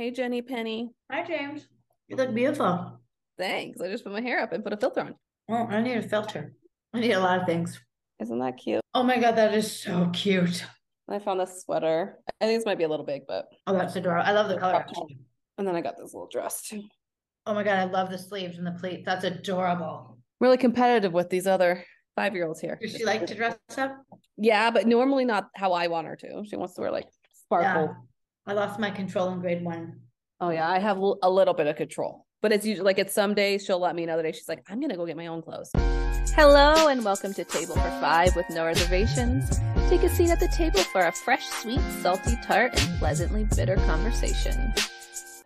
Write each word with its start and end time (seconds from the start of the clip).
Hey, 0.00 0.10
Jenny 0.10 0.40
Penny. 0.40 0.94
Hi, 1.12 1.22
James. 1.22 1.68
You 2.08 2.16
look 2.16 2.34
beautiful. 2.34 2.98
Thanks. 3.38 3.82
I 3.82 3.88
just 3.88 4.02
put 4.02 4.14
my 4.14 4.22
hair 4.22 4.40
up 4.40 4.50
and 4.50 4.64
put 4.64 4.72
a 4.72 4.78
filter 4.78 5.02
on. 5.02 5.14
Oh, 5.50 5.66
I 5.66 5.82
need 5.82 5.98
a 5.98 6.02
filter. 6.02 6.54
I 6.94 7.00
need 7.00 7.12
a 7.12 7.20
lot 7.20 7.38
of 7.38 7.46
things. 7.46 7.78
Isn't 8.18 8.38
that 8.38 8.56
cute? 8.56 8.80
Oh 8.94 9.02
my 9.02 9.18
God, 9.18 9.36
that 9.36 9.52
is 9.52 9.70
so 9.70 10.08
cute. 10.14 10.64
I 11.06 11.18
found 11.18 11.38
this 11.38 11.60
sweater. 11.60 12.18
I 12.40 12.46
think 12.46 12.58
this 12.58 12.64
might 12.64 12.78
be 12.78 12.84
a 12.84 12.88
little 12.88 13.04
big, 13.04 13.24
but. 13.28 13.44
Oh, 13.66 13.74
that's 13.74 13.94
adorable. 13.94 14.26
I 14.26 14.32
love 14.32 14.48
the 14.48 14.56
color. 14.56 14.76
Actually. 14.76 15.18
And 15.58 15.68
then 15.68 15.76
I 15.76 15.82
got 15.82 15.98
this 15.98 16.14
little 16.14 16.30
dress 16.32 16.62
too. 16.62 16.82
Oh 17.44 17.52
my 17.52 17.62
God, 17.62 17.78
I 17.78 17.84
love 17.84 18.08
the 18.08 18.16
sleeves 18.16 18.56
and 18.56 18.66
the 18.66 18.72
pleats. 18.72 19.02
That's 19.04 19.24
adorable. 19.24 20.16
Really 20.40 20.56
competitive 20.56 21.12
with 21.12 21.28
these 21.28 21.46
other 21.46 21.84
five 22.16 22.34
year 22.34 22.46
olds 22.46 22.58
here. 22.58 22.78
Does 22.80 22.96
she 22.96 23.04
like 23.04 23.26
to 23.26 23.34
dress 23.34 23.58
up? 23.76 23.98
Yeah, 24.38 24.70
but 24.70 24.86
normally 24.86 25.26
not 25.26 25.50
how 25.56 25.74
I 25.74 25.88
want 25.88 26.06
her 26.06 26.16
to. 26.16 26.42
She 26.48 26.56
wants 26.56 26.72
to 26.76 26.80
wear 26.80 26.90
like 26.90 27.08
sparkle. 27.34 27.82
Yeah. 27.82 27.94
I 28.46 28.54
lost 28.54 28.80
my 28.80 28.90
control 28.90 29.28
in 29.32 29.40
grade 29.40 29.62
one. 29.62 30.00
Oh 30.40 30.48
yeah, 30.48 30.68
I 30.68 30.78
have 30.78 30.96
a 30.96 31.28
little 31.30 31.52
bit 31.52 31.66
of 31.66 31.76
control, 31.76 32.24
but 32.40 32.52
it's 32.52 32.64
usually 32.64 32.86
like 32.86 32.98
it's 32.98 33.12
some 33.12 33.34
days 33.34 33.62
she'll 33.62 33.78
let 33.78 33.94
me, 33.94 34.02
and 34.02 34.10
other 34.10 34.22
days 34.22 34.36
she's 34.36 34.48
like, 34.48 34.62
I'm 34.66 34.80
gonna 34.80 34.96
go 34.96 35.04
get 35.04 35.18
my 35.18 35.26
own 35.26 35.42
clothes. 35.42 35.70
Hello 36.34 36.88
and 36.88 37.04
welcome 37.04 37.34
to 37.34 37.44
Table 37.44 37.74
for 37.74 37.90
Five 38.00 38.34
with 38.34 38.46
no 38.48 38.64
reservations. 38.64 39.60
Take 39.90 40.04
a 40.04 40.08
seat 40.08 40.30
at 40.30 40.40
the 40.40 40.48
table 40.48 40.80
for 40.80 41.02
a 41.02 41.12
fresh, 41.12 41.46
sweet, 41.48 41.80
salty 42.00 42.38
tart, 42.42 42.80
and 42.80 42.98
pleasantly 42.98 43.44
bitter 43.44 43.76
conversation. 43.76 44.72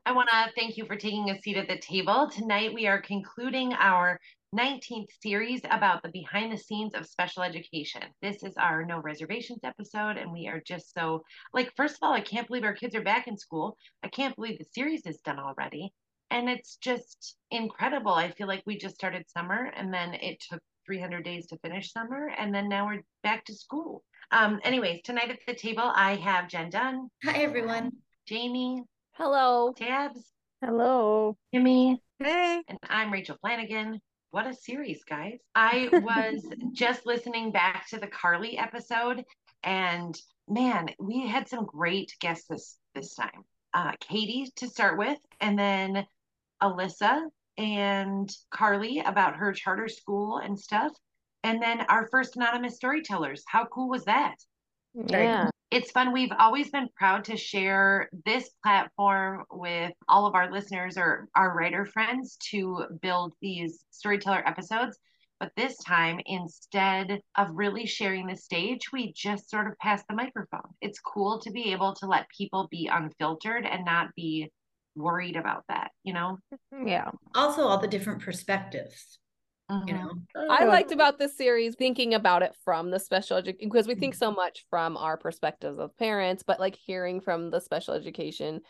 I 0.06 0.12
want 0.12 0.28
to 0.28 0.52
thank 0.55 0.77
you 0.77 0.86
for 0.86 0.95
taking 0.95 1.30
a 1.30 1.42
seat 1.42 1.56
at 1.56 1.66
the 1.66 1.78
table. 1.78 2.30
Tonight 2.33 2.72
we 2.72 2.86
are 2.86 3.02
concluding 3.02 3.72
our 3.72 4.20
19th 4.54 5.10
series 5.20 5.60
about 5.70 6.02
the 6.02 6.08
behind 6.10 6.52
the 6.52 6.56
scenes 6.56 6.94
of 6.94 7.06
special 7.06 7.42
education. 7.42 8.02
This 8.22 8.42
is 8.44 8.54
our 8.56 8.84
no 8.84 9.00
reservations 9.00 9.60
episode, 9.64 10.16
and 10.16 10.32
we 10.32 10.46
are 10.46 10.62
just 10.64 10.94
so 10.94 11.24
like, 11.52 11.72
first 11.77 11.96
of 11.96 11.98
all, 12.02 12.12
I 12.12 12.20
can't 12.20 12.46
believe 12.46 12.62
our 12.62 12.74
kids 12.74 12.94
are 12.94 13.02
back 13.02 13.27
in 13.27 13.36
school. 13.36 13.77
I 14.04 14.08
can't 14.08 14.36
believe 14.36 14.58
the 14.58 14.66
series 14.72 15.06
is 15.06 15.18
done 15.24 15.40
already. 15.40 15.92
And 16.30 16.48
it's 16.48 16.77
just 16.77 17.36
incredible. 17.50 18.12
I 18.12 18.30
feel 18.30 18.46
like 18.46 18.62
we 18.64 18.78
just 18.78 18.94
started 18.94 19.24
summer 19.28 19.70
and 19.77 19.92
then 19.92 20.14
it 20.14 20.41
took 20.48 20.61
300 20.86 21.24
days 21.24 21.46
to 21.46 21.58
finish 21.58 21.92
summer, 21.92 22.30
and 22.39 22.55
then 22.55 22.68
now 22.68 22.86
we're 22.86 23.02
back 23.22 23.44
to 23.46 23.55
school. 23.55 24.02
Um, 24.30 24.61
anyways, 24.62 25.00
tonight 25.02 25.30
at 25.30 25.39
the 25.46 25.55
table, 25.55 25.91
I 25.94 26.16
have 26.16 26.48
Jenn 26.48 26.70
Dunn. 26.70 27.08
Hi, 27.24 27.39
everyone. 27.39 27.92
Jaime. 28.28 28.83
Hello. 29.12 29.72
Tabs. 29.77 30.20
Hello. 30.62 31.36
Kimmy. 31.55 31.98
Hey. 32.18 32.62
And 32.68 32.78
I'm 32.89 33.12
Rachel 33.12 33.36
Flanagan 33.41 34.00
what 34.34 34.48
a 34.48 34.52
series, 34.52 35.04
guys. 35.04 35.38
I 35.54 35.88
was 35.92 36.44
just 36.72 37.06
listening 37.06 37.52
back 37.52 37.88
to 37.90 38.00
the 38.00 38.08
Carly 38.08 38.58
episode, 38.58 39.24
and 39.62 40.20
man, 40.48 40.88
we 40.98 41.28
had 41.28 41.48
some 41.48 41.64
great 41.64 42.12
guests 42.18 42.48
this 42.48 42.77
this 42.96 43.14
time. 43.14 43.44
Uh, 43.72 43.92
Katie 44.00 44.50
to 44.56 44.68
start 44.68 44.98
with, 44.98 45.18
and 45.40 45.56
then 45.56 46.05
Alyssa 46.60 47.28
and 47.56 48.28
Carly 48.50 48.98
about 48.98 49.36
her 49.36 49.52
charter 49.52 49.88
school 49.88 50.38
and 50.38 50.58
stuff. 50.58 50.92
And 51.44 51.62
then 51.62 51.82
our 51.82 52.08
first 52.08 52.34
anonymous 52.34 52.74
storytellers. 52.74 53.44
How 53.46 53.66
cool 53.66 53.88
was 53.88 54.05
that? 54.06 54.36
Yeah 54.94 55.50
it's 55.70 55.91
fun. 55.91 56.12
We've 56.12 56.33
always 56.39 56.70
been 56.70 56.89
proud 56.97 57.25
to 57.25 57.37
share 57.37 58.09
this 58.25 58.51
platform 58.62 59.45
with 59.51 59.93
all 60.09 60.27
of 60.27 60.34
our 60.34 60.53
listeners 60.53 60.97
or 60.97 61.29
our 61.34 61.57
writer 61.57 61.84
friends 61.84 62.37
to 62.51 62.84
build 63.03 63.34
these 63.41 63.85
storyteller 63.91 64.47
episodes. 64.47 64.98
But 65.41 65.53
this 65.57 65.77
time, 65.79 66.20
instead 66.27 67.20
of 67.37 67.48
really 67.53 67.87
sharing 67.87 68.27
the 68.27 68.37
stage, 68.37 68.92
we 68.92 69.12
just 69.12 69.51
sort 69.51 69.67
of 69.67 69.77
pass 69.79 70.03
the 70.09 70.15
microphone. 70.15 70.73
It's 70.81 71.01
cool 71.01 71.41
to 71.41 71.51
be 71.51 71.73
able 71.73 71.95
to 71.97 72.07
let 72.07 72.29
people 72.29 72.69
be 72.70 72.89
unfiltered 72.91 73.67
and 73.67 73.85
not 73.85 74.15
be 74.15 74.53
worried 74.95 75.37
about 75.37 75.65
that, 75.69 75.91
you 76.05 76.15
know? 76.15 76.39
Yeah. 76.87 77.11
Also, 77.35 77.62
all 77.62 77.79
the 77.79 77.89
different 77.89 78.23
perspectives. 78.23 79.19
Mm-hmm. 79.70 79.89
You 79.89 79.95
know, 79.95 80.11
I 80.51 80.65
liked 80.65 80.93
about 80.93 81.19
this 81.19 81.37
series 81.37 81.75
thinking 81.75 82.12
about 82.12 82.42
it 82.42 82.55
from 82.64 82.91
the 82.91 83.01
special 83.01 83.39
education 83.39 83.70
because 83.70 83.86
we 83.86 83.95
think 83.95 84.14
so 84.14 84.29
mm-hmm. 84.29 84.36
much 84.36 84.67
from 84.69 84.97
our 84.97 85.17
perspectives 85.17 85.79
of 85.79 85.97
parents, 85.97 86.42
but 86.42 86.61
like 86.61 86.77
hearing 86.77 87.20
from 87.20 87.51
the 87.51 87.61
special 87.61 87.95
education 87.95 88.61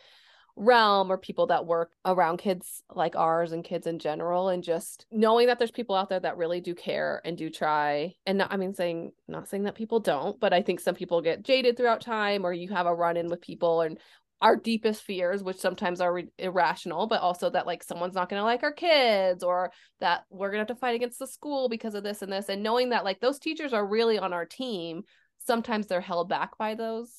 realm 0.57 1.11
or 1.11 1.19
people 1.19 1.49
that 1.49 1.67
work 1.67 1.91
around 2.05 2.37
kids 2.37 2.83
like 2.95 3.17
ours 3.17 3.51
and 3.51 3.65
kids 3.65 3.89
in 3.89 3.99
general 3.99 4.49
and 4.51 4.63
just 4.63 5.05
knowing 5.11 5.49
that 5.49 5.59
there's 5.59 5.73
people 5.73 5.97
out 5.97 6.09
there 6.09 6.21
that 6.21 6.37
really 6.37 6.61
do 6.61 6.77
care 6.77 7.21
and 7.25 7.37
do 7.37 7.51
try 7.51 8.15
and 8.25 8.39
not, 8.39 8.53
i 8.53 8.57
mean 8.57 8.73
saying 8.73 9.11
not 9.27 9.49
saying 9.49 9.65
that 9.65 9.75
people 9.75 9.99
don't 9.99 10.39
but 10.39 10.53
i 10.53 10.63
think 10.63 10.79
some 10.79 10.95
people 10.95 11.21
get 11.21 11.43
jaded 11.43 11.77
throughout 11.77 12.01
time 12.01 12.45
or 12.45 12.53
you 12.53 12.69
have 12.69 12.87
a 12.87 12.95
run 12.95 13.17
in 13.17 13.29
with 13.29 13.41
people 13.41 13.81
and 13.81 13.99
our 14.45 14.57
deepest 14.57 15.03
fears 15.03 15.43
which 15.43 15.57
sometimes 15.57 16.03
are 16.03 16.13
re- 16.13 16.29
irrational 16.39 17.07
but 17.07 17.23
also 17.23 17.49
that 17.49 17.67
like 17.67 17.83
someone's 17.83 18.15
not 18.15 18.29
going 18.29 18.39
to 18.39 18.45
like 18.45 18.63
our 18.63 18.73
kids 18.73 19.43
or 19.43 19.73
that 20.01 20.25
we're 20.29 20.49
going 20.49 20.59
to 20.59 20.71
have 20.71 20.77
to 20.77 20.81
fight 20.81 20.95
against 20.95 21.19
the 21.19 21.27
school 21.27 21.71
because 21.71 21.95
of 21.95 22.05
this 22.05 22.21
and 22.21 22.31
this. 22.31 22.51
And 22.51 22.63
knowing 22.63 22.91
that 22.91 23.05
like 23.05 23.21
those 23.21 23.39
teachers 23.39 23.73
are 23.73 23.87
really 23.87 24.19
on 24.19 24.35
our 24.35 24.45
team 24.45 25.03
sometimes 25.39 25.87
they're 25.87 26.01
held 26.01 26.29
back 26.29 26.59
by 26.59 26.75
those 26.75 27.11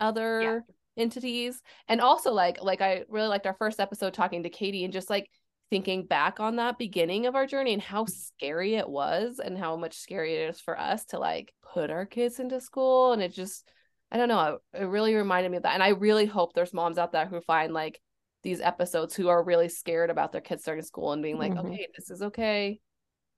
other 0.00 0.40
yeah. 0.40 0.58
entities. 0.96 1.60
And 1.88 2.00
also 2.00 2.32
like 2.32 2.58
like 2.62 2.80
i 2.80 3.04
really 3.08 3.28
liked 3.28 3.46
our 3.46 3.56
first 3.58 3.78
episode 3.78 4.14
talking 4.14 4.42
to 4.42 4.50
katie 4.50 4.84
and 4.84 4.94
just 4.94 5.10
like 5.10 5.30
thinking 5.68 6.06
back 6.06 6.40
on 6.40 6.56
that 6.56 6.78
beginning 6.78 7.26
of 7.26 7.34
our 7.34 7.46
journey 7.46 7.74
and 7.74 7.82
how 7.82 8.04
mm-hmm. 8.04 8.12
scary 8.12 8.76
it 8.76 8.88
was 8.88 9.40
and 9.44 9.58
how 9.58 9.76
much 9.76 9.98
scary 9.98 10.36
it 10.36 10.48
is 10.50 10.60
for 10.60 10.78
us 10.78 11.04
to 11.04 11.18
like 11.18 11.52
put 11.74 11.90
our 11.90 12.06
kids 12.06 12.40
into 12.40 12.62
school. 12.62 13.12
And 13.12 13.20
it 13.20 13.34
just 13.34 13.68
I 14.10 14.18
don't 14.18 14.28
know. 14.28 14.58
It 14.72 14.84
really 14.84 15.14
reminded 15.14 15.50
me 15.50 15.56
of 15.56 15.64
that. 15.64 15.74
And 15.74 15.82
I 15.82 15.88
really 15.88 16.26
hope 16.26 16.52
there's 16.52 16.72
moms 16.72 16.98
out 16.98 17.12
there 17.12 17.26
who 17.26 17.40
find 17.40 17.72
like 17.72 18.00
these 18.42 18.60
episodes 18.60 19.14
who 19.14 19.28
are 19.28 19.42
really 19.42 19.68
scared 19.68 20.10
about 20.10 20.32
their 20.32 20.40
kids 20.40 20.62
starting 20.62 20.84
school 20.84 21.12
and 21.12 21.22
being 21.22 21.38
like, 21.38 21.52
mm-hmm. 21.52 21.66
okay, 21.66 21.88
this 21.96 22.10
is 22.10 22.22
okay. 22.22 22.78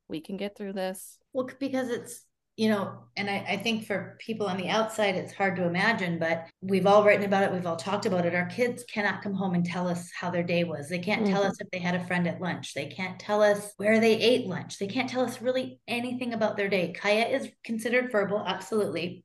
We 0.08 0.20
can 0.20 0.36
get 0.36 0.56
through 0.56 0.74
this. 0.74 1.18
Well, 1.32 1.48
because 1.58 1.88
it's, 1.88 2.22
you 2.56 2.68
know, 2.68 2.92
and 3.16 3.30
I, 3.30 3.44
I 3.48 3.56
think 3.56 3.86
for 3.86 4.16
people 4.18 4.48
on 4.48 4.56
the 4.56 4.68
outside, 4.68 5.14
it's 5.14 5.32
hard 5.32 5.56
to 5.56 5.64
imagine, 5.64 6.18
but 6.18 6.46
we've 6.60 6.86
all 6.86 7.04
written 7.04 7.24
about 7.24 7.44
it. 7.44 7.52
We've 7.52 7.66
all 7.66 7.76
talked 7.76 8.04
about 8.04 8.26
it. 8.26 8.34
Our 8.34 8.46
kids 8.46 8.84
cannot 8.92 9.22
come 9.22 9.32
home 9.32 9.54
and 9.54 9.64
tell 9.64 9.86
us 9.86 10.10
how 10.12 10.28
their 10.28 10.42
day 10.42 10.64
was. 10.64 10.88
They 10.88 10.98
can't 10.98 11.22
mm-hmm. 11.22 11.32
tell 11.32 11.44
us 11.44 11.60
if 11.60 11.70
they 11.70 11.78
had 11.78 11.94
a 11.94 12.04
friend 12.04 12.26
at 12.26 12.40
lunch. 12.40 12.74
They 12.74 12.86
can't 12.86 13.18
tell 13.18 13.42
us 13.42 13.72
where 13.76 14.00
they 14.00 14.18
ate 14.18 14.46
lunch. 14.46 14.78
They 14.78 14.88
can't 14.88 15.08
tell 15.08 15.22
us 15.22 15.40
really 15.40 15.80
anything 15.86 16.34
about 16.34 16.56
their 16.56 16.68
day. 16.68 16.92
Kya 16.98 17.30
is 17.30 17.48
considered 17.64 18.10
verbal, 18.10 18.42
absolutely 18.44 19.24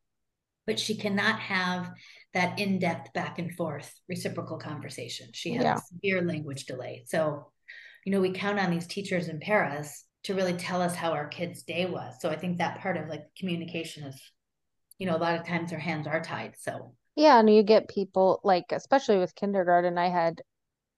but 0.66 0.79
she 0.79 0.96
cannot 0.96 1.40
have 1.40 1.91
that 2.34 2.59
in-depth 2.59 3.13
back 3.13 3.40
and 3.40 3.53
forth 3.53 3.94
reciprocal 4.09 4.57
conversation. 4.57 5.28
She 5.34 5.53
has 5.53 5.63
yeah. 5.63 5.75
severe 5.75 6.22
language 6.22 6.66
delay. 6.66 7.03
So, 7.06 7.51
you 8.06 8.12
know, 8.12 8.22
we 8.22 8.31
count 8.31 8.59
on 8.59 8.72
these 8.72 8.88
teachers 8.88 9.28
and 9.28 9.40
paras 9.40 10.03
to 10.23 10.34
really 10.34 10.53
tell 10.53 10.81
us 10.81 10.96
how 10.96 11.12
our 11.12 11.28
kids' 11.28 11.63
day 11.63 11.85
was. 11.85 12.16
So 12.19 12.29
I 12.29 12.38
think 12.38 12.57
that 12.57 12.79
part 12.79 12.97
of 12.97 13.09
like 13.09 13.25
communication 13.38 14.03
is, 14.06 14.19
you 14.97 15.06
know, 15.06 15.16
a 15.16 15.19
lot 15.19 15.35
of 15.35 15.46
times 15.46 15.69
their 15.69 15.79
hands 15.79 16.07
are 16.07 16.22
tied. 16.22 16.56
So 16.57 16.96
yeah, 17.16 17.40
and 17.40 17.50
you 17.50 17.62
get 17.62 17.90
people 17.90 18.40
like, 18.44 18.66
especially 18.72 19.19
with 19.19 19.35
kindergarten, 19.35 19.97
I 19.97 20.09
had 20.09 20.41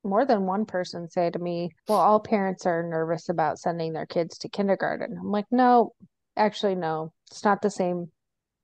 more 0.04 0.26
than 0.26 0.46
one 0.46 0.66
person 0.66 1.10
say 1.10 1.30
to 1.30 1.40
me, 1.40 1.72
Well, 1.88 2.00
all 2.00 2.20
parents 2.20 2.66
are 2.66 2.88
nervous 2.88 3.28
about 3.30 3.60
sending 3.60 3.94
their 3.94 4.06
kids 4.06 4.38
to 4.40 4.50
kindergarten. 4.50 5.18
I'm 5.20 5.32
like, 5.32 5.48
No, 5.52 5.94
actually, 6.38 6.76
no, 6.76 7.12
it's 7.30 7.44
not 7.44 7.62
the 7.62 7.72
same 7.72 8.12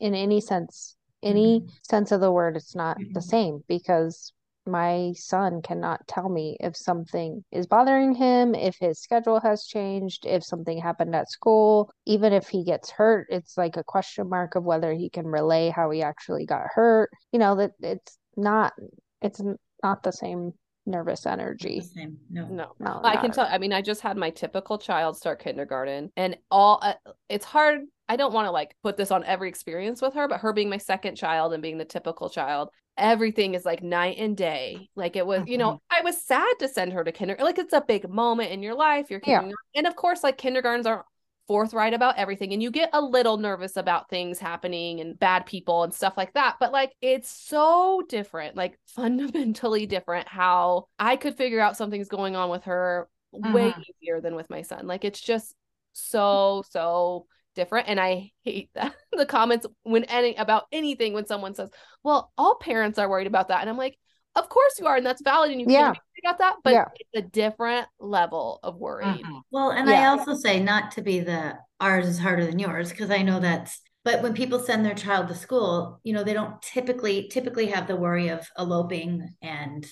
in 0.01 0.13
any 0.13 0.41
sense 0.41 0.97
any 1.23 1.61
mm-hmm. 1.61 1.69
sense 1.83 2.11
of 2.11 2.19
the 2.19 2.31
word 2.31 2.57
it's 2.57 2.75
not 2.75 2.97
mm-hmm. 2.99 3.13
the 3.13 3.21
same 3.21 3.63
because 3.67 4.33
my 4.65 5.13
son 5.15 5.61
cannot 5.61 6.07
tell 6.07 6.29
me 6.29 6.55
if 6.59 6.75
something 6.75 7.43
is 7.51 7.65
bothering 7.65 8.13
him, 8.13 8.53
if 8.53 8.77
his 8.79 8.99
schedule 8.99 9.39
has 9.39 9.65
changed, 9.65 10.25
if 10.25 10.43
something 10.43 10.77
happened 10.77 11.15
at 11.15 11.31
school. 11.31 11.91
Even 12.05 12.31
if 12.31 12.47
he 12.47 12.63
gets 12.63 12.91
hurt, 12.91 13.27
it's 13.29 13.57
like 13.57 13.77
a 13.77 13.83
question 13.83 14.29
mark 14.29 14.55
of 14.55 14.63
whether 14.63 14.93
he 14.93 15.09
can 15.09 15.25
relay 15.25 15.69
how 15.69 15.89
he 15.89 16.03
actually 16.03 16.45
got 16.45 16.67
hurt. 16.73 17.09
You 17.31 17.39
know, 17.39 17.55
that 17.55 17.71
it's 17.81 18.17
not 18.37 18.73
it's 19.21 19.41
not 19.83 20.03
the 20.03 20.11
same 20.11 20.53
nervous 20.85 21.25
energy. 21.25 21.81
No, 22.29 22.47
no, 22.47 22.73
no 22.79 23.01
I 23.03 23.17
can 23.17 23.31
tell. 23.31 23.47
I 23.49 23.57
mean, 23.57 23.73
I 23.73 23.81
just 23.81 24.01
had 24.01 24.17
my 24.17 24.29
typical 24.29 24.77
child 24.77 25.17
start 25.17 25.43
kindergarten, 25.43 26.11
and 26.15 26.37
all 26.49 26.79
uh, 26.81 26.93
it's 27.29 27.45
hard. 27.45 27.81
I 28.11 28.17
don't 28.17 28.33
want 28.33 28.45
to 28.45 28.51
like 28.51 28.75
put 28.83 28.97
this 28.97 29.09
on 29.09 29.23
every 29.23 29.47
experience 29.47 30.01
with 30.01 30.15
her, 30.15 30.27
but 30.27 30.41
her 30.41 30.51
being 30.51 30.69
my 30.69 30.79
second 30.79 31.15
child 31.15 31.53
and 31.53 31.63
being 31.63 31.77
the 31.77 31.85
typical 31.85 32.29
child, 32.29 32.67
everything 32.97 33.53
is 33.53 33.63
like 33.63 33.81
night 33.81 34.17
and 34.17 34.35
day. 34.35 34.89
Like 34.97 35.15
it 35.15 35.25
was, 35.25 35.43
mm-hmm. 35.43 35.47
you 35.47 35.57
know, 35.57 35.71
mm-hmm. 35.71 35.97
I 35.97 36.01
was 36.01 36.21
sad 36.21 36.53
to 36.59 36.67
send 36.67 36.91
her 36.91 37.05
to 37.05 37.13
kindergarten. 37.13 37.45
Like 37.45 37.57
it's 37.57 37.71
a 37.71 37.79
big 37.79 38.09
moment 38.09 38.51
in 38.51 38.61
your 38.61 38.75
life. 38.75 39.09
You're 39.09 39.21
yeah. 39.25 39.49
and 39.73 39.87
of 39.87 39.95
course, 39.95 40.23
like 40.23 40.37
kindergartens 40.37 40.85
aren't 40.85 41.05
forthright 41.47 41.93
about 41.93 42.17
everything 42.17 42.51
and 42.53 42.61
you 42.61 42.69
get 42.69 42.89
a 42.93 43.01
little 43.01 43.37
nervous 43.37 43.77
about 43.77 44.09
things 44.09 44.39
happening 44.39 44.99
and 44.99 45.17
bad 45.17 45.45
people 45.45 45.83
and 45.83 45.93
stuff 45.93 46.13
like 46.15 46.31
that 46.33 46.55
but 46.61 46.71
like 46.71 46.93
it's 47.01 47.29
so 47.29 48.01
different 48.07 48.55
like 48.55 48.79
fundamentally 48.87 49.85
different 49.85 50.27
how 50.29 50.85
i 50.97 51.17
could 51.17 51.35
figure 51.35 51.59
out 51.59 51.75
something's 51.75 52.07
going 52.07 52.37
on 52.37 52.49
with 52.49 52.63
her 52.63 53.09
uh-huh. 53.33 53.53
way 53.53 53.73
easier 54.01 54.21
than 54.21 54.35
with 54.35 54.49
my 54.49 54.61
son 54.61 54.87
like 54.87 55.03
it's 55.03 55.19
just 55.19 55.53
so 55.91 56.63
so 56.69 57.25
different 57.55 57.87
and 57.87 57.99
i 57.99 58.31
hate 58.43 58.69
that 58.75 58.95
the 59.11 59.25
comments 59.25 59.65
when 59.83 60.03
any 60.05 60.35
about 60.35 60.65
anything 60.71 61.13
when 61.13 61.25
someone 61.25 61.53
says 61.53 61.69
well 62.03 62.31
all 62.37 62.55
parents 62.55 62.97
are 62.99 63.09
worried 63.09 63.27
about 63.27 63.49
that 63.49 63.61
and 63.61 63.69
i'm 63.69 63.77
like 63.77 63.97
of 64.35 64.47
course 64.47 64.79
you 64.79 64.87
are, 64.87 64.95
and 64.95 65.05
that's 65.05 65.21
valid, 65.21 65.51
and 65.51 65.59
you 65.59 65.67
Yeah. 65.67 65.87
can 65.87 65.93
be 66.15 66.21
about 66.25 66.37
that, 66.39 66.55
but 66.63 66.73
Yeah. 66.73 66.85
it's 66.95 67.09
a 67.15 67.21
different 67.21 67.85
level 67.99 68.61
of 68.63 68.77
worrying. 68.77 69.23
Mhm. 69.25 69.41
Well, 69.51 69.71
and 69.71 69.89
I 69.89 70.05
also 70.05 70.35
say 70.35 70.61
not 70.61 70.91
to 70.91 71.01
be 71.01 71.19
the 71.19 71.57
ours 71.79 72.07
is 72.07 72.19
harder 72.19 72.45
than 72.45 72.59
yours 72.59 72.91
because 72.91 73.11
I 73.11 73.23
know 73.23 73.39
that's 73.39 73.81
but 74.03 74.23
when 74.23 74.33
people 74.33 74.59
send 74.59 74.83
their 74.85 74.95
child 74.95 75.27
to 75.27 75.35
school, 75.35 75.99
you 76.03 76.13
know, 76.13 76.23
they 76.23 76.33
don't 76.33 76.61
typically 76.61 77.27
typically 77.27 77.67
have 77.67 77.87
the 77.87 77.95
worry 77.95 78.29
of 78.29 78.47
eloping 78.57 79.35
and 79.41 79.85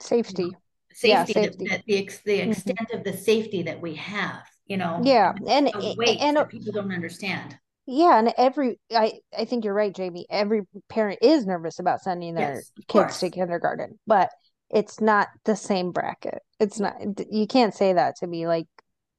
Safety. 0.00 0.54
safety, 0.92 1.08
Yeah, 1.08 1.24
safety. 1.24 1.66
That, 1.66 1.82
the 1.86 1.98
ex, 1.98 2.18
the 2.22 2.40
Mhm. 2.40 2.50
extent 2.50 2.90
of 2.92 3.04
the 3.04 3.16
safety 3.16 3.62
that 3.62 3.80
we 3.80 3.94
have, 3.94 4.44
you 4.68 4.76
know. 4.76 5.00
Yeah, 5.02 5.32
and 5.48 5.66
the 5.66 5.94
weight 5.96 6.20
and 6.20 6.48
people 6.48 6.72
don't 6.72 6.92
understand. 6.92 7.56
yeah, 7.86 8.18
and 8.18 8.32
every 8.36 8.78
I 8.94 9.14
I 9.36 9.44
think 9.44 9.64
you're 9.64 9.74
right, 9.74 9.96
Jaime. 9.96 10.26
Every 10.30 10.62
parent 10.88 11.20
is 11.22 11.46
nervous 11.46 11.78
about 11.78 12.02
sending 12.02 12.34
their 12.34 12.52
Yes, 12.52 12.72
of 12.78 12.86
kids 12.86 13.18
to 13.20 13.30
kindergarten, 13.30 13.98
but 14.06 14.30
it's 14.70 15.00
not 15.00 15.28
the 15.44 15.56
same 15.56 15.92
bracket. 15.92 16.42
It's 16.60 16.78
not. 16.78 16.94
You 17.30 17.46
can't 17.46 17.74
say 17.74 17.94
that 17.94 18.16
to 18.16 18.26
me 18.26 18.46
like 18.46 18.66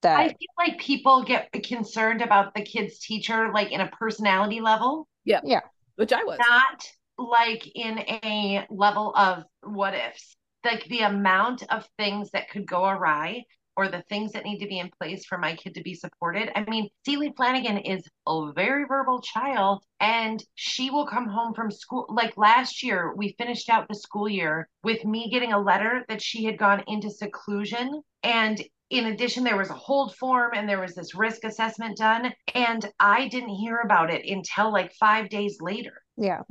that. 0.04 0.20
I 0.20 0.28
feel 0.28 0.38
like 0.58 0.80
people 0.80 1.24
get 1.24 1.52
concerned 1.64 2.22
about 2.22 2.54
the 2.54 2.62
kid's 2.62 3.00
teacher, 3.00 3.52
like 3.54 3.72
in 3.72 3.82
a 3.82 3.88
personality 3.88 4.62
level, 4.62 5.08
Yeah, 5.26 5.42
yeah. 5.44 5.62
Which 5.96 6.14
I 6.14 6.24
was. 6.24 6.38
not 6.40 6.88
like 7.18 7.68
in 7.76 8.00
a 8.00 8.66
level 8.70 9.14
of 9.16 9.44
what 9.64 9.94
ifs. 9.94 10.36
Like 10.64 10.86
the 10.86 11.02
amount 11.02 11.64
of 11.70 11.88
things 11.98 12.32
that 12.32 12.50
could 12.50 12.66
go 12.68 12.86
awry 12.86 13.46
or 13.80 13.88
the 13.88 14.04
things 14.10 14.34
that 14.34 14.44
need 14.44 14.60
to 14.60 14.68
be 14.68 14.78
in 14.78 14.92
place 15.00 15.26
for 15.26 15.38
my 15.38 15.56
kid 15.56 15.74
to 15.74 15.82
be 15.82 15.94
supported. 15.94 16.52
I 16.54 16.70
mean, 16.70 16.90
Celie 17.06 17.32
Flanagan 17.38 17.78
is 17.78 18.04
a 18.28 18.52
very 18.52 18.84
verbal 18.86 19.22
child 19.22 19.86
and 20.02 20.44
she 20.56 20.90
will 20.90 21.08
come 21.08 21.30
home 21.30 21.54
from 21.54 21.72
school. 21.72 22.06
Like 22.10 22.36
last 22.36 22.84
year, 22.84 23.14
we 23.16 23.36
finished 23.38 23.70
out 23.70 23.88
the 23.88 23.96
school 23.96 24.28
year 24.28 24.68
with 24.84 25.06
me 25.06 25.30
getting 25.32 25.54
a 25.54 25.62
letter 25.62 26.04
that 26.10 26.22
she 26.22 26.44
had 26.44 26.58
gone 26.58 26.84
into 26.88 27.10
seclusion. 27.10 28.02
And 28.22 28.62
in 28.90 29.06
addition, 29.06 29.46
there 29.46 29.56
was 29.56 29.70
a 29.70 29.76
hold 29.76 30.14
form 30.18 30.52
and 30.56 30.68
there 30.68 30.82
was 30.82 30.94
this 30.94 31.16
risk 31.16 31.46
assessment 31.46 31.96
done. 31.96 32.34
And 32.54 32.86
I 33.00 33.30
didn't 33.30 33.56
hear 33.56 33.80
about 33.80 34.12
it 34.12 34.26
until 34.30 34.74
like 34.74 34.92
five 35.00 35.30
days 35.30 35.58
later 35.62 36.04
Yeah, 36.18 36.42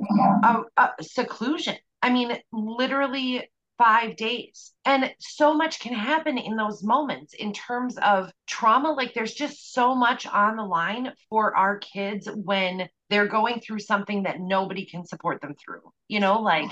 uh, 0.42 0.62
uh, 0.78 0.88
seclusion. 1.02 1.76
I 2.00 2.08
mean, 2.08 2.38
literally 2.52 3.50
five 3.78 4.16
days. 4.16 4.72
And 4.84 5.12
so 5.20 5.54
much 5.54 5.80
can 5.80 5.94
happen 5.94 6.36
in 6.36 6.56
those 6.56 6.82
moments 6.82 7.32
in 7.34 7.52
terms 7.52 7.96
of 7.98 8.30
trauma. 8.46 8.92
Like, 8.92 9.14
there's 9.14 9.34
just 9.34 9.72
so 9.72 9.94
much 9.94 10.26
on 10.26 10.56
the 10.56 10.64
line 10.64 11.12
for 11.30 11.56
our 11.56 11.78
kids 11.78 12.28
when 12.34 12.88
they're 13.08 13.28
going 13.28 13.60
through 13.60 13.78
something 13.78 14.24
that 14.24 14.40
nobody 14.40 14.84
can 14.84 15.06
support 15.06 15.40
them 15.40 15.54
through. 15.54 15.92
You 16.08 16.20
know, 16.20 16.40
like, 16.40 16.68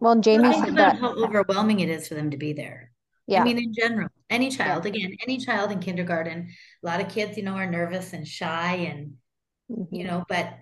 well, 0.00 0.20
Jaime 0.22 0.50
Think 0.50 0.64
said 0.66 0.74
about 0.74 0.92
that. 0.92 1.00
how 1.00 1.14
overwhelming 1.14 1.80
it 1.80 1.88
is 1.88 2.06
for 2.06 2.14
them 2.14 2.30
to 2.30 2.36
be 2.36 2.52
there. 2.52 2.92
Yeah, 3.26 3.40
I 3.40 3.44
mean, 3.44 3.58
in 3.58 3.74
general, 3.74 4.08
any 4.30 4.50
child, 4.50 4.86
again, 4.86 5.14
any 5.26 5.38
child 5.38 5.72
in 5.72 5.80
kindergarten, 5.80 6.48
a 6.82 6.86
lot 6.86 7.00
of 7.00 7.08
kids, 7.08 7.36
you 7.36 7.42
know, 7.42 7.54
are 7.54 7.70
nervous 7.70 8.12
and 8.12 8.26
shy 8.26 8.74
and, 8.74 9.14
you 9.68 10.04
Mhm. 10.04 10.06
know, 10.06 10.24
but 10.28 10.54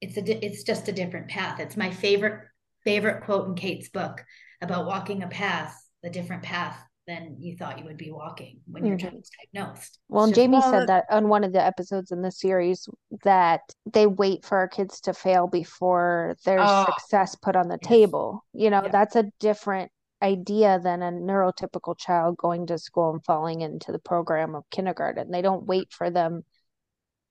it's 0.00 0.16
a, 0.16 0.22
di- 0.22 0.38
it's 0.42 0.62
just 0.62 0.88
a 0.88 0.92
different 0.92 1.28
path. 1.28 1.60
It's 1.60 1.76
my 1.76 1.90
favorite, 1.90 2.46
favorite 2.84 3.24
quote 3.24 3.48
in 3.48 3.54
Kate's 3.54 3.88
book 3.88 4.24
about 4.60 4.86
walking 4.86 5.22
a 5.22 5.28
path, 5.28 5.74
a 6.04 6.10
different 6.10 6.42
path 6.42 6.82
than 7.06 7.36
you 7.38 7.56
thought 7.56 7.78
you 7.78 7.84
would 7.86 7.96
be 7.96 8.10
walking 8.10 8.60
when 8.70 8.84
your 8.84 8.98
Mhm. 8.98 9.00
child's 9.00 9.30
diagnosed. 9.54 9.98
Well, 10.08 10.24
and 10.24 10.34
just- 10.34 10.40
Jaime 10.42 10.58
Well, 10.58 10.70
said 10.70 10.88
that 10.88 11.06
on 11.10 11.28
one 11.30 11.42
of 11.42 11.52
the 11.54 11.62
episodes 11.62 12.12
in 12.12 12.20
the 12.20 12.30
series 12.30 12.86
that 13.24 13.62
they 13.86 14.06
wait 14.06 14.44
for 14.44 14.58
our 14.58 14.68
kids 14.68 15.00
to 15.02 15.14
fail 15.14 15.46
before 15.46 16.36
their 16.44 16.58
Oh. 16.60 16.84
success 16.84 17.34
put 17.34 17.56
on 17.56 17.68
the 17.68 17.78
Yes. 17.80 17.88
table. 17.88 18.44
You 18.52 18.68
know, 18.68 18.82
Yeah. 18.82 18.90
that's 18.90 19.16
a 19.16 19.24
different 19.38 19.90
idea 20.20 20.78
than 20.80 21.02
a 21.02 21.10
neurotypical 21.10 21.96
child 21.96 22.36
going 22.36 22.66
to 22.66 22.76
school 22.76 23.10
and 23.10 23.24
falling 23.24 23.62
into 23.62 23.90
the 23.90 24.00
program 24.00 24.54
of 24.54 24.68
kindergarten. 24.68 25.30
They 25.30 25.42
don't 25.42 25.64
wait 25.64 25.92
for 25.92 26.10
them. 26.10 26.44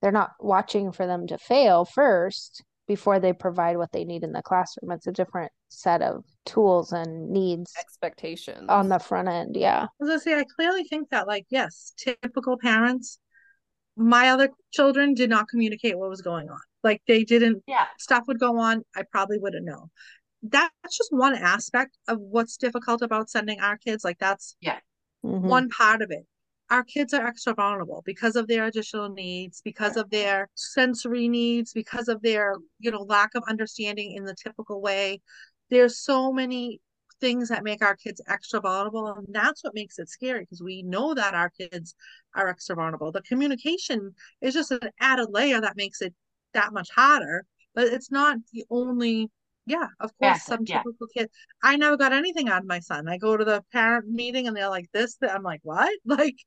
They're 0.01 0.11
not 0.11 0.31
watching 0.39 0.91
for 0.91 1.05
them 1.05 1.27
to 1.27 1.37
fail 1.37 1.85
first 1.85 2.63
before 2.87 3.19
they 3.19 3.33
provide 3.33 3.77
what 3.77 3.91
they 3.91 4.05
need 4.05 4.23
in 4.23 4.31
the 4.31 4.41
classroom. 4.41 4.91
It's 4.91 5.05
a 5.07 5.11
different 5.11 5.51
set 5.67 6.01
of 6.01 6.23
tools 6.47 6.91
and 6.93 7.29
needs 7.29 7.73
Expectations. 7.79 8.65
on 8.69 8.89
the 8.89 8.99
front 8.99 9.27
end. 9.27 9.55
Yeah. 9.55 9.87
as 10.01 10.09
I 10.09 10.17
say, 10.17 10.39
I 10.39 10.45
clearly 10.55 10.83
think 10.83 11.09
that, 11.09 11.27
like, 11.27 11.45
yes, 11.49 11.93
typical 11.97 12.57
parents, 12.57 13.19
my 13.95 14.29
other 14.29 14.49
children 14.71 15.13
did 15.13 15.29
not 15.29 15.47
communicate 15.47 15.97
what 15.97 16.09
was 16.09 16.21
going 16.21 16.49
on. 16.49 16.59
Like, 16.83 17.01
they 17.07 17.23
didn't, 17.23 17.63
yeah, 17.67 17.85
stuff 17.97 18.23
would 18.27 18.39
go 18.39 18.57
on, 18.59 18.83
I 18.95 19.03
probably 19.11 19.39
wouldn't 19.39 19.65
know. 19.65 19.89
That's 20.43 20.97
just 20.97 21.11
one 21.11 21.35
aspect 21.35 21.97
of 22.07 22.19
what's 22.19 22.57
difficult 22.57 23.01
about 23.01 23.29
sending 23.29 23.59
our 23.59 23.77
kids. 23.77 24.03
Like, 24.03 24.19
that's 24.19 24.55
Mhm. 25.25 25.41
one 25.41 25.69
part 25.69 26.01
of 26.01 26.11
it. 26.11 26.25
Our 26.69 26.83
kids 26.83 27.13
are 27.13 27.25
extra 27.25 27.53
vulnerable 27.53 28.03
because 28.05 28.35
of 28.35 28.47
their 28.47 28.65
additional 28.65 29.09
needs, 29.09 29.61
because 29.63 29.97
of 29.97 30.09
their 30.09 30.49
sensory 30.53 31.27
needs, 31.27 31.73
because 31.73 32.07
of 32.07 32.21
their, 32.21 32.55
you 32.79 32.91
know, 32.91 33.01
lack 33.03 33.35
of 33.35 33.43
understanding 33.49 34.13
in 34.15 34.25
the 34.25 34.35
typical 34.35 34.81
way. 34.81 35.21
There's 35.69 35.99
so 35.99 36.31
many 36.31 36.81
things 37.19 37.49
that 37.49 37.63
make 37.63 37.81
our 37.81 37.95
kids 37.95 38.21
extra 38.27 38.61
vulnerable, 38.61 39.07
and 39.07 39.27
that's 39.29 39.63
what 39.63 39.73
makes 39.73 39.99
it 39.99 40.09
scary 40.09 40.41
because 40.41 40.61
we 40.61 40.83
know 40.83 41.13
that 41.13 41.33
our 41.33 41.49
kids 41.49 41.95
are 42.35 42.47
extra 42.47 42.75
vulnerable. 42.75 43.11
The 43.11 43.21
communication 43.23 44.13
is 44.41 44.53
just 44.53 44.71
an 44.71 44.89
added 44.99 45.29
layer 45.31 45.59
that 45.61 45.77
makes 45.77 46.01
it 46.01 46.13
that 46.53 46.73
much 46.73 46.89
harder, 46.95 47.45
but 47.73 47.87
it's 47.87 48.11
not 48.11 48.37
the 48.53 48.65
only. 48.69 49.29
Yeah, 49.67 49.87
of 49.99 50.17
course, 50.17 50.41
Yes, 50.41 50.47
some 50.47 50.65
yeah. 50.65 50.83
typical 50.83 51.07
kid. 51.07 51.29
I 51.61 51.75
never 51.75 51.97
got 51.97 52.13
anything 52.13 52.49
out 52.49 52.61
of 52.63 52.67
my 52.67 52.79
son. 52.79 53.07
I 53.09 53.17
go 53.17 53.37
to 53.37 53.45
the 53.45 53.63
parent 53.73 54.07
meeting 54.09 54.47
and 54.47 54.55
they're 54.57 54.69
like 54.69 54.89
this. 54.93 55.17
I'm 55.21 55.43
like, 55.43 55.59
what? 55.63 55.93
Like, 56.05 56.37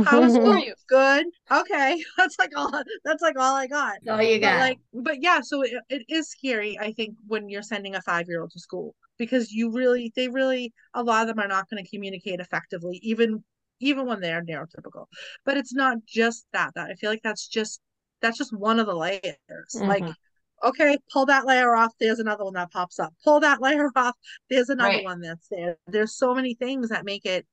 how 0.00 0.20
was 0.22 0.34
school? 0.34 0.64
you? 0.64 0.74
Good. 0.88 1.26
Okay, 1.52 2.02
that's 2.16 2.38
like 2.38 2.50
all. 2.56 2.70
That's 3.04 3.22
like 3.22 3.38
all 3.38 3.54
I 3.54 3.66
got. 3.66 3.98
All 4.08 4.22
you 4.22 4.40
But 4.40 4.40
got. 4.40 4.56
like, 4.56 4.78
but 4.94 5.22
yeah, 5.22 5.40
so 5.42 5.62
it, 5.62 5.72
it 5.90 6.02
is 6.08 6.30
scary, 6.30 6.78
I 6.78 6.92
think, 6.92 7.16
when 7.26 7.48
you're 7.50 7.62
sending 7.62 7.94
a 7.94 8.02
five 8.02 8.26
year 8.28 8.40
old 8.40 8.52
to 8.52 8.60
school 8.60 8.94
because 9.18 9.52
you 9.52 9.70
really, 9.72 10.12
they 10.16 10.28
really, 10.28 10.72
a 10.94 11.02
lot 11.02 11.22
of 11.22 11.28
them 11.28 11.44
are 11.44 11.48
not 11.48 11.68
going 11.68 11.82
to 11.84 11.90
communicate 11.90 12.40
effectively, 12.40 12.98
even 13.02 13.44
even 13.80 14.06
when 14.06 14.20
they're 14.20 14.42
neurotypical. 14.44 15.06
But 15.44 15.56
it's 15.58 15.74
not 15.74 15.98
just 16.06 16.46
that. 16.52 16.72
That 16.74 16.90
I 16.90 16.94
feel 16.94 17.10
like 17.10 17.22
that's 17.22 17.46
just 17.46 17.80
that's 18.22 18.38
just 18.38 18.56
one 18.56 18.80
of 18.80 18.86
the 18.86 18.94
layers. 18.94 19.82
Like, 19.84 20.08
Mhm. 20.08 20.16
Okay, 20.64 20.98
pull 21.12 21.26
that 21.26 21.46
layer 21.46 21.74
off. 21.74 21.92
There's 22.00 22.18
another 22.18 22.44
one 22.44 22.54
that 22.54 22.70
pops 22.72 22.98
up. 22.98 23.14
Pull 23.24 23.40
that 23.40 23.60
layer 23.62 23.90
off. 23.96 24.16
There's 24.50 24.68
another 24.68 24.94
Right. 24.94 25.04
one 25.04 25.20
that's 25.20 25.48
there. 25.48 25.76
There's 25.86 26.16
so 26.16 26.34
many 26.34 26.54
things 26.54 26.88
that 26.88 27.04
make 27.04 27.24
it 27.26 27.46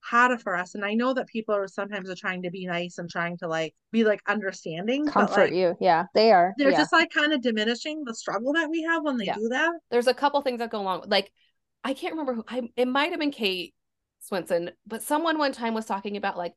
harder 0.00 0.38
for 0.38 0.56
us. 0.56 0.74
And 0.74 0.84
I 0.84 0.94
know 0.94 1.14
that 1.14 1.26
people 1.28 1.54
are 1.54 1.68
sometimes 1.68 2.08
are 2.10 2.14
trying 2.14 2.42
to 2.44 2.50
be 2.50 2.66
nice 2.66 2.98
and 2.98 3.10
trying 3.10 3.36
to 3.38 3.48
like 3.48 3.74
be 3.92 4.04
like 4.04 4.20
understanding, 4.28 5.04
but 5.04 5.12
Comfort 5.12 5.50
like 5.50 5.52
you. 5.54 5.76
Yeah, 5.80 6.04
they 6.14 6.32
are. 6.32 6.54
they're 6.58 6.70
Yeah. 6.70 6.78
just 6.78 6.92
like 6.92 7.10
kind 7.10 7.32
of 7.32 7.42
diminishing 7.42 8.04
the 8.04 8.14
struggle 8.14 8.52
that 8.54 8.70
we 8.70 8.82
have 8.82 9.04
when 9.04 9.16
they 9.16 9.26
Yeah. 9.26 9.34
do 9.34 9.48
that. 9.50 9.72
there's 9.90 10.06
a 10.06 10.14
couple 10.14 10.40
things 10.42 10.58
that 10.58 10.70
go 10.70 10.80
along 10.80 11.04
like 11.08 11.30
i 11.84 11.94
can't 11.94 12.12
remember 12.12 12.34
who 12.34 12.44
I, 12.48 12.62
it 12.76 12.88
might 12.88 13.10
have 13.10 13.20
been 13.20 13.30
kate 13.30 13.74
swenson 14.20 14.70
but 14.86 15.02
someone 15.02 15.38
one 15.38 15.52
time 15.52 15.74
was 15.74 15.86
talking 15.86 16.16
about 16.16 16.36
like 16.36 16.54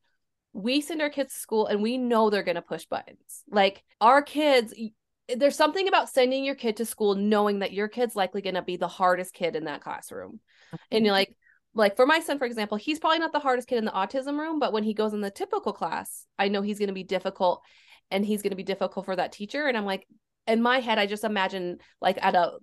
we 0.54 0.82
send 0.82 1.02
our 1.02 1.10
kids 1.10 1.34
to 1.34 1.40
school 1.40 1.68
and 1.68 1.82
we 1.82 1.98
know 1.98 2.30
they're 2.30 2.44
going 2.44 2.56
to 2.56 2.62
push 2.62 2.86
buttons 2.86 3.44
like 3.50 3.84
our 4.02 4.22
kids 4.22 4.74
y- 4.78 4.92
there's 5.38 5.56
something 5.56 5.88
about 5.88 6.10
sending 6.10 6.44
your 6.44 6.56
kid 6.56 6.78
to 6.78 6.86
school 6.86 7.16
knowing 7.16 7.60
that 7.60 7.74
your 7.74 7.88
kid's 7.88 8.16
likely 8.16 8.42
going 8.42 8.56
to 8.56 8.62
be 8.62 8.78
the 8.78 8.88
hardest 8.88 9.34
kid 9.34 9.56
in 9.56 9.66
that 9.66 9.82
classroom. 9.82 10.40
And 10.90 11.06
you're 11.06 11.14
like 11.14 11.36
like 11.74 11.96
for 11.96 12.06
my 12.06 12.20
son 12.20 12.38
for 12.38 12.46
example 12.46 12.78
he's 12.78 13.00
probably 13.00 13.20
not 13.20 13.32
the 13.32 13.40
hardest 13.40 13.68
kid 13.68 13.78
in 13.78 13.86
the 13.86 13.92
autism 13.92 14.38
room 14.38 14.60
but 14.60 14.74
when 14.74 14.84
he 14.84 14.94
goes 14.94 15.14
in 15.14 15.22
the 15.22 15.32
typical 15.32 15.72
class 15.72 16.26
i 16.38 16.50
know 16.50 16.62
he's 16.62 16.80
going 16.80 16.90
to 16.90 16.94
be 16.94 17.04
difficult 17.04 17.62
and 18.10 18.26
he's 18.26 18.42
going 18.42 18.52
to 18.52 18.58
be 18.58 18.64
difficult 18.64 19.06
for 19.06 19.16
that 19.16 19.32
teacher. 19.32 19.68
And 19.68 19.78
i'm 19.78 19.86
like 19.86 20.06
in 20.48 20.62
my 20.62 20.80
head 20.80 21.00
i 21.00 21.06
just 21.06 21.24
imagine 21.24 21.78
like 22.02 22.18
at 22.22 22.36
a 22.36 22.58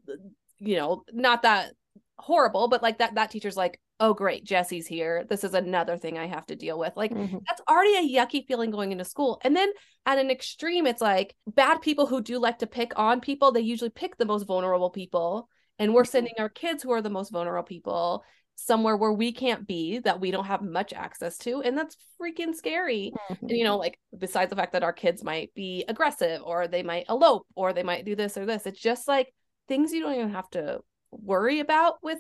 you 0.59 0.77
know 0.77 1.05
not 1.13 1.43
that 1.43 1.73
horrible 2.19 2.69
but 2.69 2.83
like 2.83 2.99
that 2.99 3.15
that 3.15 3.31
teacher's 3.31 3.57
like 3.57 3.81
oh 4.01 4.15
great 4.15 4.45
jesse's 4.45 4.87
here. 4.87 5.25
This 5.29 5.43
is 5.45 5.55
another 5.55 5.97
thing 5.99 6.19
i 6.19 6.27
have 6.27 6.47
to 6.47 6.57
deal 6.57 6.79
with. 6.79 6.97
Like 6.97 7.13
Mhm. 7.13 7.43
that's 7.47 7.63
already 7.69 7.97
a 7.97 8.19
yucky 8.19 8.47
feeling 8.47 8.71
going 8.71 8.93
into 8.93 9.05
school. 9.05 9.41
And 9.43 9.57
then 9.57 9.71
at 10.07 10.19
an 10.19 10.31
extreme 10.31 10.87
it's 10.87 11.01
like 11.03 11.35
bad 11.47 11.81
people 11.83 12.07
who 12.07 12.23
do 12.23 12.39
like 12.39 12.59
to 12.61 12.67
pick 12.67 12.93
on 12.99 13.21
people 13.21 13.53
they 13.53 13.61
usually 13.61 13.91
pick 13.91 14.17
the 14.17 14.25
most 14.27 14.45
vulnerable 14.45 14.91
people. 14.91 15.49
And 15.79 15.95
we're 15.95 16.05
sending 16.05 16.35
our 16.39 16.49
kids 16.49 16.83
who 16.83 16.91
are 16.93 17.03
the 17.03 17.11
most 17.11 17.31
vulnerable 17.31 17.67
people 17.67 18.25
somewhere 18.57 18.97
where 18.97 19.13
we 19.13 19.31
can't 19.31 19.69
be 19.69 20.01
that 20.01 20.21
we 20.21 20.33
don't 20.33 20.47
have 20.47 20.63
much 20.63 20.93
access 20.93 21.39
to. 21.39 21.63
And 21.63 21.79
that's 21.79 21.97
freaking 22.21 22.55
scary. 22.55 23.13
Mhm. 23.31 23.39
and, 23.43 23.51
you 23.51 23.65
know 23.65 23.77
like 23.77 23.99
besides 24.17 24.51
the 24.51 24.57
fact 24.57 24.73
that 24.73 24.83
our 24.83 24.93
kids 24.93 25.23
might 25.25 25.53
be 25.55 25.85
aggressive 25.89 26.41
or 26.45 26.67
they 26.69 26.83
might 26.83 27.07
elope 27.09 27.47
or 27.55 27.73
they 27.73 27.85
might 27.85 28.05
do 28.05 28.17
this 28.17 28.37
or 28.37 28.47
this 28.47 28.67
it's 28.67 28.81
just 28.81 29.07
like 29.09 29.33
things 29.69 29.93
you 29.93 30.01
don't 30.03 30.15
even 30.15 30.31
have 30.31 30.49
to 30.51 30.81
worry 31.13 31.61
about 31.61 32.03
with 32.03 32.19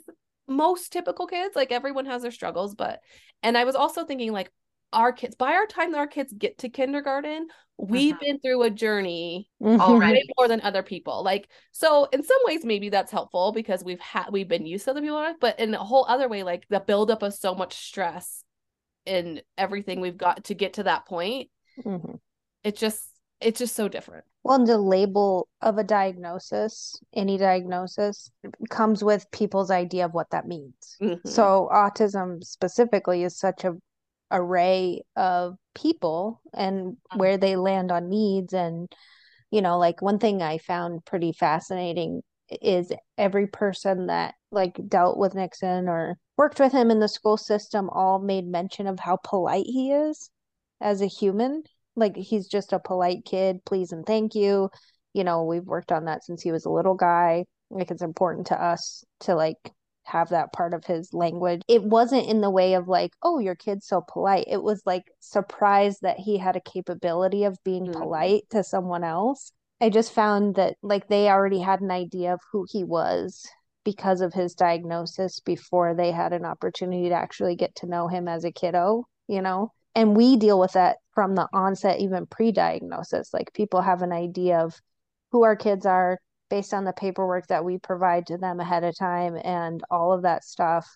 most 0.48 0.92
typical 0.92 1.26
kids 1.26 1.54
like 1.54 1.70
everyone 1.72 2.06
has 2.06 2.22
their 2.22 2.30
struggles 2.30 2.74
but 2.74 3.00
and 3.42 3.56
i 3.58 3.64
was 3.64 3.74
also 3.74 4.04
thinking 4.04 4.32
like 4.32 4.50
our 4.92 5.12
kids 5.12 5.34
by 5.36 5.52
our 5.52 5.66
time 5.66 5.92
that 5.92 5.98
our 5.98 6.06
kids 6.06 6.32
get 6.32 6.58
to 6.58 6.68
kindergarten 6.70 7.46
we've 7.76 8.14
Mhm. 8.16 8.20
been 8.20 8.38
through 8.40 8.62
a 8.62 8.70
journey. 8.70 9.48
Already. 9.62 10.22
more 10.36 10.48
than 10.48 10.60
other 10.62 10.82
people 10.82 11.22
like 11.22 11.48
so 11.72 12.06
in 12.12 12.22
some 12.22 12.38
ways 12.44 12.64
maybe 12.64 12.88
that's 12.88 13.12
helpful 13.12 13.52
because 13.52 13.84
we've 13.84 14.00
had 14.00 14.26
we've 14.32 14.48
been 14.48 14.66
used 14.66 14.84
to 14.86 14.90
other 14.90 15.00
people 15.02 15.34
but 15.40 15.60
in 15.60 15.74
a 15.74 15.78
whole 15.84 16.04
other 16.08 16.28
way 16.28 16.42
like 16.42 16.66
the 16.70 16.80
buildup 16.80 17.22
of 17.22 17.34
so 17.34 17.54
much 17.54 17.74
stress 17.74 18.42
in 19.06 19.40
everything 19.56 20.00
we've 20.00 20.16
got 20.16 20.44
to 20.44 20.54
get 20.54 20.72
to 20.74 20.82
that 20.84 21.06
point 21.06 21.50
Mhm. 21.84 22.18
it 22.64 22.76
just 22.76 23.06
it's 23.40 23.58
just 23.58 23.74
so 23.76 23.88
different 23.88 24.24
Well, 24.42 24.64
the 24.64 24.78
label 24.78 25.48
of 25.60 25.78
a 25.78 25.84
diagnosis, 25.84 26.98
any 27.14 27.36
diagnosis, 27.36 28.30
comes 28.70 29.04
with 29.04 29.30
people's 29.30 29.70
idea 29.70 30.04
of 30.06 30.14
what 30.14 30.30
that 30.30 30.46
means. 30.46 30.96
Mhm. 31.00 31.26
So 31.26 31.68
autism 31.72 32.42
specifically 32.42 33.24
is 33.24 33.38
such 33.38 33.64
a 33.64 33.76
array 34.30 35.02
of 35.16 35.56
people 35.74 36.40
and 36.52 36.96
where 37.16 37.38
they 37.38 37.56
land 37.56 37.90
on 37.90 38.08
needs 38.10 38.52
and 38.52 38.92
you 39.50 39.62
know 39.62 39.78
like 39.78 40.02
one 40.02 40.18
thing 40.18 40.42
I 40.42 40.58
found 40.58 41.04
pretty 41.06 41.32
fascinating 41.32 42.22
is 42.50 42.92
every 43.16 43.46
person 43.46 44.06
that 44.06 44.34
like 44.50 44.78
dealt 44.88 45.18
with 45.18 45.34
Nixon 45.34 45.88
or 45.88 46.18
worked 46.36 46.60
with 46.60 46.72
him 46.72 46.90
in 46.90 47.00
the 47.00 47.08
school 47.08 47.36
system 47.36 47.88
all 47.90 48.18
made 48.18 48.46
mention 48.46 48.86
of 48.86 49.00
how 49.00 49.18
polite 49.22 49.66
he 49.66 49.92
is 49.92 50.30
as 50.80 51.00
a 51.00 51.06
human 51.06 51.62
like 51.98 52.16
he's 52.16 52.46
just 52.46 52.72
a 52.72 52.78
polite 52.78 53.24
kid 53.24 53.58
please 53.64 53.92
and 53.92 54.06
thank 54.06 54.34
you 54.34 54.70
you 55.14 55.24
know 55.24 55.44
we've 55.44 55.64
worked 55.66 55.92
on 55.92 56.04
that 56.06 56.24
since 56.24 56.42
he 56.42 56.52
was 56.52 56.64
a 56.64 56.70
little 56.70 56.94
guy 56.94 57.44
like 57.70 57.90
it's 57.90 58.02
important 58.02 58.46
to 58.48 58.62
us 58.62 59.04
to 59.20 59.34
like 59.34 59.56
have 60.08 60.30
that 60.30 60.52
part 60.52 60.72
of 60.72 60.84
his 60.84 61.12
language. 61.12 61.60
It 61.68 61.82
wasn't 61.82 62.26
in 62.28 62.40
the 62.40 62.50
way 62.50 62.74
of 62.74 62.88
like, 62.88 63.12
oh, 63.22 63.38
your 63.38 63.54
kid's 63.54 63.86
so 63.86 64.02
polite. 64.08 64.46
It 64.48 64.62
was 64.62 64.82
like 64.86 65.04
surprised 65.20 65.98
that 66.00 66.18
he 66.18 66.38
had 66.38 66.56
a 66.56 66.60
capability 66.60 67.44
of 67.44 67.62
being 67.62 67.86
Mhm. 67.86 67.92
polite 67.92 68.44
to 68.50 68.64
someone 68.64 69.04
else. 69.04 69.52
I 69.80 69.90
just 69.90 70.12
found 70.12 70.54
that 70.56 70.76
like 70.82 71.08
they 71.08 71.28
already 71.28 71.60
had 71.60 71.80
an 71.82 71.90
idea 71.90 72.32
of 72.32 72.40
who 72.52 72.66
he 72.70 72.84
was 72.84 73.46
because 73.84 74.20
of 74.20 74.32
his 74.34 74.54
diagnosis 74.54 75.40
before 75.40 75.94
they 75.94 76.10
had 76.10 76.32
an 76.32 76.44
opportunity 76.44 77.10
to 77.10 77.14
actually 77.14 77.54
get 77.54 77.74
to 77.76 77.86
know 77.86 78.08
him 78.08 78.28
as 78.28 78.44
a 78.44 78.52
kiddo, 78.52 79.04
you 79.28 79.42
know? 79.42 79.72
And 79.94 80.16
we 80.16 80.36
deal 80.36 80.58
with 80.58 80.72
that 80.72 80.98
from 81.18 81.34
the 81.34 81.48
onset, 81.52 81.98
even 81.98 82.26
pre 82.26 82.52
diagnosis. 82.52 83.34
Like 83.34 83.52
people 83.52 83.80
have 83.80 84.02
an 84.02 84.12
idea 84.12 84.60
of 84.60 84.80
who 85.32 85.42
our 85.42 85.56
kids 85.56 85.84
are, 85.84 86.20
based 86.48 86.72
on 86.72 86.84
the 86.84 86.92
paperwork 86.92 87.48
that 87.48 87.64
we 87.64 87.76
provide 87.76 88.24
to 88.28 88.38
them 88.38 88.60
ahead 88.60 88.84
of 88.84 88.96
time 88.96 89.36
and 89.42 89.82
all 89.90 90.12
of 90.12 90.22
that 90.22 90.44
stuff 90.44 90.86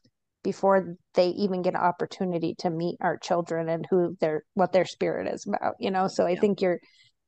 before 0.45 0.95
they 1.14 1.31
even 1.31 1.61
get 1.61 1.75
an 1.75 1.81
opportunity 1.81 2.55
to 2.61 2.71
meet 2.71 2.99
our 3.00 3.17
children 3.19 3.69
and 3.69 3.85
who 3.91 4.17
their 4.21 4.45
what 4.55 4.73
their 4.73 4.85
spirit 4.85 5.26
is 5.26 5.45
about 5.45 5.75
you 5.81 5.91
know 5.91 6.07
so 6.07 6.25
i 6.25 6.31
Yeah. 6.31 6.41
think 6.41 6.61
you're 6.61 6.79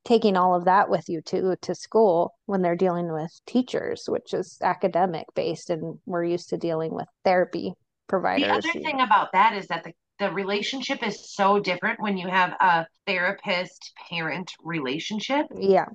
taking 0.04 0.36
all 0.36 0.54
of 0.54 0.66
that 0.66 0.88
with 0.88 1.08
you 1.08 1.20
too 1.20 1.56
to 1.62 1.74
school 1.74 2.32
when 2.46 2.62
they're 2.62 2.76
dealing 2.76 3.12
with 3.12 3.30
teachers 3.44 4.04
which 4.08 4.32
is 4.32 4.56
academic 4.62 5.26
based 5.34 5.68
and 5.68 5.98
we're 6.06 6.24
used 6.24 6.48
to 6.48 6.56
dealing 6.56 6.94
with 6.94 7.06
therapy 7.24 7.72
providers 8.06 8.62
The 8.62 8.70
other 8.70 8.80
thing 8.80 9.00
about 9.00 9.32
that 9.32 9.52
is 9.54 9.66
that 9.66 9.84
the, 9.84 9.92
the 10.18 10.30
relationship 10.32 11.02
is 11.06 11.32
so 11.34 11.58
different 11.60 12.00
when 12.00 12.16
you 12.16 12.28
have 12.28 12.52
a 12.60 12.86
therapist 13.06 13.92
parent 14.08 14.52
relationship. 14.62 15.46
yeah 15.50 15.88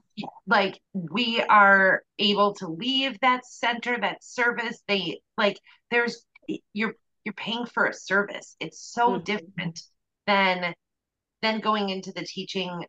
Like 0.48 0.82
we 0.94 1.42
are 1.42 2.04
able 2.18 2.54
to 2.56 2.68
leave 2.68 3.20
that 3.22 3.46
center, 3.46 3.98
that 4.00 4.24
service. 4.24 4.82
They 4.88 5.22
like 5.38 5.60
there's 5.92 6.26
you're 6.74 6.96
you're 7.24 7.34
paying 7.34 7.66
for 7.66 7.86
a 7.86 7.94
service. 7.94 8.56
It's 8.60 8.80
so 8.82 9.18
Mhm. 9.18 9.24
different 9.26 9.80
than 10.28 10.74
than 11.42 11.60
going 11.60 11.90
into 11.90 12.12
the 12.14 12.24
teaching 12.26 12.86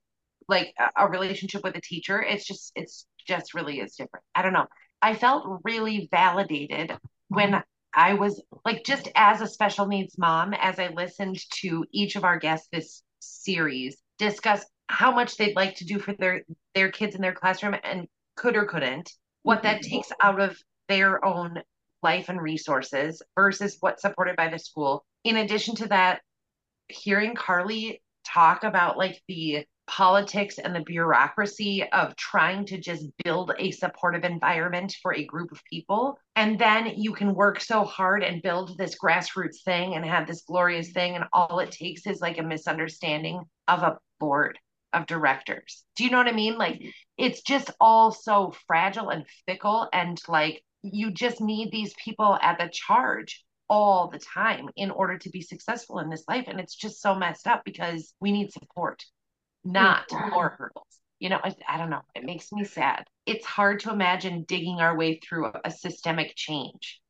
like 0.49 0.75
a, 0.79 1.07
a 1.07 1.09
relationship 1.11 1.63
with 1.65 1.77
a 1.77 1.81
teacher. 1.81 2.23
It's 2.23 2.47
just 2.47 2.73
it's 2.77 3.07
just 3.27 3.55
really 3.55 3.81
is 3.81 3.97
different. 3.97 4.25
I 4.35 4.43
don't 4.43 4.53
know. 4.53 4.67
I 5.03 5.15
felt 5.15 5.61
really 5.65 6.09
validated 6.11 6.93
when 7.29 7.63
I 7.95 8.15
was 8.15 8.43
like 8.65 8.85
just 8.85 9.09
as 9.15 9.41
a 9.41 9.47
special 9.47 9.87
needs 9.87 10.17
mom, 10.19 10.55
as 10.55 10.79
I 10.79 10.89
listened 10.89 11.39
to 11.63 11.85
each 11.93 12.17
of 12.17 12.25
our 12.25 12.39
guests 12.39 12.69
this 12.73 13.03
series 13.21 13.97
discuss 14.19 14.65
how 14.89 15.13
much 15.13 15.37
they'd 15.37 15.57
like 15.57 15.77
to 15.77 15.85
do 15.85 15.99
for 15.99 16.13
their 16.15 16.43
their 16.75 16.91
kids 16.91 17.15
in 17.15 17.23
their 17.23 17.35
classroom 17.35 17.75
and 17.83 18.07
could 18.37 18.57
or 18.57 18.67
couldn't, 18.67 19.13
what 19.43 19.63
that 19.63 19.81
mm-hmm. 19.81 19.97
takes 19.97 20.13
out 20.23 20.41
of 20.41 20.57
their 20.89 21.25
own 21.25 21.63
life 22.03 22.29
and 22.29 22.41
resources 22.41 23.23
versus 23.35 23.77
what's 23.81 24.03
supported 24.03 24.37
by 24.37 24.49
the 24.49 24.59
school. 24.59 25.05
In 25.25 25.37
addition 25.37 25.75
to 25.77 25.89
that, 25.89 26.21
hearing 26.89 27.35
Carly 27.35 28.03
talk 28.25 28.65
about 28.65 28.97
like 28.97 29.21
the 29.29 29.67
politics 29.91 30.59
and 30.59 30.75
the 30.75 30.81
bureaucracy 30.81 31.83
of 31.93 32.15
trying 32.15 32.65
to 32.65 32.79
just 32.79 33.07
build 33.25 33.51
a 33.59 33.73
supportive 33.73 34.23
environment 34.23 34.97
for 35.03 35.13
a 35.13 35.25
group 35.25 35.51
of 35.51 35.65
people. 35.65 36.17
And 36.37 36.59
then 36.59 36.95
you 36.97 37.13
can 37.13 37.35
work 37.35 37.61
so 37.61 37.85
hard 37.85 38.23
and 38.23 38.41
build 38.41 38.79
this 38.79 38.97
grassroots 38.97 39.63
thing 39.65 39.97
and 39.97 40.05
have 40.07 40.29
this 40.29 40.43
glorious 40.43 40.91
thing. 40.93 41.17
And 41.17 41.25
all 41.33 41.59
it 41.59 41.73
takes 41.73 42.07
is 42.07 42.21
like 42.21 42.39
a 42.39 42.43
misunderstanding 42.43 43.43
of 43.67 43.83
a 43.83 43.99
board 44.21 44.61
of 44.93 45.07
directors. 45.07 45.83
Do 45.97 46.05
you 46.05 46.11
know 46.11 46.19
what 46.19 46.29
I 46.29 46.33
mean? 46.33 46.57
Like 46.57 46.81
it's 47.19 47.43
just 47.43 47.71
all 47.81 48.13
so 48.13 48.55
fragile 48.69 49.09
and 49.09 49.27
fickle. 49.47 49.89
And 49.93 50.21
like 50.29 50.63
you 50.83 51.11
just 51.11 51.41
need 51.41 51.73
these 51.73 51.95
people 52.03 52.39
at 52.41 52.59
the 52.59 52.71
charge 52.73 53.45
all 53.69 54.09
the 54.09 54.19
time 54.19 54.69
in 54.77 54.91
order 54.91 55.19
to 55.19 55.31
be 55.31 55.43
successful 55.43 55.99
in 55.99 56.11
this 56.11 56.25
life. 56.29 56.45
And 56.47 56.61
it's 56.61 56.75
just 56.75 57.03
so 57.03 57.15
messed 57.15 57.47
up 57.47 57.63
because 57.65 58.15
we 58.21 58.33
need 58.33 58.53
support, 58.53 59.05
not 59.65 60.05
more 60.31 60.51
hurdles. 60.51 60.87
You 61.19 61.29
know, 61.29 61.41
I, 61.43 61.55
I 61.69 61.77
don't 61.79 61.91
know. 61.91 62.03
It 62.15 62.25
makes 62.25 62.51
me 62.53 62.65
sad. 62.65 63.05
It's 63.27 63.45
hard 63.45 63.81
to 63.81 63.93
imagine 63.93 64.45
digging 64.49 64.81
our 64.81 64.97
way 64.97 65.19
through 65.23 65.47
a, 65.47 65.61
a 65.65 65.71
systemic 65.71 66.35
change 66.35 67.01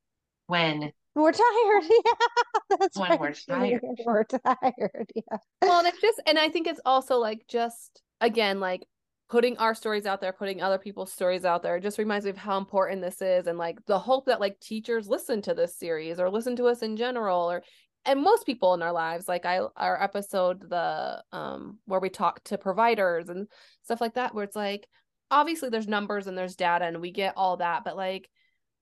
when 0.46 0.92
we're 1.14 1.32
tired 1.32 1.82
yeah 1.90 2.76
that's 2.78 2.98
When 2.98 3.10
right 3.10 3.20
we're 3.20 3.32
tired. 3.32 3.80
we're 4.04 4.24
tired 4.24 5.10
yeah 5.14 5.36
well 5.62 5.78
and 5.80 5.88
it's 5.88 6.00
just 6.00 6.20
and 6.26 6.38
i 6.38 6.48
think 6.48 6.66
it's 6.66 6.80
also 6.84 7.18
like 7.18 7.46
just 7.48 8.02
again 8.20 8.60
like 8.60 8.86
putting 9.28 9.56
our 9.58 9.74
stories 9.74 10.06
out 10.06 10.20
there 10.20 10.32
putting 10.32 10.60
other 10.62 10.78
people's 10.78 11.12
stories 11.12 11.44
out 11.44 11.62
there 11.62 11.76
it 11.76 11.82
just 11.82 11.98
reminds 11.98 12.24
me 12.24 12.30
of 12.30 12.36
how 12.36 12.58
important 12.58 13.02
this 13.02 13.22
is 13.22 13.46
and 13.46 13.58
like 13.58 13.84
the 13.86 13.98
hope 13.98 14.26
that 14.26 14.40
like 14.40 14.58
teachers 14.60 15.08
listen 15.08 15.42
to 15.42 15.54
this 15.54 15.76
series 15.76 16.18
or 16.18 16.28
listen 16.30 16.56
to 16.56 16.64
us 16.66 16.82
in 16.82 16.96
general 16.96 17.50
or 17.50 17.62
and 18.04 18.22
most 18.22 18.46
people 18.46 18.74
in 18.74 18.82
our 18.82 18.92
lives 18.92 19.28
like 19.28 19.44
i 19.44 19.60
our 19.76 20.02
episode 20.02 20.68
the 20.68 21.22
um 21.32 21.78
where 21.86 22.00
we 22.00 22.08
talk 22.08 22.42
to 22.44 22.58
providers 22.58 23.28
and 23.28 23.46
stuff 23.82 24.00
like 24.00 24.14
that 24.14 24.34
where 24.34 24.44
it's 24.44 24.56
like 24.56 24.86
obviously 25.30 25.68
there's 25.68 25.88
numbers 25.88 26.26
and 26.26 26.36
there's 26.36 26.56
data 26.56 26.84
and 26.84 27.00
we 27.00 27.10
get 27.10 27.34
all 27.36 27.56
that 27.56 27.84
but 27.84 27.96
like 27.96 28.28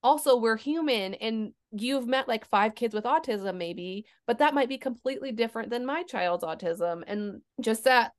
also 0.02 0.36
we're 0.36 0.56
human 0.56 1.14
and 1.14 1.52
you've 1.72 2.06
met 2.06 2.28
like 2.28 2.46
five 2.46 2.74
kids 2.74 2.94
with 2.94 3.04
autism 3.04 3.56
maybe 3.56 4.06
but 4.26 4.38
that 4.38 4.54
might 4.54 4.68
be 4.68 4.78
completely 4.78 5.32
different 5.32 5.70
than 5.70 5.84
my 5.84 6.02
child's 6.04 6.44
autism 6.44 7.02
and 7.06 7.40
just 7.60 7.84
that 7.84 8.12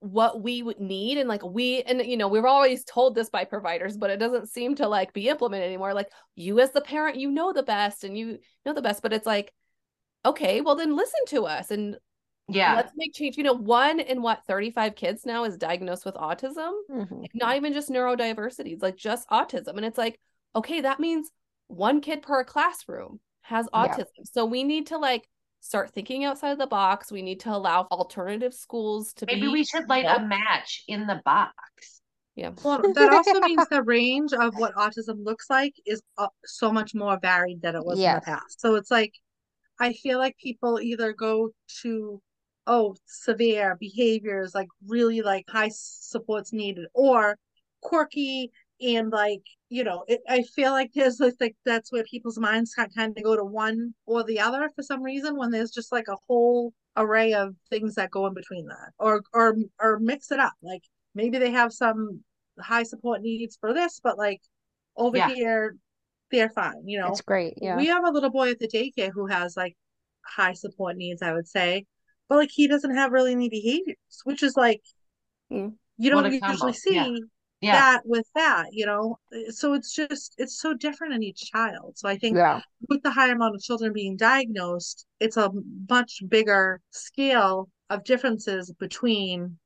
what 0.00 0.42
we 0.42 0.62
would 0.62 0.78
need 0.78 1.18
and 1.18 1.28
like 1.28 1.42
we 1.42 1.82
and 1.82 2.04
you 2.04 2.16
know 2.16 2.28
we're 2.28 2.46
always 2.46 2.84
told 2.84 3.14
this 3.14 3.30
by 3.30 3.44
providers 3.44 3.96
but 3.96 4.10
it 4.10 4.18
doesn't 4.18 4.48
seem 4.48 4.74
to 4.74 4.86
like 4.86 5.12
be 5.12 5.28
implemented 5.28 5.66
anymore. 5.66 5.94
Like 5.94 6.10
you 6.34 6.60
as 6.60 6.70
the 6.72 6.82
parent 6.82 7.16
you 7.16 7.30
know 7.30 7.52
the 7.52 7.62
best 7.62 8.04
and 8.04 8.16
you 8.16 8.38
know 8.64 8.74
the 8.74 8.82
best 8.82 9.02
but 9.02 9.12
it's 9.12 9.26
like 9.26 9.52
okay 10.24 10.60
well 10.60 10.74
then 10.76 10.96
listen 10.96 11.20
to 11.28 11.44
us 11.46 11.70
and 11.70 11.96
yeah, 12.48 12.74
let's 12.76 12.92
make 12.94 13.12
change. 13.12 13.36
You 13.36 13.42
know 13.42 13.54
one 13.54 13.98
in 13.98 14.22
what 14.22 14.44
35 14.46 14.94
kids 14.94 15.26
now 15.26 15.42
is 15.44 15.56
diagnosed 15.56 16.04
with 16.04 16.14
autism? 16.14 16.72
Mhm. 16.88 17.22
like 17.22 17.32
not 17.34 17.56
even 17.56 17.72
just 17.72 17.90
neurodiversity 17.90 18.72
it's 18.72 18.82
like 18.84 18.96
just 18.96 19.28
autism. 19.30 19.76
And 19.76 19.84
it's 19.84 19.98
like 19.98 20.20
okay 20.54 20.80
that 20.82 21.00
means 21.00 21.28
one 21.66 22.00
kid 22.00 22.22
per 22.22 22.44
classroom 22.44 23.18
has 23.42 23.68
Yeah. 23.74 23.88
autism. 23.88 24.24
So 24.32 24.44
we 24.44 24.62
need 24.62 24.86
to 24.88 24.98
like 24.98 25.28
start 25.58 25.90
thinking 25.90 26.22
outside 26.24 26.58
the 26.58 26.68
box. 26.68 27.10
We 27.10 27.22
need 27.22 27.40
to 27.40 27.50
allow 27.50 27.88
alternative 27.90 28.54
schools 28.54 29.12
to 29.14 29.26
maybe 29.26 29.40
be 29.40 29.48
we 29.48 29.64
should 29.64 29.88
light 29.88 30.04
a 30.06 30.20
match 30.24 30.84
in 30.86 31.08
the 31.08 31.20
box. 31.24 32.00
yeah. 32.36 32.50
Well, 32.62 32.80
that 32.94 33.12
also 33.12 33.40
means 33.40 33.66
the 33.68 33.82
range 33.82 34.32
of 34.32 34.54
what 34.56 34.74
autism 34.76 35.24
looks 35.24 35.50
like 35.50 35.74
is 35.84 36.00
uh, 36.16 36.28
so 36.44 36.70
much 36.70 36.94
more 36.94 37.18
varied 37.20 37.60
than 37.62 37.74
it 37.74 37.84
was 37.84 37.98
in 37.98 38.14
the 38.14 38.20
past. 38.20 38.60
So 38.60 38.76
it's 38.76 38.90
like, 38.92 39.14
I 39.78 39.92
feel 39.92 40.18
like 40.18 40.36
people 40.38 40.80
either 40.80 41.12
go 41.12 41.50
to, 41.82 42.22
oh, 42.66 42.96
severe 43.06 43.76
behaviors, 43.78 44.54
like 44.54 44.68
really 44.86 45.22
like 45.22 45.44
high 45.48 45.70
supports 45.72 46.52
needed, 46.52 46.86
or 46.94 47.38
quirky 47.80 48.50
and 48.80 49.10
like, 49.10 49.42
you 49.68 49.84
know, 49.84 50.04
it, 50.08 50.20
I 50.28 50.42
feel 50.42 50.72
like 50.72 50.90
there's 50.94 51.18
this, 51.18 51.34
like 51.40 51.56
that's 51.64 51.90
where 51.92 52.04
people's 52.04 52.38
minds 52.38 52.74
kind 52.74 53.16
of 53.16 53.22
go 53.24 53.36
to 53.36 53.44
one 53.44 53.94
or 54.06 54.22
the 54.24 54.40
other 54.40 54.70
for 54.74 54.82
some 54.82 55.02
reason 55.02 55.36
when 55.36 55.50
there's 55.50 55.70
just 55.70 55.92
like 55.92 56.08
a 56.08 56.16
whole 56.28 56.72
array 56.96 57.32
of 57.34 57.54
things 57.70 57.94
that 57.94 58.10
go 58.10 58.26
in 58.26 58.34
between 58.34 58.66
that, 58.66 58.92
or 58.98 59.22
or 59.32 59.56
or 59.80 59.98
mix 59.98 60.30
it 60.32 60.40
up. 60.40 60.54
Like 60.62 60.82
maybe 61.14 61.38
they 61.38 61.50
have 61.52 61.72
some 61.72 62.22
high 62.58 62.82
support 62.84 63.22
needs 63.22 63.56
for 63.60 63.72
this, 63.74 64.00
but 64.02 64.18
like 64.18 64.40
over 64.96 65.16
Yeah. 65.16 65.28
here, 65.34 65.76
they're 66.30 66.50
fine. 66.50 66.86
You 66.86 67.00
know, 67.00 67.08
it's 67.08 67.20
great 67.22 67.54
yeah 67.60 67.76
we 67.76 67.86
have 67.86 68.04
a 68.04 68.10
little 68.10 68.30
boy 68.30 68.50
at 68.50 68.58
the 68.58 68.68
daycare 68.68 69.10
who 69.12 69.26
has 69.26 69.56
like 69.56 69.76
high 70.24 70.52
support 70.54 70.96
needs, 70.96 71.22
I 71.22 71.32
would 71.32 71.48
say. 71.48 71.86
but 72.28 72.36
like 72.38 72.50
he 72.52 72.66
doesn't 72.68 72.94
have 72.96 73.12
really 73.12 73.32
any 73.32 73.48
behaviors, 73.48 73.96
which 74.24 74.42
is 74.42 74.56
like 74.56 74.82
Mm. 75.52 75.74
you 75.96 76.10
don't 76.10 76.26
a 76.26 76.30
combo. 76.40 76.52
usually 76.52 76.72
see 76.72 76.94
Yeah. 76.94 77.08
Yeah. 77.60 77.72
that 77.72 78.02
with 78.04 78.26
that, 78.34 78.66
you 78.72 78.84
know. 78.86 79.18
So 79.50 79.74
it's 79.74 79.94
just 79.94 80.34
it's 80.38 80.60
so 80.60 80.74
different 80.74 81.14
in 81.14 81.22
each 81.22 81.50
child. 81.52 81.96
So 81.96 82.08
I 82.08 82.16
think 82.18 82.36
Yeah. 82.36 82.60
with 82.88 83.02
the 83.04 83.10
high 83.12 83.30
amount 83.30 83.54
of 83.54 83.62
children 83.62 83.92
being 83.92 84.16
diagnosed, 84.16 85.06
it's 85.20 85.36
a 85.36 85.50
much 85.88 86.22
bigger 86.28 86.80
scale 86.90 87.68
of 87.88 88.02
differences 88.04 88.72
between 88.72 89.58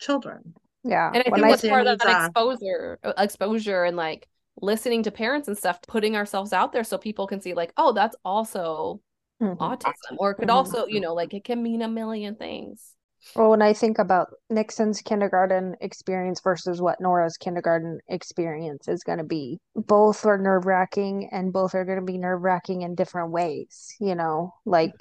children. 0.00 0.54
Yeah. 0.82 1.10
And 1.14 1.22
I 1.24 1.30
When 1.30 1.40
think 1.40 1.44
I 1.46 1.50
that's 1.50 1.68
part 1.68 1.86
of 1.86 1.92
needs 1.92 2.04
that 2.04 2.24
exposure, 2.26 2.98
uh, 3.04 3.12
exposure, 3.18 3.84
and 3.84 3.96
like 3.96 4.26
listening 4.62 5.02
to 5.04 5.10
parents 5.10 5.48
and 5.48 5.56
stuff, 5.56 5.80
putting 5.82 6.16
ourselves 6.16 6.52
out 6.52 6.72
there 6.72 6.84
so 6.84 6.98
people 6.98 7.26
can 7.26 7.40
see, 7.40 7.54
like, 7.54 7.72
oh, 7.76 7.92
that's 7.92 8.16
also 8.24 9.00
Mhm. 9.40 9.56
autism, 9.58 10.16
or 10.18 10.32
it 10.32 10.36
could 10.36 10.48
Mhm. 10.48 10.54
also, 10.54 10.86
you 10.86 11.00
know, 11.00 11.14
like 11.14 11.34
it 11.34 11.44
can 11.44 11.62
mean 11.62 11.82
a 11.82 11.88
million 11.88 12.34
things. 12.36 12.94
Well, 13.34 13.50
when 13.50 13.62
I 13.62 13.74
think 13.74 13.98
about 13.98 14.28
Nixon's 14.48 15.02
kindergarten 15.02 15.76
experience 15.80 16.40
versus 16.40 16.80
what 16.80 17.00
Nora's 17.00 17.36
kindergarten 17.36 18.00
experience 18.08 18.88
is 18.88 19.04
going 19.04 19.18
to 19.18 19.24
be, 19.24 19.58
both 19.74 20.24
are 20.24 20.38
nerve 20.38 20.64
wracking 20.64 21.28
and 21.30 21.52
both 21.52 21.74
are 21.74 21.84
going 21.84 22.00
to 22.00 22.04
be 22.04 22.18
nerve 22.18 22.42
wracking 22.42 22.82
in 22.82 22.94
different 22.94 23.30
ways. 23.30 23.94
You 24.00 24.14
know, 24.14 24.54
like 24.64 24.94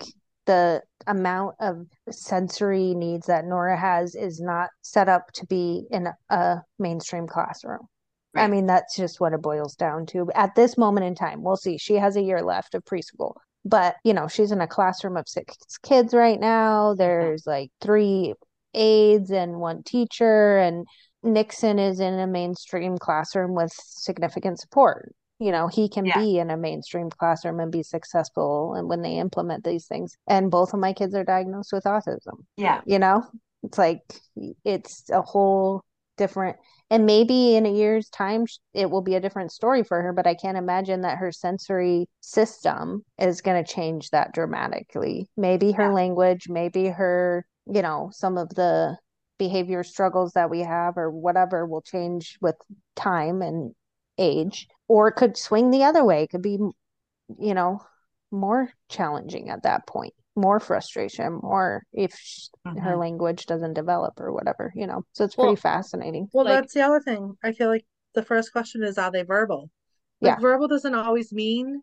the 0.46 0.82
amount 1.08 1.56
of 1.60 1.86
sensory 2.10 2.94
needs 2.94 3.28
that 3.28 3.46
Nora 3.46 3.78
has 3.78 4.16
is 4.16 4.42
not 4.42 4.70
set 4.82 5.08
up 5.08 5.32
to 5.36 5.46
be 5.46 5.86
in 5.90 6.08
a 6.30 6.58
mainstream 6.78 7.26
classroom. 7.26 7.88
I 8.36 8.48
mean, 8.48 8.68
that's 8.68 8.96
just 8.96 9.20
what 9.20 9.34
it 9.34 9.42
boils 9.42 9.76
down 9.76 10.06
to. 10.08 10.30
At 10.36 10.56
this 10.56 10.78
moment 10.78 11.06
in 11.06 11.16
time, 11.16 11.42
we'll 11.44 11.58
see. 11.58 11.78
She 11.78 11.96
has 11.96 12.16
a 12.16 12.22
year 12.22 12.42
left 12.42 12.76
of 12.76 12.86
preschool, 12.86 13.34
but 13.66 13.96
you 14.04 14.14
know, 14.14 14.28
she's 14.28 14.52
in 14.52 14.62
a 14.62 14.68
classroom 14.68 15.18
of 15.18 15.28
six 15.28 15.58
kids 15.84 16.14
right 16.14 16.40
now. 16.40 16.92
Mm-hmm. 16.92 16.98
There's 17.00 17.48
like 17.48 17.72
three 17.82 18.34
aides 18.74 19.32
and 19.32 19.60
one 19.60 19.84
teacher, 19.84 20.58
and 20.60 20.86
Nixon 21.24 21.80
is 21.80 22.00
in 22.00 22.20
a 22.20 22.28
mainstream 22.28 22.98
classroom 22.98 23.56
with 23.56 23.72
significant 23.74 24.60
support. 24.60 25.14
You 25.40 25.52
know, 25.52 25.68
he 25.68 25.90
can 25.90 26.06
Yeah. 26.06 26.20
be 26.20 26.38
in 26.38 26.52
a 26.52 26.58
mainstream 26.58 27.10
classroom 27.10 27.60
and 27.60 27.72
be 27.72 27.82
successful 27.82 28.76
and 28.76 28.88
when 28.90 29.02
they 29.02 29.18
implement 29.18 29.64
these 29.64 29.88
things. 29.88 30.16
And 30.28 30.52
both 30.52 30.74
of 30.74 30.80
my 30.80 30.94
kids 30.94 31.16
are 31.16 31.24
diagnosed 31.24 31.72
with 31.74 31.86
autism 31.86 32.44
Yeah. 32.58 32.82
you 32.86 33.00
know 33.00 33.24
it's 33.64 33.78
like 33.78 34.02
it's 34.64 35.10
a 35.10 35.22
whole 35.22 35.84
different 36.18 36.58
and 36.90 37.06
maybe 37.06 37.56
in 37.56 37.66
a 37.66 37.72
year's 37.74 38.10
time 38.10 38.46
it 38.74 38.90
will 38.90 39.02
be 39.02 39.16
a 39.16 39.20
different 39.20 39.52
story 39.52 39.84
for 39.84 40.02
her 40.02 40.14
but 40.14 40.28
i 40.28 40.34
can't 40.36 40.58
imagine 40.58 41.02
that 41.02 41.18
her 41.18 41.32
sensory 41.32 42.08
system 42.22 43.04
is 43.20 43.42
going 43.42 43.64
to 43.64 43.72
change 43.74 44.10
that 44.12 44.34
dramatically. 44.34 45.30
Maybe 45.38 45.72
her 45.74 45.84
Yeah. 45.84 45.94
language 45.94 46.48
maybe 46.50 46.88
her 46.88 47.46
you 47.66 47.82
know 47.82 48.10
some 48.14 48.38
of 48.38 48.50
the 48.50 48.98
behavior 49.38 49.84
struggles 49.84 50.34
that 50.34 50.50
we 50.50 50.62
have 50.62 50.98
or 50.98 51.10
whatever 51.10 51.66
will 51.66 51.82
change 51.82 52.38
with 52.42 52.56
time 52.96 53.42
and 53.42 53.74
age. 54.18 54.68
Or 54.88 55.08
it 55.08 55.14
could 55.14 55.38
swing 55.38 55.72
the 55.72 55.84
other 55.84 56.04
way. 56.04 56.24
It 56.24 56.30
could 56.32 56.42
be 56.42 56.60
you 57.40 57.54
know 57.54 57.82
more 58.32 58.70
challenging 58.90 59.50
at 59.50 59.64
that 59.64 59.88
point 59.88 60.14
more 60.40 60.60
frustration 60.60 61.40
more 61.44 61.84
if 61.94 62.14
sh- 62.16 62.48
her 62.66 62.96
Mhm. 62.96 63.00
language 63.00 63.46
doesn't 63.46 63.74
develop 63.74 64.20
or 64.20 64.32
whatever 64.32 64.72
you 64.76 64.88
know 64.88 65.04
so 65.14 65.24
it's 65.26 65.38
Well- 65.38 65.48
pretty 65.48 65.62
fascinating 65.62 66.30
Well, 66.34 66.46
Like- 66.46 66.56
that's 66.62 66.74
the 66.74 66.82
other 66.82 67.00
thing. 67.02 67.38
I 67.44 67.52
feel 67.52 67.68
like 67.70 67.86
the 68.14 68.24
first 68.24 68.52
question 68.52 68.84
is 68.84 68.98
are 68.98 69.12
they 69.12 69.24
verbal? 69.24 69.70
Like 70.22 70.38
Yeah. 70.38 70.40
verbal 70.40 70.68
doesn't 70.68 70.96
always 70.96 71.32
mean 71.32 71.82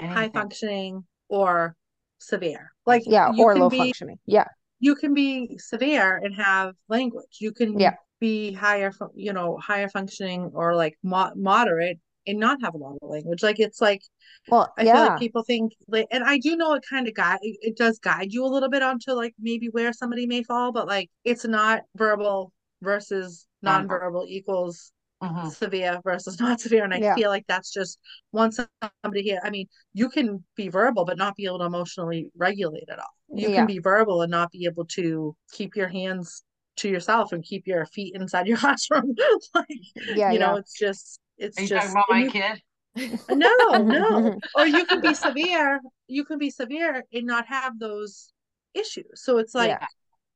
high 0.00 0.28
functioning 0.28 1.06
or 1.28 1.76
severe. 2.18 2.72
Like 2.86 3.02
yeah 3.06 3.32
you 3.32 3.42
or 3.44 3.52
can 3.52 3.60
low 3.62 3.70
be 3.70 3.78
functioning 3.78 4.18
yeah 4.26 4.48
you 4.80 4.94
can 4.94 5.12
be 5.12 5.58
severe 5.58 6.16
and 6.16 6.34
have 6.36 6.74
language. 6.88 7.38
You 7.40 7.52
can 7.52 7.78
Yeah. 7.78 7.96
be 8.20 8.52
higher, 8.52 8.92
you 9.14 9.32
know, 9.32 9.56
higher 9.58 9.88
functioning 9.88 10.52
or 10.54 10.74
like 10.76 10.96
mo 11.02 11.30
moderate 11.34 11.98
and 12.28 12.38
not 12.38 12.58
have 12.62 12.74
a 12.74 12.78
lot 12.78 12.96
of 13.02 13.08
language. 13.10 13.42
Like 13.42 13.60
it's 13.60 13.80
like 13.80 14.02
well 14.48 14.72
I 14.76 14.84
feel 14.84 14.94
yeah 14.94 15.10
like 15.10 15.18
people 15.18 15.42
think 15.42 15.72
like, 15.88 16.06
and 16.10 16.24
I 16.24 16.38
do 16.38 16.56
know 16.56 16.74
it 16.74 16.84
kind 16.88 17.08
of 17.08 17.14
guide 17.14 17.38
it, 17.42 17.76
does 17.76 17.98
guide 17.98 18.32
you 18.32 18.44
a 18.44 18.46
little 18.48 18.70
bit 18.70 18.82
onto 18.82 19.12
like 19.12 19.34
maybe 19.38 19.68
where 19.68 19.92
somebody 19.92 20.26
may 20.26 20.42
fall, 20.42 20.72
but 20.72 20.86
like 20.86 21.10
it's 21.24 21.44
not 21.44 21.82
verbal 21.96 22.52
versus 22.82 23.46
Nonverbal. 23.64 23.88
nonverbal 23.88 24.28
equals 24.28 24.92
mm-hmm. 25.22 25.48
severe 25.48 26.00
versus 26.04 26.38
not 26.40 26.60
severe. 26.60 26.84
And 26.84 26.94
I 26.94 27.00
Yeah. 27.00 27.14
feel 27.16 27.30
like 27.30 27.44
that's 27.48 27.72
just 27.72 27.98
once 28.32 28.60
somebody 29.02 29.22
here, 29.22 29.40
I 29.42 29.50
mean, 29.50 29.66
you 29.92 30.08
can 30.08 30.44
be 30.56 30.68
verbal 30.68 31.04
but 31.04 31.18
not 31.18 31.36
be 31.36 31.46
able 31.46 31.58
to 31.60 31.64
emotionally 31.64 32.30
regulate 32.36 32.88
at 32.90 32.98
all. 32.98 33.14
You 33.34 33.48
Yeah. 33.48 33.60
can 33.60 33.66
be 33.66 33.78
verbal 33.78 34.22
and 34.22 34.30
not 34.30 34.50
be 34.52 34.64
able 34.66 34.84
to 34.86 35.36
keep 35.52 35.76
your 35.76 35.88
hands 35.88 36.44
to 36.76 36.88
yourself 36.88 37.32
and 37.32 37.42
keep 37.44 37.66
your 37.66 37.84
feet 37.86 38.14
inside 38.14 38.46
your 38.46 38.56
classroom. 38.64 39.14
like, 39.54 39.66
yeah 40.14 40.32
you 40.32 40.38
know, 40.38 40.56
it's 40.56 40.78
just 40.78 41.20
it's 41.38 41.58
Are 41.58 41.62
you 41.62 41.68
just 41.68 41.86
talking 41.86 41.92
about 41.92 42.04
my 42.10 42.22
you- 42.24 42.30
kid? 42.30 42.62
no, 43.30 43.54
no. 43.82 44.36
Or 44.56 44.66
you 44.66 44.84
can 44.84 45.00
be 45.00 45.14
severe, 45.14 45.80
you 46.08 46.24
can 46.24 46.38
be 46.38 46.50
severe 46.50 47.04
and 47.12 47.26
not 47.26 47.46
have 47.46 47.78
those 47.78 48.32
issues. 48.74 49.06
So 49.14 49.38
it's 49.38 49.54
like 49.54 49.70
Yeah. 49.70 49.86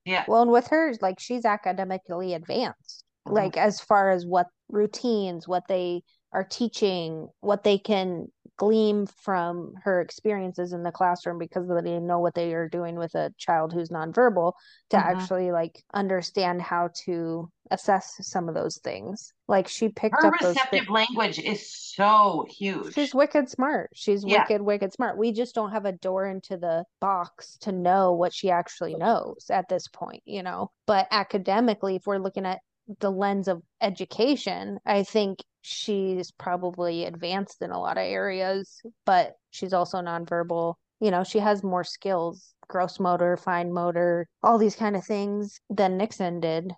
Yeah. 0.05 0.25
well 0.29 0.43
and 0.43 0.51
with 0.51 0.69
her 0.69 0.93
like 1.01 1.19
she's 1.21 1.45
academically 1.45 2.35
advanced 2.35 3.05
Mhm. 3.27 3.33
like 3.35 3.57
as 3.57 3.81
far 3.81 4.11
as 4.11 4.27
what 4.27 4.47
routines 4.69 5.47
what 5.49 5.65
they 5.69 6.03
are 6.33 6.45
teaching 6.45 7.29
what 7.41 7.63
they 7.63 7.79
can 7.79 8.27
glean 8.57 9.07
from 9.07 9.75
her 9.85 10.01
experiences 10.01 10.73
in 10.73 10.83
the 10.83 10.93
classroom 10.93 11.39
because 11.39 11.67
they 11.83 11.99
know 11.99 12.19
what 12.19 12.35
they 12.35 12.53
are 12.55 12.69
doing 12.69 12.97
with 12.97 13.15
a 13.15 13.33
child 13.39 13.73
who's 13.73 13.89
nonverbal 13.89 14.53
to 14.91 14.97
Mhm. 14.97 15.01
actually 15.01 15.53
like 15.53 15.83
understand 15.93 16.61
how 16.63 16.91
to 17.05 17.51
assess 17.71 18.15
some 18.21 18.49
of 18.49 18.55
those 18.55 18.79
things 18.79 19.33
like 19.49 19.67
she 19.69 19.89
picked 19.89 20.17
Her 20.21 20.29
up 20.29 20.35
receptive 20.41 20.89
language 20.91 21.39
is 21.39 21.71
so 21.73 22.47
huge. 22.49 22.95
She's 22.95 23.15
wicked 23.15 23.49
smart. 23.49 23.91
She's 23.95 24.25
Yeah. 24.25 24.41
wicked, 24.43 24.63
wicked 24.63 24.93
smart. 24.93 25.17
We 25.19 25.33
just 25.33 25.55
don't 25.55 25.73
have 25.73 25.85
a 25.85 25.93
door 25.93 26.27
into 26.27 26.57
the 26.57 26.85
box 27.01 27.57
to 27.63 27.73
know 27.73 28.13
what 28.13 28.35
she 28.35 28.51
actually 28.51 28.95
knows 28.95 29.47
at 29.51 29.69
this 29.69 29.89
point, 29.89 30.23
you 30.25 30.43
know. 30.43 30.71
But 30.87 31.09
academically, 31.11 31.97
if 31.97 32.07
we're 32.07 32.19
looking 32.19 32.47
at 32.47 32.61
the 33.01 33.11
lens 33.11 33.49
of 33.49 33.63
education, 33.81 34.79
I 34.87 35.03
think 35.03 35.43
she's 35.63 36.31
probably 36.33 37.05
advanced 37.05 37.63
in 37.63 37.71
a 37.71 37.81
lot 37.81 37.99
of 37.99 38.05
areas, 38.05 38.81
but 39.05 39.35
she's 39.51 39.73
also 39.73 39.99
nonverbal. 39.99 40.75
You 41.01 41.11
know, 41.11 41.25
she 41.25 41.39
has 41.39 41.63
more 41.63 41.85
skills, 41.85 42.55
gross 42.69 43.01
motor, 43.01 43.37
fine 43.37 43.73
motor, 43.73 44.27
all 44.43 44.59
these 44.59 44.77
kind 44.77 44.97
of 44.97 45.05
things 45.05 45.61
than 45.71 45.97
Nixon 45.97 46.41
did 46.41 46.73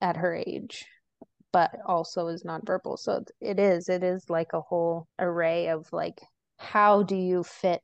at 0.00 0.16
her 0.16 0.34
age 0.34 0.86
but 1.52 1.72
also 1.86 2.28
is 2.28 2.44
nonverbal. 2.44 2.98
So 2.98 3.24
it 3.40 3.58
is, 3.58 3.88
it 3.88 4.02
is 4.02 4.28
like 4.28 4.52
a 4.52 4.60
whole 4.60 5.06
array 5.18 5.68
of 5.68 5.92
like, 5.92 6.20
how 6.58 7.02
do 7.02 7.16
you 7.16 7.42
fit 7.42 7.82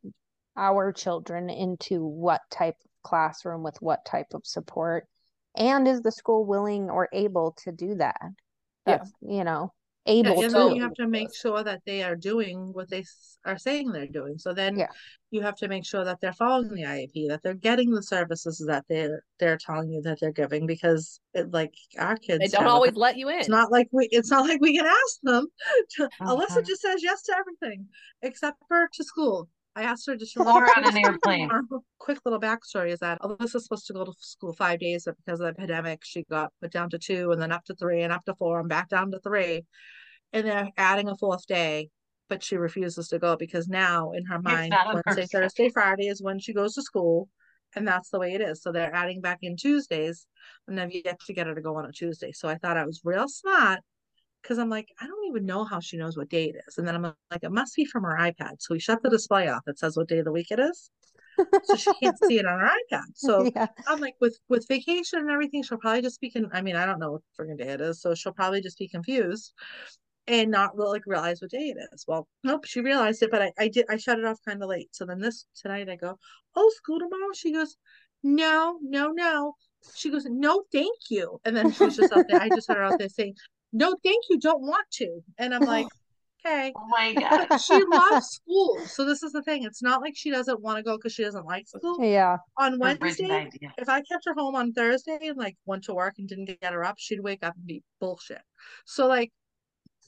our 0.57 0.93
children 0.93 1.51
into 1.51 2.05
what 2.05 2.43
type 2.51 2.77
of 2.85 2.91
classroom 3.03 3.63
with 3.63 3.77
what 3.81 4.05
type 4.05 4.35
of 4.35 4.47
support? 4.47 5.07
And 5.57 5.89
is 5.89 6.03
the 6.03 6.13
school 6.13 6.45
willing 6.45 6.91
or 6.91 7.09
able 7.13 7.53
to 7.65 7.73
do 7.73 7.95
that? 7.97 8.21
Yeah. 8.87 9.03
You 9.21 9.45
know, 9.45 9.73
Yeah, 10.05 10.13
able 10.13 10.43
and 10.43 10.51
to. 10.53 10.59
then 10.59 10.77
you 10.77 10.83
have 10.83 10.95
to 10.95 11.07
make 11.09 11.35
sure 11.35 11.63
that 11.65 11.81
they 11.87 12.03
are 12.03 12.15
doing 12.15 12.73
what 12.73 12.89
they 12.89 13.05
are 13.45 13.59
saying 13.59 13.91
they're 13.91 14.07
doing. 14.07 14.39
So 14.39 14.53
then 14.53 14.77
Yeah. 14.77 14.89
you 15.31 15.41
have 15.41 15.57
to 15.57 15.69
make 15.69 15.85
sure 15.85 16.05
that 16.05 16.21
they're 16.21 16.33
following 16.33 16.75
the 16.75 16.83
IEP, 16.85 17.29
that 17.29 17.43
they're 17.43 17.55
getting 17.55 17.91
the 17.91 18.03
services 18.03 18.63
that 18.69 18.85
they're 18.89 19.23
they're 19.41 19.59
telling 19.59 19.91
you 19.91 20.03
that 20.03 20.21
they're 20.21 20.31
giving 20.33 20.67
because 20.67 21.21
it 21.35 21.51
like 21.53 21.75
our 21.99 22.17
kids 22.17 22.39
They 22.39 22.49
don't 22.49 22.63
have 22.63 22.71
a- 22.71 22.75
always 22.75 22.95
let 22.97 23.17
you 23.17 23.29
in. 23.29 23.41
it's 23.41 23.49
not 23.49 23.73
like 23.73 23.89
we 23.93 24.09
it's 24.13 24.31
not 24.31 24.47
like 24.49 24.61
we 24.61 24.77
can 24.77 24.87
ask 24.87 25.21
them. 25.23 25.47
To, 25.97 26.09
Alyssa 26.23 26.59
Mhm. 26.63 26.67
just 26.67 26.83
says 26.83 27.03
yes 27.03 27.23
to 27.23 27.37
everything 27.37 27.89
except 28.23 28.59
for 28.69 28.89
to 28.93 29.05
school. 29.05 29.49
I 29.77 29.83
asked 29.83 30.07
her 30.07 30.17
to 30.17 30.25
she 30.25 30.41
her 30.41 30.47
on 30.47 30.85
an 30.85 31.05
airplane. 31.05 31.51
Quick 31.99 32.19
little 32.25 32.41
backstory 32.41 32.93
is 32.93 33.01
that 33.01 33.21
Alyssa's 33.21 33.65
supposed 33.65 33.87
to 33.89 33.93
go 33.93 34.07
to 34.07 34.13
school 34.19 34.55
five 34.55 34.81
days, 34.81 35.05
but 35.05 35.17
because 35.19 35.39
of 35.39 35.47
the 35.47 35.53
pandemic, 35.53 36.01
she 36.03 36.25
got 36.31 36.51
put 36.63 36.73
down 36.73 36.89
to 36.91 36.99
two 36.99 37.31
and 37.31 37.41
then 37.41 37.53
up 37.53 37.63
to 37.67 37.75
three 37.75 38.03
and 38.03 38.11
up 38.11 38.25
to 38.25 38.35
four 38.35 38.59
and 38.59 38.71
back 38.71 38.89
down 38.89 39.11
to 39.11 39.21
three. 39.21 39.67
And 40.33 40.47
they're 40.47 40.71
adding 40.79 41.11
a 41.11 41.17
fourth 41.17 41.47
day, 41.47 41.91
but 42.31 42.43
she 42.43 42.57
refuses 42.57 43.09
to 43.09 43.19
go 43.19 43.37
because 43.37 43.69
now 43.69 44.13
in 44.13 44.25
her 44.25 44.41
mind, 44.41 44.71
not 44.71 44.87
on 44.87 44.97
her 44.97 45.03
Wednesday. 45.07 45.27
Thursday, 45.27 45.69
Friday 45.69 46.09
is 46.09 46.23
when 46.23 46.39
she 46.39 46.55
goes 46.55 46.75
to 46.75 46.83
school. 46.83 47.29
And 47.75 47.87
that's 47.87 48.09
the 48.09 48.19
way 48.19 48.33
it 48.33 48.41
is. 48.41 48.63
So 48.63 48.73
they're 48.73 48.95
adding 48.95 49.21
back 49.21 49.41
in 49.43 49.57
Tuesdays 49.57 50.27
and 50.67 50.81
I've 50.81 50.93
yet 50.93 51.21
to 51.27 51.35
get 51.35 51.47
her 51.47 51.55
to 51.55 51.61
go 51.61 51.77
on 51.77 51.85
a 51.85 51.93
Tuesday. 51.93 52.33
So 52.33 52.49
I 52.49 52.55
thought 52.55 52.79
I 52.79 52.87
was 52.87 53.03
real 53.05 53.29
smart 53.29 53.81
because 54.47 54.59
I'm 54.59 54.71
like, 54.71 54.89
I 55.01 55.07
don't 55.09 55.27
even 55.27 55.45
know 55.45 55.65
how 55.65 55.81
she 55.81 55.97
knows 55.97 56.17
what 56.17 56.29
day 56.29 56.45
it 56.45 56.57
is. 56.69 56.79
And 56.79 56.87
then 56.87 56.95
I'm 56.95 57.03
like, 57.03 57.43
it 57.43 57.51
must 57.51 57.75
be 57.75 57.85
from 57.85 58.05
her 58.05 58.17
iPad. 58.17 58.61
So 58.61 58.75
we 58.75 58.79
shut 58.79 59.03
the 59.03 59.11
display 59.11 59.49
off 59.49 59.65
that 59.67 59.77
says 59.77 59.97
what 59.97 60.09
day 60.09 60.19
of 60.21 60.25
the 60.25 60.31
week 60.33 60.53
it 60.53 60.61
is. 60.61 60.89
So 61.65 61.75
she 61.75 61.91
can't 62.01 62.17
see 62.25 62.39
it 62.39 62.47
on 62.47 62.61
her 62.61 62.71
iPad. 62.93 63.07
So 63.17 63.51
yeah. 63.57 63.67
I'm 63.89 64.01
like, 64.01 64.15
with 64.21 64.39
with 64.49 64.69
vacation 64.69 65.19
and 65.19 65.31
everything, 65.31 65.65
she'll 65.65 65.79
probably 65.79 66.03
just 66.03 66.21
be 66.21 66.31
con- 66.31 66.51
I 66.53 66.63
mean, 66.63 66.77
I 66.77 66.87
don't 66.87 67.01
know 67.01 67.13
what 67.13 67.23
friggin' 67.39 67.59
day 67.59 67.71
it 67.71 67.81
is, 67.81 68.01
so 68.01 68.15
she'll 68.15 68.33
probably 68.33 68.61
just 68.61 68.79
be 68.79 68.89
confused 68.89 69.53
and 70.29 70.51
not 70.51 70.77
really 70.77 70.93
like 70.93 71.07
realize 71.07 71.43
what 71.43 71.51
day 71.51 71.75
it 71.77 71.79
is. 71.93 72.05
Well, 72.07 72.29
nope, 72.45 72.67
she 72.67 72.81
realized 72.81 73.23
it, 73.25 73.33
but 73.33 73.43
I, 73.43 73.53
I 73.59 73.69
did 73.69 73.87
I 73.91 73.97
shut 73.97 74.21
it 74.21 74.25
off 74.25 74.39
kind 74.47 74.63
of 74.63 74.69
late. 74.69 74.91
So 74.93 75.07
then 75.07 75.21
this 75.21 75.45
tonight 75.61 75.89
I 75.89 75.97
go, 75.97 76.19
Oh, 76.55 76.73
school 76.77 77.01
tomorrow? 77.01 77.33
She 77.35 77.53
goes, 77.53 77.77
no, 78.23 78.79
no, 78.83 79.13
no. 79.13 79.55
She 79.95 80.11
goes, 80.11 80.27
no, 80.29 80.65
thank 80.73 80.99
you. 81.11 81.41
And 81.45 81.57
then 81.57 81.71
she's 81.71 81.97
just 81.97 82.13
out 82.13 82.25
there. 82.29 82.41
I 82.41 82.49
just 82.49 82.67
heard 82.67 82.79
her 82.79 82.83
out 82.83 82.99
there 82.99 83.09
saying, 83.09 83.35
no, 83.73 83.97
thank 84.05 84.25
you, 84.31 84.39
don't 84.39 84.63
want 84.63 84.87
to. 84.93 85.21
And 85.39 85.55
I'm 85.55 85.65
like, 85.65 85.87
okay. 86.47 86.73
Oh 86.77 86.87
my 86.89 87.15
god. 87.21 87.49
She 87.61 87.83
loves 87.85 88.27
school. 88.43 88.87
So 88.87 89.05
this 89.05 89.23
is 89.23 89.33
the 89.33 89.43
thing. 89.43 89.65
It's 89.65 89.83
not 89.83 90.01
like 90.01 90.15
she 90.17 90.31
doesn't 90.31 90.61
want 90.61 90.79
to 90.79 90.83
go 90.83 90.97
because 90.97 91.13
she 91.13 91.25
doesn't 91.25 91.47
like 91.47 91.69
school. 91.69 92.03
Yeah. 92.03 92.39
On 92.59 92.79
Wednesday, 92.79 93.51
if 93.77 93.89
I 93.89 94.01
kept 94.01 94.25
her 94.25 94.35
home 94.35 94.55
on 94.55 94.73
Thursday 94.73 95.19
and 95.23 95.37
like 95.37 95.57
went 95.67 95.85
to 95.85 95.95
work 95.95 96.15
and 96.19 96.27
didn't 96.27 96.47
get 96.47 96.73
her 96.73 96.85
up, 96.85 96.97
she'd 96.99 97.21
wake 97.21 97.45
up 97.45 97.55
and 97.55 97.67
be 97.67 97.83
bullshit. 98.01 98.41
So 98.87 99.07
like 99.07 99.31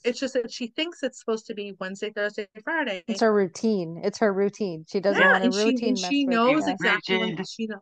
it's 0.03 0.19
just 0.19 0.33
that 0.33 0.51
she 0.51 0.67
thinks 0.67 1.03
it's 1.03 1.19
supposed 1.19 1.45
to 1.47 1.53
be 1.53 1.73
Wednesday, 1.79 2.11
Thursday, 2.11 2.47
Friday. 2.63 3.03
It's 3.07 3.21
her 3.21 3.33
routine. 3.33 4.01
It's 4.03 4.17
her 4.19 4.31
routine. 4.31 4.85
She 4.87 4.99
doesn't 4.99 5.21
Yeah, 5.21 5.31
want 5.31 5.43
a 5.43 5.45
and 5.45 5.79
she, 5.79 5.89
and 5.89 5.97
she 5.97 6.25
knows 6.25 6.67
exactly 6.67 7.17
when 7.17 7.45
she 7.45 7.67
know 7.67 7.81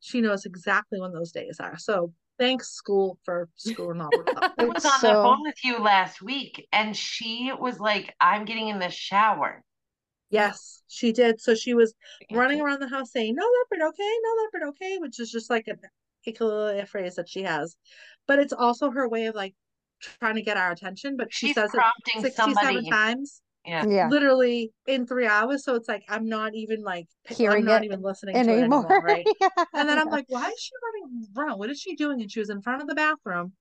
she 0.00 0.20
knows 0.20 0.46
exactly 0.46 1.00
when 1.00 1.12
those 1.12 1.32
days 1.32 1.58
are. 1.60 1.76
So 1.78 2.12
thanks 2.40 2.70
school 2.70 3.18
for 3.24 3.48
screwing 3.56 4.00
all 4.00 4.10
that 4.10 4.36
up. 4.36 4.52
I 4.58 4.64
was 4.64 4.84
on 4.84 5.00
the 5.02 5.12
phone 5.12 5.42
with 5.42 5.62
you 5.62 5.78
last 5.78 6.22
week 6.22 6.66
and 6.72 6.96
she 6.96 7.52
was 7.56 7.78
like, 7.78 8.14
I'm 8.20 8.44
getting 8.44 8.68
in 8.68 8.80
the 8.80 8.90
shower. 8.90 9.62
Yes, 10.30 10.82
she 10.88 11.12
did. 11.12 11.40
So 11.40 11.54
she 11.54 11.74
was 11.74 11.94
running 12.32 12.60
around 12.60 12.80
the 12.80 12.88
house 12.88 13.12
saying, 13.12 13.34
"No 13.34 13.44
leopard, 13.44 13.84
okay, 13.88 14.12
no 14.22 14.42
leopard, 14.44 14.68
okay," 14.70 14.98
which 14.98 15.18
is 15.18 15.30
just 15.30 15.50
like 15.50 15.66
a 15.68 15.76
particular 16.24 16.86
phrase 16.86 17.16
that 17.16 17.28
she 17.28 17.42
has. 17.42 17.76
But 18.26 18.38
it's 18.38 18.52
also 18.52 18.90
her 18.90 19.08
way 19.08 19.26
of 19.26 19.34
like 19.34 19.54
trying 20.00 20.36
to 20.36 20.42
get 20.42 20.56
our 20.56 20.70
attention. 20.70 21.16
But 21.16 21.32
she 21.32 21.48
She's 21.48 21.56
says 21.56 21.74
it 21.74 21.78
prompting 21.78 22.22
67 22.22 22.54
somebody. 22.56 22.90
times, 22.90 23.42
Yeah. 23.66 23.84
Yeah. 23.86 24.08
literally 24.08 24.72
in 24.86 25.06
three 25.06 25.26
hours. 25.26 25.64
So 25.64 25.74
it's 25.74 25.88
like 25.88 26.02
I'm 26.08 26.26
not 26.28 26.54
even 26.54 26.82
like 26.82 27.06
I'm 27.30 27.36
Hearing 27.36 27.64
not 27.66 27.82
it 27.82 27.86
even 27.86 28.02
listening 28.02 28.34
to 28.34 28.40
it 28.40 28.44
Anymore. 28.44 28.80
anymore, 28.80 29.02
right? 29.04 29.26
And 29.72 29.88
then 29.88 29.98
I'm 29.98 30.08
like, 30.08 30.26
why 30.28 30.48
is 30.48 30.60
she 30.60 30.72
running 30.82 31.26
around? 31.36 31.58
What 31.58 31.70
is 31.70 31.80
she 31.80 31.94
doing? 31.94 32.20
And 32.20 32.30
she 32.30 32.40
was 32.40 32.50
in 32.50 32.60
front 32.60 32.82
of 32.82 32.88
the 32.88 32.94
bathroom. 32.94 33.52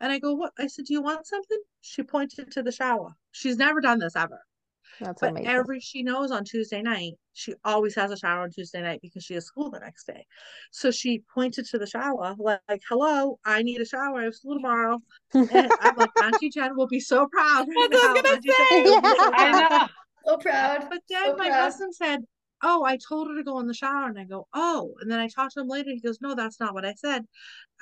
And 0.00 0.12
I 0.12 0.18
go, 0.18 0.34
what? 0.34 0.52
I 0.58 0.66
said, 0.66 0.84
do 0.84 0.92
you 0.92 1.00
want 1.00 1.26
something? 1.26 1.58
She 1.80 2.02
pointed 2.02 2.50
to 2.52 2.62
the 2.62 2.70
shower. 2.72 3.14
She's 3.32 3.56
never 3.56 3.80
done 3.80 3.98
this 3.98 4.14
ever. 4.14 4.40
That's 5.00 5.20
But 5.20 5.30
amazing. 5.30 5.50
every 5.50 5.80
she 5.80 6.02
knows 6.02 6.30
on 6.30 6.44
Tuesday 6.44 6.82
night, 6.82 7.14
she 7.32 7.54
always 7.64 7.94
has 7.96 8.10
a 8.10 8.16
shower 8.16 8.42
on 8.42 8.50
Tuesday 8.50 8.80
night 8.82 9.00
because 9.02 9.24
she 9.24 9.34
has 9.34 9.46
school 9.46 9.70
the 9.70 9.80
next 9.80 10.06
day. 10.06 10.24
So 10.70 10.90
she 10.90 11.22
pointed 11.34 11.66
to 11.66 11.78
the 11.78 11.86
shower, 11.86 12.34
like, 12.38 12.82
hello, 12.88 13.38
I 13.44 13.62
need 13.62 13.80
a 13.80 13.86
shower. 13.86 14.20
I 14.20 14.24
have 14.24 14.34
school 14.34 14.54
tomorrow. 14.54 15.00
And 15.32 15.70
I'm 15.80 15.96
like, 15.96 16.10
Auntie 16.22 16.50
Jenn 16.50 16.76
will 16.76 16.86
be 16.86 17.00
so 17.00 17.26
proud. 17.26 17.66
right 17.68 17.90
That's 17.90 18.02
what 18.02 18.10
I 18.10 18.12
was 18.14 18.22
now. 18.22 18.22
gonna 18.22 18.34
Auntie 18.36 18.48
Jenn 18.50 18.84
will 18.84 19.00
be 19.02 19.14
so 19.18 19.32
I 19.32 19.50
proud." 19.52 19.70
know. 19.70 19.88
So 20.26 20.36
proud. 20.38 20.86
But 20.90 21.02
then 21.10 21.24
So 21.26 21.36
my 21.36 21.48
proud. 21.48 21.60
husband 21.60 21.94
said, 21.94 22.20
Oh, 22.62 22.82
I 22.82 22.96
told 22.96 23.28
her 23.28 23.36
to 23.36 23.42
go 23.44 23.58
in 23.60 23.66
the 23.66 23.74
shower. 23.74 24.06
And 24.08 24.18
I 24.18 24.24
go, 24.24 24.46
Oh. 24.54 24.94
And 25.00 25.10
then 25.10 25.20
I 25.20 25.28
talked 25.28 25.52
to 25.54 25.60
him 25.60 25.68
later. 25.68 25.90
He 25.90 26.00
goes, 26.00 26.20
No, 26.22 26.34
that's 26.34 26.58
not 26.60 26.72
what 26.72 26.86
I 26.86 26.94
said. 26.94 27.26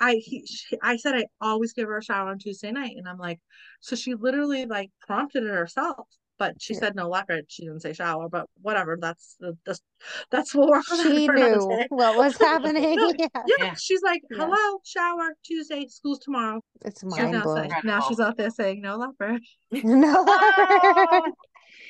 I 0.01 0.15
he, 0.15 0.45
she, 0.45 0.77
I 0.81 0.97
said 0.97 1.15
I 1.15 1.25
always 1.39 1.71
give 1.73 1.87
her 1.87 1.97
a 1.99 2.03
shower 2.03 2.29
on 2.29 2.39
Tuesday 2.39 2.71
night. 2.71 2.95
And 2.97 3.07
I'm 3.07 3.17
like, 3.17 3.39
so 3.79 3.95
she 3.95 4.15
literally 4.15 4.65
like 4.65 4.91
prompted 5.07 5.43
it 5.43 5.49
herself. 5.49 6.07
But 6.39 6.55
she 6.59 6.73
Yeah. 6.73 6.79
said 6.79 6.95
no 6.95 7.07
leopard. 7.09 7.45
She 7.47 7.63
didn't 7.63 7.81
say 7.81 7.93
shower, 7.93 8.27
but 8.27 8.47
whatever. 8.61 8.97
That's 8.99 9.35
the 9.39 9.55
that's, 9.65 9.81
that's 10.31 10.55
we'll 10.55 10.67
work 10.69 10.83
on 10.91 11.03
She 11.03 11.27
knew 11.27 11.85
what 11.89 12.15
was 12.17 12.37
happening. 12.41 12.95
No, 12.99 13.13
Yeah. 13.17 13.27
Yeah, 13.35 13.55
Yeah. 13.59 13.73
she's 13.75 14.01
like, 14.01 14.21
Yeah. 14.31 14.45
hello, 14.45 14.79
shower, 14.83 15.35
Tuesday, 15.45 15.87
school's 15.87 16.19
tomorrow. 16.19 16.61
It's 16.83 17.01
She's 17.01 17.17
mind 17.17 17.31
now 17.33 17.43
blowing. 17.43 17.69
saying, 17.69 17.81
now 17.83 17.99
she's 18.01 18.19
out 18.19 18.35
there 18.37 18.49
saying 18.49 18.81
no 18.81 18.95
leopard. 18.97 19.41
No. 19.71 20.25
Ah. 20.27 21.21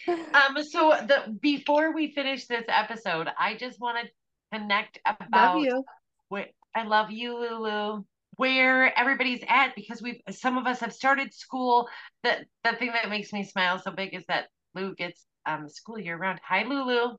Um, 0.08 0.62
so 0.64 0.90
the 1.08 1.38
before 1.42 1.94
we 1.94 2.12
finish 2.12 2.46
this 2.48 2.66
episode, 2.68 3.30
I 3.40 3.56
just 3.56 3.80
want 3.80 3.98
to 4.06 4.12
connect 4.58 5.00
about 5.06 5.56
Love 5.56 5.64
you. 5.64 5.84
where 6.28 6.48
I 6.76 6.84
love 6.84 7.10
you, 7.12 7.38
Lulu. 7.40 8.04
Where 8.38 8.98
everybody's 8.98 9.44
at 9.48 9.76
because 9.76 10.02
we've 10.02 10.20
some 10.32 10.58
of 10.58 10.66
us 10.66 10.80
have 10.80 10.94
started 10.94 11.34
school. 11.34 11.88
The 12.24 12.46
the 12.64 12.74
thing 12.74 12.92
that 12.94 13.10
makes 13.10 13.32
me 13.32 13.44
smile 13.44 13.80
so 13.80 13.92
big 13.92 14.14
is 14.14 14.24
that 14.28 14.46
Lou 14.76 14.96
gets 14.96 15.26
um 15.46 15.70
school 15.70 16.00
year 16.00 16.18
round. 16.18 16.40
Hi, 16.48 16.64
Lulu. 16.64 17.16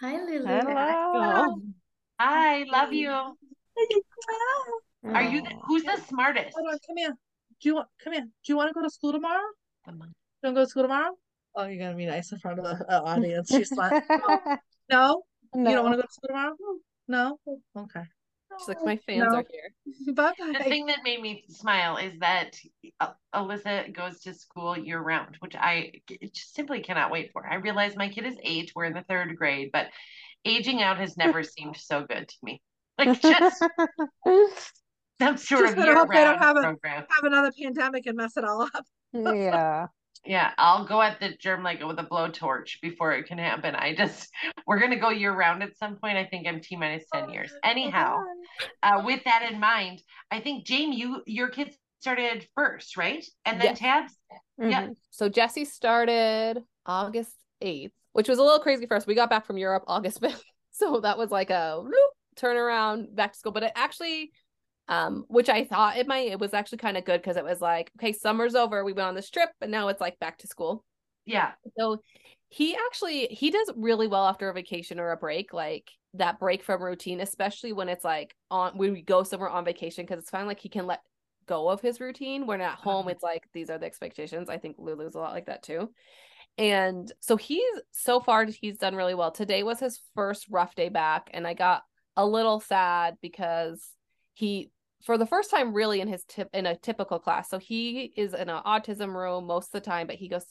Hi, 0.00 0.16
Lulu. 0.16 0.46
Hello. 0.46 1.60
Hi, 2.20 2.64
love 2.64 2.92
you. 2.92 3.36
Are 5.04 5.22
you 5.22 5.42
the, 5.42 5.50
who's 5.66 5.84
the 5.84 5.96
smartest? 6.08 6.56
Hold 6.56 6.72
on, 6.72 6.78
come 6.86 6.96
here. 6.96 7.16
Do 7.60 7.68
you 7.68 7.74
want 7.76 7.88
come 8.02 8.12
here? 8.12 8.22
Do 8.22 8.52
you 8.52 8.56
want 8.56 8.68
to 8.68 8.74
go 8.74 8.82
to 8.82 8.90
school 8.90 9.12
tomorrow? 9.12 9.46
The 9.86 9.92
mon- 9.92 10.14
You 10.42 10.48
want 10.48 10.56
to 10.56 10.60
go 10.60 10.64
to 10.64 10.70
school 10.70 10.82
tomorrow? 10.82 11.16
Oh, 11.54 11.66
you're 11.66 11.78
gonna 11.78 11.96
be 11.96 12.06
nice 12.06 12.30
in 12.32 12.38
front 12.38 12.58
of 12.58 12.64
the 12.64 12.92
uh, 12.92 13.02
audience. 13.02 13.50
She's 13.50 13.72
like, 13.76 14.02
no, 14.10 14.40
no. 14.88 15.22
you 15.54 15.64
don't 15.74 15.84
want 15.84 15.94
to 15.94 15.96
go 15.96 16.02
to 16.02 16.12
school 16.12 16.28
tomorrow? 16.28 16.56
No, 17.08 17.38
okay. 17.76 18.02
She's 18.58 18.68
like, 18.68 18.84
my 18.84 18.96
fans 19.06 19.26
No. 19.30 19.38
are 19.38 19.44
here. 19.50 19.72
Bye 20.14 20.32
bye. 20.38 20.52
The 20.58 20.64
thing 20.64 20.86
that 20.86 20.98
made 21.04 21.20
me 21.20 21.44
smile 21.48 21.96
is 21.96 22.18
that 22.20 22.58
Alyssa 23.34 23.94
goes 23.94 24.20
to 24.20 24.34
school 24.34 24.76
year 24.76 25.00
round, 25.00 25.36
which 25.40 25.54
I 25.56 25.92
just 26.32 26.54
simply 26.54 26.80
cannot 26.80 27.10
wait 27.10 27.30
for. 27.32 27.46
I 27.46 27.56
realize 27.56 27.96
my 27.96 28.08
kid 28.08 28.26
is 28.26 28.36
eight, 28.42 28.72
we're 28.74 28.84
in 28.86 28.94
the 28.94 29.04
third 29.08 29.36
grade, 29.36 29.70
but 29.72 29.86
aging 30.44 30.82
out 30.82 30.98
has 30.98 31.16
never 31.16 31.42
seemed 31.44 31.76
so 31.76 32.04
good 32.08 32.28
to 32.28 32.36
me. 32.42 32.60
Like 32.98 33.20
just 33.22 33.58
some 35.20 35.36
sort 35.36 35.60
Just 35.60 35.72
of 35.72 35.76
better 35.76 35.82
year 35.84 35.94
hope 35.94 36.08
they 36.08 36.14
don't 36.16 36.40
round 36.40 36.42
have 36.42 36.56
a- 36.56 36.88
Have 36.88 37.24
another 37.24 37.52
pandemic 37.60 38.06
and 38.06 38.16
mess 38.16 38.36
it 38.36 38.42
all 38.44 38.62
up. 38.62 38.84
yeah. 39.12 39.86
Yeah, 40.24 40.52
I'll 40.58 40.84
go 40.84 41.00
at 41.00 41.20
the 41.20 41.34
germ 41.40 41.62
like 41.62 41.82
with 41.82 41.98
a 41.98 42.04
blowtorch 42.04 42.80
before 42.82 43.12
it 43.12 43.26
can 43.26 43.38
happen. 43.38 43.74
I 43.74 43.94
just 43.94 44.28
we're 44.66 44.78
gonna 44.80 44.98
go 44.98 45.10
year 45.10 45.32
round 45.32 45.62
at 45.62 45.76
some 45.76 45.96
point. 45.96 46.18
I 46.18 46.24
think 46.26 46.46
I'm 46.46 46.60
T 46.60 46.76
minus 46.76 47.04
ten 47.12 47.30
years. 47.30 47.50
Anyhow, 47.64 48.18
uh, 48.82 49.02
with 49.04 49.24
that 49.24 49.50
in 49.50 49.60
mind, 49.60 50.02
I 50.30 50.40
think 50.40 50.66
Jane, 50.66 50.92
you 50.92 51.22
your 51.26 51.48
kids 51.48 51.76
started 52.00 52.46
first, 52.54 52.96
right? 52.96 53.24
And 53.44 53.60
then 53.60 53.68
Yes. 53.68 53.78
tabs. 53.78 54.16
Yeah. 54.58 54.86
Mhm. 54.88 54.96
So 55.10 55.28
Jesse 55.28 55.64
started 55.64 56.62
August 56.86 57.34
8th, 57.60 57.92
which 58.12 58.28
was 58.28 58.38
a 58.38 58.42
little 58.42 58.60
crazy 58.60 58.86
for 58.86 58.96
us. 58.96 59.06
We 59.06 59.14
got 59.14 59.30
back 59.30 59.46
from 59.46 59.58
Europe 59.58 59.84
August 59.86 60.20
5th. 60.20 60.42
So 60.70 61.00
that 61.00 61.18
was 61.18 61.32
like 61.32 61.50
a 61.50 61.80
whoop, 61.82 62.12
turnaround 62.36 63.12
back 63.16 63.32
to 63.32 63.38
school. 63.38 63.50
But 63.50 63.64
it 63.64 63.72
actually, 63.74 64.30
um, 64.88 65.24
which 65.28 65.48
I 65.48 65.64
thought 65.64 65.96
it 65.98 66.06
might, 66.06 66.28
it 66.28 66.40
was 66.40 66.54
actually 66.54 66.78
kind 66.78 66.96
of 66.96 67.04
good 67.04 67.20
because 67.20 67.36
it 67.36 67.44
was 67.44 67.60
like, 67.60 67.90
okay, 67.98 68.12
summer's 68.12 68.54
over. 68.54 68.84
We 68.84 68.92
went 68.92 69.08
on 69.08 69.14
this 69.14 69.30
trip, 69.30 69.50
but 69.60 69.70
now 69.70 69.88
it's 69.88 70.00
like 70.00 70.18
back 70.18 70.38
to 70.38 70.46
school. 70.46 70.84
Yeah. 71.26 71.52
So 71.78 71.98
he 72.48 72.74
actually 72.74 73.26
he 73.26 73.50
does 73.50 73.70
really 73.76 74.08
well 74.08 74.26
after 74.26 74.48
a 74.48 74.54
vacation 74.54 74.98
or 74.98 75.12
a 75.12 75.16
break, 75.16 75.52
like 75.52 75.90
that 76.14 76.40
break 76.40 76.62
from 76.62 76.82
routine, 76.82 77.20
especially 77.20 77.74
when 77.74 77.90
it's 77.90 78.04
like 78.04 78.34
on 78.50 78.78
when 78.78 78.94
we 78.94 79.02
go 79.02 79.22
somewhere 79.22 79.50
on 79.50 79.64
vacation, 79.64 80.04
because 80.06 80.20
it's 80.20 80.30
finally 80.30 80.48
like 80.48 80.60
he 80.60 80.70
can 80.70 80.86
let 80.86 81.00
go 81.46 81.68
of 81.68 81.82
his 81.82 82.00
routine. 82.00 82.46
When 82.46 82.62
at 82.62 82.78
home, 82.78 83.06
Mhm. 83.06 83.12
it's 83.12 83.22
like 83.22 83.46
these 83.52 83.68
are 83.68 83.78
the 83.78 83.86
expectations. 83.86 84.48
I 84.48 84.56
think 84.56 84.76
Lulu's 84.78 85.14
a 85.14 85.18
lot 85.18 85.34
like 85.34 85.46
that 85.46 85.62
too. 85.62 85.92
And 86.56 87.12
so 87.20 87.36
he's 87.36 87.80
so 87.92 88.20
far 88.20 88.44
he's 88.46 88.78
done 88.78 88.96
really 88.96 89.14
well. 89.14 89.30
Today 89.30 89.62
was 89.62 89.80
his 89.80 90.02
first 90.14 90.46
rough 90.48 90.74
day 90.74 90.88
back, 90.88 91.30
and 91.32 91.46
I 91.46 91.54
got 91.54 91.82
a 92.16 92.26
little 92.26 92.58
sad 92.60 93.16
because 93.20 93.86
he 94.34 94.70
for 95.02 95.16
the 95.16 95.26
first 95.26 95.50
time 95.50 95.72
really 95.72 96.00
in 96.00 96.08
his 96.08 96.24
tip 96.24 96.48
in 96.52 96.66
a 96.66 96.76
typical 96.76 97.18
class. 97.18 97.48
So 97.48 97.58
he 97.58 98.12
is 98.16 98.34
in 98.34 98.48
an 98.48 98.62
autism 98.64 99.14
room 99.14 99.46
most 99.46 99.66
of 99.66 99.72
the 99.72 99.80
time, 99.80 100.06
but 100.06 100.16
he 100.16 100.28
goes 100.28 100.46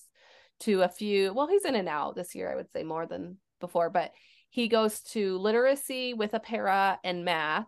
to 0.62 0.82
a 0.82 0.90
few 0.90 1.34
well, 1.34 1.48
he's 1.48 1.66
in 1.66 1.76
and 1.76 1.90
out 1.90 2.16
this 2.16 2.36
year, 2.36 2.52
I 2.52 2.56
would 2.56 2.72
say 2.72 2.84
more 2.84 3.06
than 3.06 3.38
before, 3.60 3.90
but 3.90 4.12
he 4.50 4.68
goes 4.68 5.02
to 5.02 5.38
literacy 5.38 6.14
with 6.14 6.34
a 6.34 6.40
para 6.40 7.00
and 7.04 7.26
math. 7.26 7.68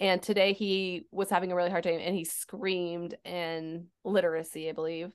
And 0.00 0.22
today 0.22 0.52
he 0.52 1.06
was 1.12 1.30
having 1.30 1.52
a 1.52 1.54
really 1.54 1.70
hard 1.70 1.84
time 1.84 2.00
and 2.00 2.14
he 2.14 2.24
screamed 2.24 3.14
in 3.24 3.86
literacy, 4.04 4.68
I 4.68 4.72
believe 4.72 5.12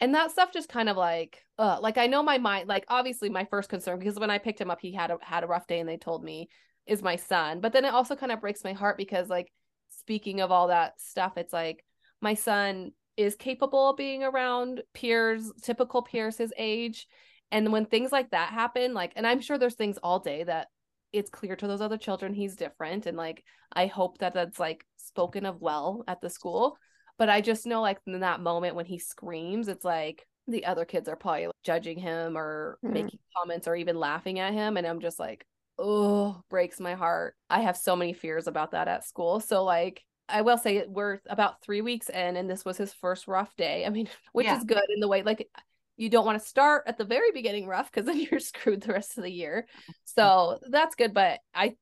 and 0.00 0.14
that 0.14 0.30
stuff 0.30 0.52
just 0.52 0.68
kind 0.68 0.88
of 0.88 0.96
like 0.96 1.44
uh 1.58 1.78
like 1.80 1.98
i 1.98 2.06
know 2.06 2.22
my 2.22 2.38
mind 2.38 2.68
like 2.68 2.84
obviously 2.88 3.28
my 3.28 3.44
first 3.44 3.68
concern 3.68 3.98
because 3.98 4.18
when 4.18 4.30
i 4.30 4.38
picked 4.38 4.60
him 4.60 4.70
up 4.70 4.80
he 4.80 4.92
had 4.92 5.10
a 5.10 5.18
had 5.20 5.44
a 5.44 5.46
rough 5.46 5.66
day 5.66 5.78
and 5.78 5.88
they 5.88 5.96
told 5.96 6.24
me 6.24 6.48
is 6.86 7.02
my 7.02 7.16
son 7.16 7.60
but 7.60 7.72
then 7.72 7.84
it 7.84 7.92
also 7.92 8.16
kind 8.16 8.32
of 8.32 8.40
breaks 8.40 8.64
my 8.64 8.72
heart 8.72 8.96
because 8.96 9.28
like 9.28 9.52
speaking 9.90 10.40
of 10.40 10.50
all 10.50 10.68
that 10.68 11.00
stuff 11.00 11.36
it's 11.36 11.52
like 11.52 11.84
my 12.20 12.34
son 12.34 12.92
is 13.16 13.34
capable 13.34 13.90
of 13.90 13.96
being 13.96 14.22
around 14.22 14.82
peers 14.94 15.52
typical 15.62 16.02
peers 16.02 16.36
his 16.36 16.52
age 16.56 17.06
and 17.50 17.72
when 17.72 17.84
things 17.84 18.12
like 18.12 18.30
that 18.30 18.50
happen 18.52 18.94
like 18.94 19.12
and 19.16 19.26
i'm 19.26 19.40
sure 19.40 19.58
there's 19.58 19.74
things 19.74 19.98
all 20.02 20.18
day 20.18 20.42
that 20.44 20.68
it's 21.12 21.30
clear 21.30 21.56
to 21.56 21.66
those 21.66 21.80
other 21.80 21.98
children 21.98 22.32
he's 22.32 22.56
different 22.56 23.06
and 23.06 23.16
like 23.16 23.44
i 23.72 23.86
hope 23.86 24.18
that 24.18 24.32
that's 24.34 24.58
like 24.60 24.84
spoken 24.96 25.44
of 25.44 25.60
well 25.60 26.04
at 26.06 26.20
the 26.20 26.30
school 26.30 26.78
but 27.20 27.28
I 27.28 27.42
just 27.42 27.66
know 27.66 27.82
like 27.82 27.98
in 28.06 28.20
that 28.20 28.40
moment 28.40 28.76
when 28.76 28.86
he 28.86 28.98
screams, 28.98 29.68
it's 29.68 29.84
like 29.84 30.26
the 30.48 30.64
other 30.64 30.86
kids 30.86 31.06
are 31.06 31.16
probably 31.16 31.48
like, 31.48 31.54
judging 31.62 31.98
him 31.98 32.34
or 32.34 32.78
Mhm. 32.82 32.94
making 32.94 33.18
comments 33.36 33.68
or 33.68 33.76
even 33.76 33.94
laughing 33.98 34.38
at 34.38 34.54
him. 34.54 34.78
And 34.78 34.86
I'm 34.86 35.00
just 35.00 35.18
like, 35.20 35.44
oh, 35.80 36.42
breaks 36.50 36.78
my 36.78 36.94
heart. 36.94 37.34
I 37.48 37.60
have 37.60 37.76
so 37.76 37.96
many 37.96 38.12
fears 38.12 38.46
about 38.46 38.72
that 38.72 38.86
at 38.88 39.04
school. 39.04 39.40
So 39.40 39.64
like 39.64 40.04
I 40.28 40.42
will 40.42 40.58
say 40.58 40.84
we're 40.86 41.20
about 41.28 41.62
three 41.62 41.80
weeks 41.80 42.08
in 42.08 42.36
and 42.36 42.48
this 42.48 42.64
was 42.64 42.76
his 42.76 42.92
first 42.92 43.26
rough 43.26 43.54
day. 43.56 43.84
I 43.84 43.88
mean, 43.88 44.08
which 44.32 44.46
Yeah. 44.46 44.58
is 44.58 44.64
good 44.64 44.78
in 44.94 45.00
the 45.00 45.08
way 45.08 45.22
like 45.22 45.48
you 45.96 46.08
don't 46.08 46.24
want 46.24 46.40
to 46.40 46.46
start 46.46 46.84
at 46.86 46.96
the 46.96 47.04
very 47.04 47.30
beginning 47.32 47.66
rough 47.66 47.90
because 47.90 48.06
then 48.06 48.18
you're 48.30 48.40
screwed 48.40 48.82
the 48.82 48.92
rest 48.92 49.18
of 49.18 49.24
the 49.24 49.32
year. 49.32 49.66
So 50.04 50.58
that's 50.68 50.94
good. 50.94 51.12
But 51.14 51.40
I 51.54 51.74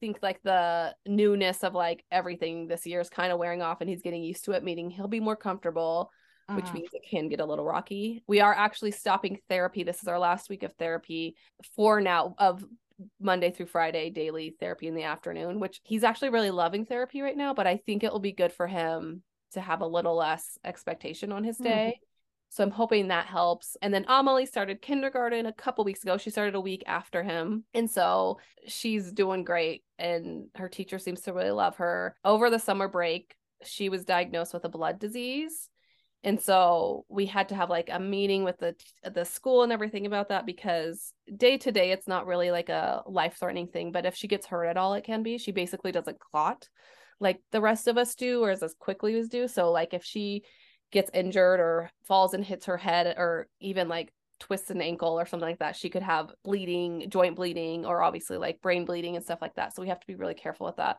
think 0.00 0.18
like 0.22 0.40
the 0.42 0.94
newness 1.06 1.64
of 1.64 1.74
like 1.74 2.04
everything 2.10 2.68
this 2.68 2.86
year 2.86 3.00
is 3.00 3.08
kind 3.08 3.32
of 3.32 3.38
wearing 3.38 3.62
off 3.62 3.80
and 3.80 3.88
he's 3.88 4.02
getting 4.02 4.22
used 4.22 4.44
to 4.44 4.52
it, 4.52 4.62
meaning 4.64 4.90
he'll 4.90 5.08
be 5.08 5.20
more 5.20 5.36
comfortable, 5.36 6.10
uh-huh. 6.48 6.56
which 6.56 6.72
means 6.72 6.88
it 6.92 7.02
can 7.08 7.28
get 7.28 7.40
a 7.40 7.44
little 7.44 7.64
rocky. 7.64 8.22
We 8.26 8.40
are 8.40 8.54
actually 8.54 8.90
stopping 8.90 9.38
therapy. 9.48 9.82
This 9.82 10.02
is 10.02 10.08
our 10.08 10.18
last 10.18 10.50
week 10.50 10.62
of 10.62 10.72
therapy 10.74 11.36
for 11.74 12.00
now 12.00 12.34
of 12.38 12.64
Monday 13.20 13.50
through 13.50 13.66
Friday 13.66 14.10
daily 14.10 14.54
therapy 14.60 14.86
in 14.86 14.94
the 14.94 15.04
afternoon, 15.04 15.60
which 15.60 15.80
he's 15.84 16.04
actually 16.04 16.30
really 16.30 16.50
loving 16.50 16.84
therapy 16.84 17.20
right 17.20 17.36
now, 17.36 17.54
but 17.54 17.66
I 17.66 17.76
think 17.76 18.02
it 18.02 18.12
will 18.12 18.20
be 18.20 18.32
good 18.32 18.52
for 18.52 18.66
him 18.66 19.22
to 19.52 19.60
have 19.60 19.80
a 19.80 19.86
little 19.86 20.16
less 20.16 20.58
expectation 20.64 21.32
on 21.32 21.44
his 21.44 21.58
day. 21.58 21.94
Mm-hmm. 21.96 22.04
So 22.50 22.62
I'm 22.62 22.70
hoping 22.70 23.08
that 23.08 23.26
helps. 23.26 23.76
And 23.82 23.92
then 23.92 24.04
Amelie 24.06 24.46
started 24.46 24.80
kindergarten 24.80 25.46
a 25.46 25.52
couple 25.52 25.84
weeks 25.84 26.04
ago. 26.04 26.16
She 26.18 26.30
started 26.30 26.54
a 26.54 26.60
week 26.60 26.84
after 26.86 27.22
him. 27.24 27.64
And 27.74 27.90
so 27.90 28.38
she's 28.68 29.10
doing 29.10 29.42
great. 29.42 29.82
And 29.98 30.46
her 30.54 30.68
teacher 30.68 31.00
seems 31.00 31.22
to 31.22 31.32
really 31.32 31.50
love 31.50 31.76
her. 31.76 32.14
Over 32.24 32.50
the 32.50 32.60
summer 32.60 32.86
break, 32.86 33.34
she 33.64 33.88
was 33.88 34.04
diagnosed 34.04 34.54
with 34.54 34.64
a 34.64 34.68
blood 34.68 35.00
disease. 35.00 35.68
And 36.24 36.40
so 36.40 37.04
we 37.08 37.26
had 37.26 37.50
to 37.50 37.54
have 37.54 37.68
like 37.68 37.90
a 37.92 38.00
meeting 38.00 38.44
with 38.44 38.58
the 38.58 38.74
the 39.08 39.24
school 39.24 39.62
and 39.62 39.70
everything 39.70 40.06
about 40.06 40.30
that 40.30 40.46
because 40.46 41.12
day 41.36 41.58
to 41.58 41.70
day 41.70 41.92
it's 41.92 42.08
not 42.08 42.26
really 42.26 42.50
like 42.50 42.70
a 42.70 43.02
life 43.06 43.36
threatening 43.38 43.68
thing, 43.68 43.92
but 43.92 44.06
if 44.06 44.16
she 44.16 44.26
gets 44.26 44.46
hurt 44.46 44.64
at 44.64 44.78
all 44.78 44.94
it 44.94 45.04
can 45.04 45.22
be. 45.22 45.36
She 45.36 45.52
basically 45.52 45.92
doesn't 45.92 46.18
clot 46.18 46.68
like 47.20 47.40
the 47.52 47.60
rest 47.60 47.88
of 47.88 47.98
us 47.98 48.14
do 48.14 48.42
or 48.42 48.50
as 48.50 48.74
quickly 48.78 49.16
as 49.16 49.28
do. 49.28 49.46
So 49.46 49.70
like 49.70 49.94
if 49.94 50.02
she 50.02 50.42
gets 50.90 51.10
injured 51.12 51.60
or 51.60 51.90
falls 52.06 52.34
and 52.34 52.44
hits 52.44 52.66
her 52.66 52.76
head 52.78 53.14
or 53.18 53.46
even 53.60 53.88
like 53.88 54.12
twists 54.40 54.70
an 54.70 54.80
ankle 54.80 55.20
or 55.20 55.26
something 55.26 55.48
like 55.48 55.58
that, 55.58 55.76
she 55.76 55.90
could 55.90 56.02
have 56.02 56.32
bleeding, 56.42 57.10
joint 57.10 57.36
bleeding, 57.36 57.84
or 57.84 58.02
obviously 58.02 58.38
like 58.38 58.62
brain 58.62 58.84
bleeding 58.84 59.16
and 59.16 59.24
stuff 59.24 59.42
like 59.42 59.54
that. 59.56 59.74
So 59.74 59.82
we 59.82 59.88
have 59.88 60.00
to 60.00 60.06
be 60.06 60.14
really 60.14 60.34
careful 60.34 60.66
with 60.66 60.76
that. 60.76 60.98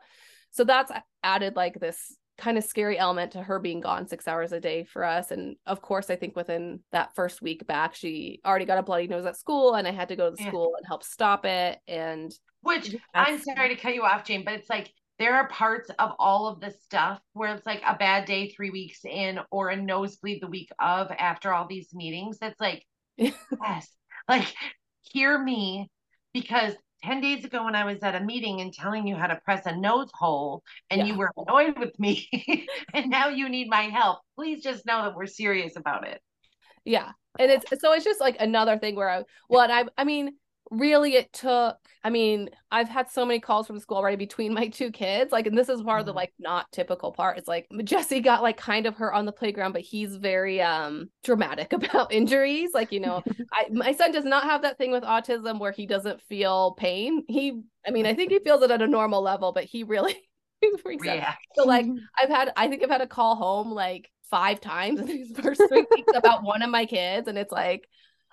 So 0.50 0.64
that's 0.64 0.92
added 1.22 1.56
like 1.56 1.80
this 1.80 2.16
kind 2.38 2.58
of 2.58 2.64
scary 2.64 2.98
element 2.98 3.32
to 3.32 3.42
her 3.42 3.58
being 3.58 3.80
gone 3.80 4.06
six 4.06 4.28
hours 4.28 4.52
a 4.52 4.60
day 4.60 4.84
for 4.84 5.04
us. 5.04 5.30
And 5.30 5.56
of 5.66 5.80
course, 5.80 6.10
I 6.10 6.16
think 6.16 6.36
within 6.36 6.80
that 6.92 7.14
first 7.14 7.40
week 7.40 7.66
back, 7.66 7.94
she 7.94 8.40
already 8.44 8.64
got 8.64 8.78
a 8.78 8.82
bloody 8.82 9.06
nose 9.06 9.24
at 9.24 9.36
school, 9.36 9.74
and 9.74 9.86
I 9.88 9.92
had 9.92 10.08
to 10.08 10.16
go 10.16 10.30
to 10.30 10.36
the 10.36 10.42
yeah. 10.42 10.48
school 10.48 10.74
and 10.76 10.86
help 10.86 11.02
stop 11.02 11.44
it. 11.44 11.78
And 11.88 12.32
which 12.60 12.94
I'm 13.14 13.40
sorry 13.40 13.68
to 13.74 13.80
cut 13.80 13.94
you 13.94 14.02
off, 14.02 14.24
Jane, 14.24 14.44
but 14.44 14.54
it's 14.54 14.68
like 14.68 14.92
there 15.18 15.34
are 15.34 15.48
parts 15.48 15.90
of 15.98 16.12
all 16.18 16.46
of 16.46 16.60
this 16.60 16.82
stuff 16.82 17.20
where 17.32 17.54
it's 17.54 17.66
like 17.66 17.82
a 17.86 17.96
bad 17.96 18.26
day 18.26 18.50
three 18.50 18.70
weeks 18.70 19.00
in 19.04 19.40
or 19.50 19.70
a 19.70 19.76
nosebleed 19.76 20.42
the 20.42 20.48
week 20.48 20.68
of 20.78 21.10
after 21.18 21.54
all 21.54 21.66
these 21.66 21.94
meetings. 21.94 22.38
That's 22.38 22.60
like, 22.60 22.84
yes, 23.16 23.88
like 24.28 24.52
hear 25.02 25.38
me 25.38 25.88
because 26.34 26.74
10 27.06 27.20
days 27.20 27.44
ago 27.44 27.64
when 27.64 27.76
I 27.76 27.84
was 27.84 28.02
at 28.02 28.16
a 28.16 28.20
meeting 28.20 28.60
and 28.60 28.74
telling 28.74 29.06
you 29.06 29.14
how 29.14 29.28
to 29.28 29.36
press 29.44 29.64
a 29.66 29.76
nose 29.76 30.10
hole 30.12 30.64
and 30.90 31.00
yeah. 31.00 31.06
you 31.06 31.14
were 31.14 31.30
annoyed 31.36 31.78
with 31.78 31.96
me 32.00 32.28
and 32.94 33.08
now 33.08 33.28
you 33.28 33.48
need 33.48 33.68
my 33.68 33.82
help, 33.82 34.18
please 34.34 34.60
just 34.60 34.84
know 34.86 35.02
that 35.04 35.14
we're 35.14 35.26
serious 35.26 35.76
about 35.76 36.06
it. 36.06 36.20
Yeah. 36.84 37.12
And 37.38 37.52
it's 37.52 37.80
so 37.80 37.92
it's 37.92 38.04
just 38.04 38.20
like 38.20 38.36
another 38.40 38.76
thing 38.78 38.96
where 38.96 39.08
I 39.08 39.22
well 39.48 39.70
I 39.70 39.84
I 39.96 40.04
mean 40.04 40.34
really 40.70 41.14
it 41.14 41.32
took 41.32 41.76
i 42.02 42.10
mean 42.10 42.48
i've 42.70 42.88
had 42.88 43.08
so 43.10 43.24
many 43.24 43.38
calls 43.38 43.66
from 43.66 43.78
school 43.78 43.96
already 43.96 44.16
between 44.16 44.52
my 44.52 44.68
two 44.68 44.90
kids 44.90 45.30
like 45.32 45.46
and 45.46 45.56
this 45.56 45.68
is 45.68 45.82
part 45.82 46.00
of 46.00 46.06
the 46.06 46.12
mm-hmm. 46.12 46.18
like 46.18 46.32
not 46.38 46.70
typical 46.72 47.12
part 47.12 47.38
it's 47.38 47.48
like 47.48 47.68
jesse 47.84 48.20
got 48.20 48.42
like 48.42 48.56
kind 48.56 48.86
of 48.86 48.94
hurt 48.94 49.14
on 49.14 49.26
the 49.26 49.32
playground 49.32 49.72
but 49.72 49.82
he's 49.82 50.16
very 50.16 50.60
um 50.60 51.08
dramatic 51.22 51.72
about 51.72 52.12
injuries 52.12 52.70
like 52.74 52.90
you 52.90 53.00
know 53.00 53.22
I, 53.52 53.66
my 53.70 53.92
son 53.92 54.12
does 54.12 54.24
not 54.24 54.44
have 54.44 54.62
that 54.62 54.78
thing 54.78 54.90
with 54.90 55.04
autism 55.04 55.60
where 55.60 55.72
he 55.72 55.86
doesn't 55.86 56.20
feel 56.22 56.72
pain 56.72 57.24
he 57.28 57.60
i 57.86 57.90
mean 57.90 58.06
i 58.06 58.14
think 58.14 58.30
he 58.32 58.40
feels 58.40 58.62
it 58.62 58.70
at 58.70 58.82
a 58.82 58.86
normal 58.86 59.22
level 59.22 59.52
but 59.52 59.64
he 59.64 59.84
really 59.84 60.16
yeah. 61.04 61.34
so 61.54 61.64
like 61.64 61.86
i've 62.18 62.30
had 62.30 62.52
i 62.56 62.66
think 62.66 62.82
i've 62.82 62.90
had 62.90 63.02
a 63.02 63.06
call 63.06 63.36
home 63.36 63.70
like 63.70 64.10
five 64.30 64.60
times 64.60 64.98
in 64.98 65.06
these 65.06 65.30
first 65.38 65.62
three 65.68 65.86
weeks 65.90 66.12
about 66.14 66.42
one 66.42 66.62
of 66.62 66.70
my 66.70 66.86
kids 66.86 67.28
and 67.28 67.38
it's 67.38 67.52
like 67.52 67.86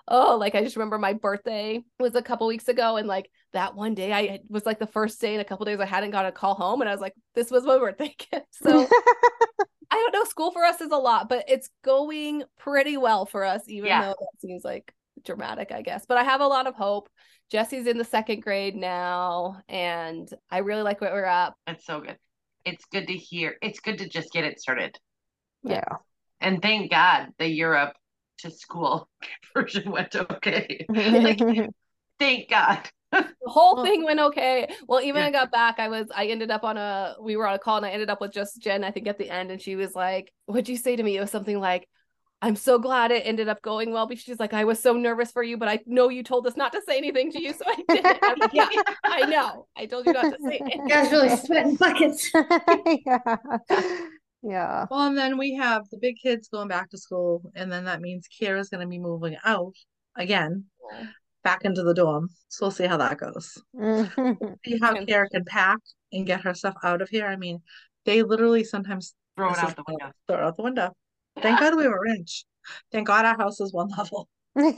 oh 0.08 0.36
like 0.36 0.54
i 0.54 0.62
just 0.62 0.76
remember 0.76 0.98
my 0.98 1.12
birthday 1.12 1.82
was 1.98 2.14
a 2.14 2.22
couple 2.22 2.46
weeks 2.46 2.68
ago 2.68 2.96
and 2.96 3.08
like 3.08 3.30
that 3.52 3.74
one 3.74 3.94
day 3.94 4.12
i 4.12 4.38
was 4.48 4.66
like 4.66 4.78
the 4.78 4.86
first 4.86 5.20
day 5.20 5.34
in 5.34 5.40
a 5.40 5.44
couple 5.44 5.64
days 5.64 5.80
i 5.80 5.86
hadn't 5.86 6.10
got 6.10 6.26
a 6.26 6.32
call 6.32 6.54
home 6.54 6.80
and 6.80 6.88
i 6.88 6.92
was 6.92 7.00
like 7.00 7.14
this 7.34 7.50
was 7.50 7.64
my 7.64 7.78
birthday 7.78 8.14
gift 8.30 8.46
so 8.52 8.86
i 9.90 9.96
don't 9.96 10.12
know 10.12 10.24
school 10.24 10.50
for 10.50 10.62
us 10.64 10.80
is 10.80 10.90
a 10.90 10.96
lot 10.96 11.28
but 11.28 11.44
it's 11.48 11.70
going 11.82 12.42
pretty 12.58 12.96
well 12.96 13.24
for 13.24 13.44
us 13.44 13.62
even 13.68 13.88
yeah. 13.88 14.02
though 14.02 14.16
that 14.18 14.40
seems 14.40 14.64
like 14.64 14.92
dramatic 15.24 15.72
i 15.72 15.82
guess. 15.82 16.06
But 16.06 16.18
i 16.18 16.24
have 16.24 16.40
a 16.40 16.46
lot 16.46 16.66
of 16.66 16.74
hope. 16.74 17.08
Jesse's 17.50 17.86
in 17.86 17.98
the 17.98 18.04
second 18.04 18.42
grade 18.42 18.74
now 18.74 19.62
and 19.68 20.28
i 20.50 20.58
really 20.58 20.82
like 20.82 21.00
where 21.00 21.12
we're 21.12 21.24
at. 21.24 21.52
It's 21.66 21.84
so 21.84 22.00
good. 22.00 22.16
It's 22.64 22.84
good 22.86 23.06
to 23.08 23.14
hear 23.14 23.56
it's 23.62 23.80
good 23.80 23.98
to 23.98 24.08
just 24.08 24.32
get 24.32 24.44
it 24.44 24.60
started. 24.60 24.98
Yeah. 25.62 25.84
And 26.40 26.60
thank 26.60 26.90
god 26.90 27.28
the 27.38 27.48
europe 27.48 27.94
to 28.38 28.50
school 28.50 29.08
version 29.54 29.90
went 29.90 30.14
okay. 30.16 30.86
like, 30.88 31.40
thank 32.18 32.50
God. 32.50 32.88
the 33.12 33.26
whole 33.46 33.84
thing 33.84 34.04
went 34.04 34.20
okay. 34.20 34.68
Well, 34.88 35.00
even 35.00 35.22
yeah. 35.22 35.28
I 35.28 35.30
got 35.30 35.52
back, 35.52 35.78
I 35.78 35.88
was 35.88 36.08
I 36.14 36.26
ended 36.26 36.50
up 36.50 36.64
on 36.64 36.76
a 36.76 37.14
we 37.20 37.36
were 37.36 37.46
on 37.46 37.54
a 37.54 37.58
call 37.58 37.76
and 37.76 37.86
I 37.86 37.90
ended 37.90 38.10
up 38.10 38.20
with 38.20 38.32
just 38.32 38.60
Jenn, 38.60 38.84
I 38.84 38.90
think 38.90 39.06
at 39.06 39.18
the 39.18 39.30
end, 39.30 39.50
and 39.50 39.60
she 39.60 39.76
was 39.76 39.94
like, 39.94 40.32
What'd 40.46 40.68
you 40.68 40.76
say 40.76 40.96
to 40.96 41.02
me? 41.02 41.16
It 41.16 41.20
was 41.20 41.30
something 41.30 41.60
like, 41.60 41.88
I'm 42.44 42.56
so 42.56 42.78
glad 42.78 43.10
it 43.10 43.22
ended 43.24 43.48
up 43.48 43.62
going 43.62 43.90
well 43.90 44.06
because 44.06 44.22
she's 44.22 44.38
like, 44.38 44.52
I 44.52 44.64
was 44.64 44.78
so 44.78 44.92
nervous 44.92 45.32
for 45.32 45.42
you, 45.42 45.56
but 45.56 45.66
I 45.66 45.78
know 45.86 46.10
you 46.10 46.22
told 46.22 46.46
us 46.46 46.58
not 46.58 46.72
to 46.72 46.82
say 46.86 46.98
anything 46.98 47.32
to 47.32 47.42
you, 47.42 47.54
so 47.54 47.64
I 47.66 47.82
did. 47.88 48.04
I'm 48.22 48.38
like, 48.38 48.52
yeah, 48.52 48.68
I 49.02 49.24
know. 49.24 49.66
I 49.74 49.86
told 49.86 50.04
you 50.04 50.12
not 50.12 50.24
to 50.24 50.36
say 50.42 50.60
it. 50.66 50.88
Guys 50.88 51.10
really 51.10 51.34
sweating 51.36 51.76
buckets. 51.76 52.30
yeah. 53.06 53.36
Yeah. 54.44 54.86
Well, 54.90 55.06
and 55.06 55.16
then 55.16 55.38
we 55.38 55.54
have 55.54 55.88
the 55.90 55.96
big 55.96 56.16
kids 56.22 56.48
going 56.48 56.68
back 56.68 56.90
to 56.90 56.98
school, 56.98 57.50
and 57.54 57.72
then 57.72 57.86
that 57.86 58.02
means 58.02 58.28
Kira's 58.28 58.68
going 58.68 58.82
to 58.82 58.86
be 58.86 58.98
moving 58.98 59.36
out 59.44 59.74
again, 60.16 60.66
back 61.42 61.64
into 61.64 61.82
the 61.82 61.94
dorm. 61.94 62.28
So 62.48 62.66
we'll 62.66 62.70
see 62.70 62.86
how 62.86 62.98
that 62.98 63.18
goes. 63.18 63.58
see 64.64 64.78
how 64.78 64.94
Kira 64.94 65.30
can 65.30 65.44
pack 65.44 65.78
and 66.12 66.26
get 66.26 66.42
her 66.42 66.54
stuff 66.54 66.74
out 66.84 67.00
of 67.00 67.08
here. 67.08 67.26
I 67.26 67.36
mean, 67.36 67.62
they 68.04 68.22
literally 68.22 68.64
sometimes 68.64 69.14
throw 69.36 69.52
it 69.52 69.58
out 69.58 69.76
the 69.76 69.84
window. 69.88 70.12
Throw 70.28 70.36
it 70.36 70.42
out 70.42 70.56
the 70.56 70.62
window. 70.62 70.92
Thank 71.40 71.58
God 71.58 71.76
we 71.76 71.88
were 71.88 72.00
rich. 72.00 72.44
Thank 72.92 73.06
God 73.06 73.24
our 73.24 73.36
house 73.36 73.60
is 73.60 73.72
one 73.72 73.88
level. 73.96 74.28
yeah. 74.56 74.72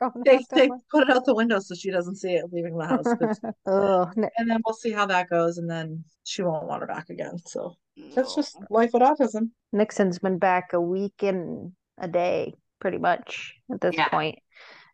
they, 0.24 0.44
they 0.52 0.70
put 0.90 1.02
it 1.02 1.10
out 1.10 1.24
the 1.24 1.34
window 1.34 1.58
so 1.58 1.74
she 1.74 1.90
doesn't 1.90 2.16
see 2.16 2.34
it 2.34 2.44
leaving 2.52 2.76
the 2.76 2.86
house. 2.86 3.40
oh, 3.66 4.10
and 4.16 4.50
then 4.50 4.60
we'll 4.64 4.74
see 4.74 4.92
how 4.92 5.06
that 5.06 5.28
goes, 5.28 5.58
and 5.58 5.68
then 5.68 6.04
she 6.24 6.42
won't 6.42 6.66
want 6.66 6.82
her 6.82 6.86
back 6.86 7.10
again. 7.10 7.36
So 7.46 7.76
that's 8.14 8.34
just 8.34 8.56
life 8.70 8.90
with 8.92 9.02
autism. 9.02 9.50
Nixon's 9.72 10.18
been 10.18 10.38
back 10.38 10.72
a 10.72 10.80
week 10.80 11.22
and 11.22 11.72
a 11.98 12.08
day, 12.08 12.54
pretty 12.80 12.98
much 12.98 13.54
at 13.72 13.80
this 13.80 13.96
yeah. 13.96 14.08
point. 14.08 14.38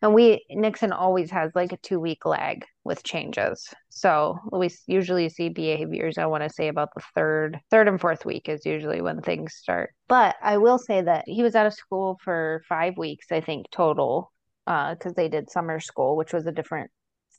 And 0.01 0.13
we 0.13 0.45
Nixon 0.49 0.91
always 0.91 1.31
has 1.31 1.51
like 1.55 1.71
a 1.71 1.77
two 1.77 1.99
week 1.99 2.25
lag 2.25 2.65
with 2.83 3.03
changes. 3.03 3.73
So 3.89 4.37
we 4.51 4.69
usually 4.85 5.29
see 5.29 5.49
behaviors. 5.49 6.17
I 6.17 6.25
want 6.27 6.43
to 6.43 6.49
say 6.49 6.67
about 6.67 6.89
the 6.95 7.01
third, 7.15 7.59
third 7.71 7.87
and 7.87 7.99
fourth 7.99 8.25
week 8.25 8.47
is 8.47 8.65
usually 8.65 9.01
when 9.01 9.21
things 9.21 9.55
start. 9.55 9.91
But 10.07 10.35
I 10.41 10.57
will 10.57 10.77
say 10.77 11.01
that 11.01 11.25
he 11.27 11.43
was 11.43 11.55
out 11.55 11.65
of 11.65 11.73
school 11.73 12.19
for 12.23 12.61
five 12.69 12.97
weeks, 12.97 13.27
I 13.31 13.41
think 13.41 13.67
total, 13.71 14.31
because 14.65 15.11
uh, 15.11 15.15
they 15.15 15.29
did 15.29 15.49
summer 15.49 15.79
school, 15.79 16.15
which 16.15 16.33
was 16.33 16.45
a 16.45 16.51
different 16.51 16.91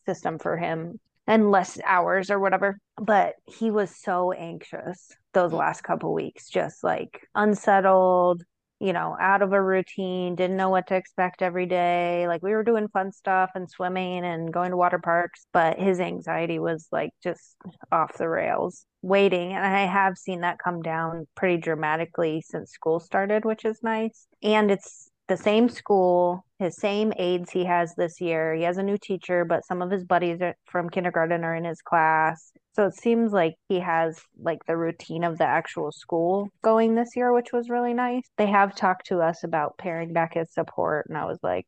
system 0.06 0.38
for 0.38 0.56
him 0.56 0.98
and 1.26 1.50
less 1.50 1.78
hours 1.84 2.30
or 2.30 2.40
whatever. 2.40 2.80
But 2.96 3.34
he 3.46 3.70
was 3.70 3.94
so 3.94 4.32
anxious 4.32 5.12
those 5.34 5.52
mm. 5.52 5.58
last 5.58 5.82
couple 5.82 6.12
weeks, 6.12 6.48
just 6.48 6.82
like 6.82 7.20
unsettled, 7.34 8.42
you 8.80 8.92
know, 8.92 9.16
out 9.20 9.42
of 9.42 9.52
a 9.52 9.62
routine, 9.62 10.36
didn't 10.36 10.56
know 10.56 10.68
what 10.68 10.86
to 10.88 10.94
expect 10.94 11.42
every 11.42 11.66
day. 11.66 12.26
Like 12.28 12.42
we 12.42 12.52
were 12.52 12.62
doing 12.62 12.88
fun 12.88 13.10
stuff 13.12 13.50
and 13.54 13.68
swimming 13.68 14.24
and 14.24 14.52
going 14.52 14.70
to 14.70 14.76
water 14.76 15.00
parks, 15.00 15.46
but 15.52 15.78
his 15.78 15.98
anxiety 15.98 16.58
was 16.58 16.86
like 16.92 17.10
just 17.22 17.56
off 17.90 18.16
the 18.18 18.28
rails, 18.28 18.86
waiting. 19.02 19.52
And 19.52 19.64
I 19.64 19.86
have 19.86 20.16
seen 20.16 20.42
that 20.42 20.60
come 20.62 20.82
down 20.82 21.26
pretty 21.34 21.56
dramatically 21.56 22.42
since 22.46 22.70
school 22.70 23.00
started, 23.00 23.44
which 23.44 23.64
is 23.64 23.82
nice. 23.82 24.26
And 24.42 24.70
it's 24.70 25.10
the 25.26 25.36
same 25.36 25.68
school, 25.68 26.44
his 26.58 26.76
same 26.76 27.12
aides 27.16 27.50
he 27.50 27.64
has 27.64 27.94
this 27.94 28.20
year. 28.20 28.54
He 28.54 28.62
has 28.64 28.78
a 28.78 28.82
new 28.82 28.98
teacher, 28.98 29.44
but 29.44 29.64
some 29.64 29.80
of 29.80 29.90
his 29.90 30.04
buddies 30.04 30.40
from 30.64 30.90
kindergarten 30.90 31.44
are 31.44 31.54
in 31.54 31.64
his 31.64 31.80
class. 31.80 32.52
So 32.74 32.86
it 32.86 32.94
seems 32.94 33.32
like 33.32 33.54
he 33.68 33.80
has 33.80 34.20
like 34.40 34.64
the 34.66 34.76
routine 34.76 35.24
of 35.24 35.38
the 35.38 35.44
actual 35.44 35.92
school 35.92 36.48
going 36.62 36.94
this 36.94 37.16
year, 37.16 37.32
which 37.32 37.52
was 37.52 37.70
really 37.70 37.94
nice. 37.94 38.22
They 38.36 38.46
have 38.46 38.74
talked 38.74 39.06
to 39.06 39.20
us 39.20 39.44
about 39.44 39.78
pairing 39.78 40.12
back 40.12 40.34
his 40.34 40.52
support, 40.52 41.06
and 41.08 41.16
I 41.16 41.24
was 41.24 41.38
like, 41.42 41.66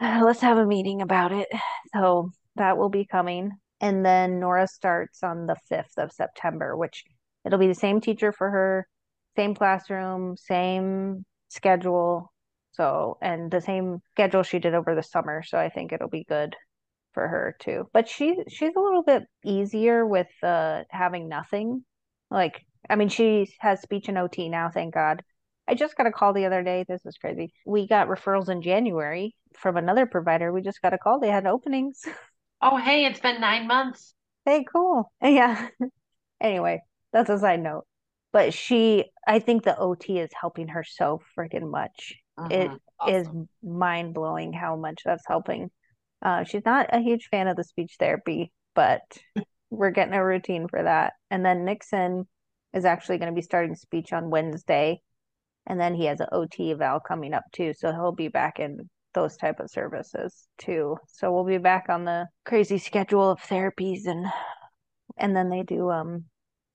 ah, 0.00 0.22
let's 0.24 0.40
have 0.40 0.58
a 0.58 0.66
meeting 0.66 1.00
about 1.00 1.32
it. 1.32 1.48
So 1.94 2.30
that 2.56 2.76
will 2.76 2.88
be 2.90 3.06
coming. 3.06 3.52
And 3.80 4.04
then 4.04 4.40
Nora 4.40 4.66
starts 4.66 5.22
on 5.22 5.46
the 5.46 5.56
5th 5.70 5.96
of 5.98 6.12
September, 6.12 6.76
which 6.76 7.04
it'll 7.44 7.58
be 7.58 7.68
the 7.68 7.74
same 7.74 8.00
teacher 8.00 8.32
for 8.32 8.50
her, 8.50 8.88
same 9.36 9.54
classroom, 9.54 10.36
same 10.36 11.24
schedule, 11.48 12.32
so, 12.74 13.18
and 13.22 13.50
the 13.50 13.60
same 13.60 14.00
schedule 14.12 14.42
she 14.42 14.58
did 14.58 14.74
over 14.74 14.94
the 14.94 15.02
summer. 15.02 15.42
So 15.42 15.58
I 15.58 15.68
think 15.70 15.92
it'll 15.92 16.08
be 16.08 16.24
good 16.24 16.56
for 17.12 17.28
her 17.28 17.56
too. 17.60 17.88
But 17.92 18.08
she 18.08 18.36
she's 18.48 18.74
a 18.76 18.80
little 18.80 19.02
bit 19.02 19.24
easier 19.44 20.06
with 20.06 20.28
uh 20.42 20.82
having 20.90 21.28
nothing. 21.28 21.84
Like 22.30 22.62
I 22.90 22.96
mean 22.96 23.08
she 23.08 23.48
has 23.60 23.80
speech 23.80 24.08
and 24.08 24.18
OT 24.18 24.48
now, 24.48 24.70
thank 24.72 24.94
God. 24.94 25.22
I 25.68 25.74
just 25.74 25.96
got 25.96 26.06
a 26.06 26.12
call 26.12 26.32
the 26.34 26.46
other 26.46 26.62
day. 26.62 26.84
This 26.88 27.06
is 27.06 27.16
crazy. 27.16 27.52
We 27.66 27.86
got 27.88 28.08
referrals 28.08 28.50
in 28.50 28.60
January 28.60 29.34
from 29.56 29.76
another 29.76 30.06
provider. 30.06 30.52
We 30.52 30.60
just 30.62 30.82
got 30.82 30.92
a 30.92 30.98
call. 30.98 31.20
They 31.20 31.30
had 31.30 31.46
openings. 31.46 32.02
Oh, 32.66 32.78
hey, 32.78 33.04
it's 33.04 33.20
been 33.20 33.42
nine 33.42 33.66
months. 33.66 34.14
Hey, 34.46 34.64
cool. 34.64 35.12
Yeah. 35.22 35.68
anyway, 36.40 36.82
that's 37.12 37.28
a 37.28 37.38
side 37.38 37.60
note. 37.62 37.84
But 38.32 38.54
she, 38.54 39.04
I 39.26 39.38
think 39.38 39.64
the 39.64 39.76
OT 39.78 40.18
is 40.18 40.30
helping 40.38 40.68
her 40.68 40.82
so 40.82 41.20
freaking 41.38 41.70
much. 41.70 42.14
It 42.50 42.70
Mhm. 42.70 42.80
is 43.08 43.28
mind 43.62 44.14
blowing 44.14 44.52
how 44.52 44.76
much 44.76 45.02
that's 45.04 45.26
helping. 45.26 45.70
Uh, 46.22 46.44
she's 46.44 46.64
not 46.64 46.88
a 46.92 47.00
huge 47.00 47.28
fan 47.28 47.48
of 47.48 47.56
the 47.56 47.64
speech 47.64 47.96
therapy, 47.98 48.52
but 48.74 49.02
we're 49.70 49.90
getting 49.90 50.14
a 50.14 50.24
routine 50.24 50.68
for 50.68 50.82
that. 50.82 51.14
And 51.30 51.44
then 51.44 51.64
Nixon 51.64 52.26
is 52.72 52.84
actually 52.84 53.18
going 53.18 53.30
to 53.30 53.34
be 53.34 53.42
starting 53.42 53.74
speech 53.74 54.12
on 54.12 54.30
Wednesday, 54.30 55.00
and 55.66 55.80
then 55.80 55.94
he 55.94 56.06
has 56.06 56.20
an 56.20 56.28
OT 56.32 56.72
eval 56.72 57.00
coming 57.00 57.34
up 57.34 57.44
too, 57.52 57.72
so 57.74 57.92
he'll 57.92 58.12
be 58.12 58.28
back 58.28 58.58
in 58.58 58.88
those 59.14 59.36
type 59.36 59.60
of 59.60 59.70
services 59.70 60.48
too. 60.58 60.98
So 61.06 61.32
we'll 61.32 61.44
be 61.44 61.58
back 61.58 61.88
on 61.88 62.04
the 62.04 62.26
crazy 62.44 62.78
schedule 62.78 63.30
of 63.30 63.40
therapies 63.40 64.06
and 64.06 64.26
and 65.16 65.36
then 65.36 65.50
they 65.50 65.62
do 65.62 65.90
um 65.90 66.24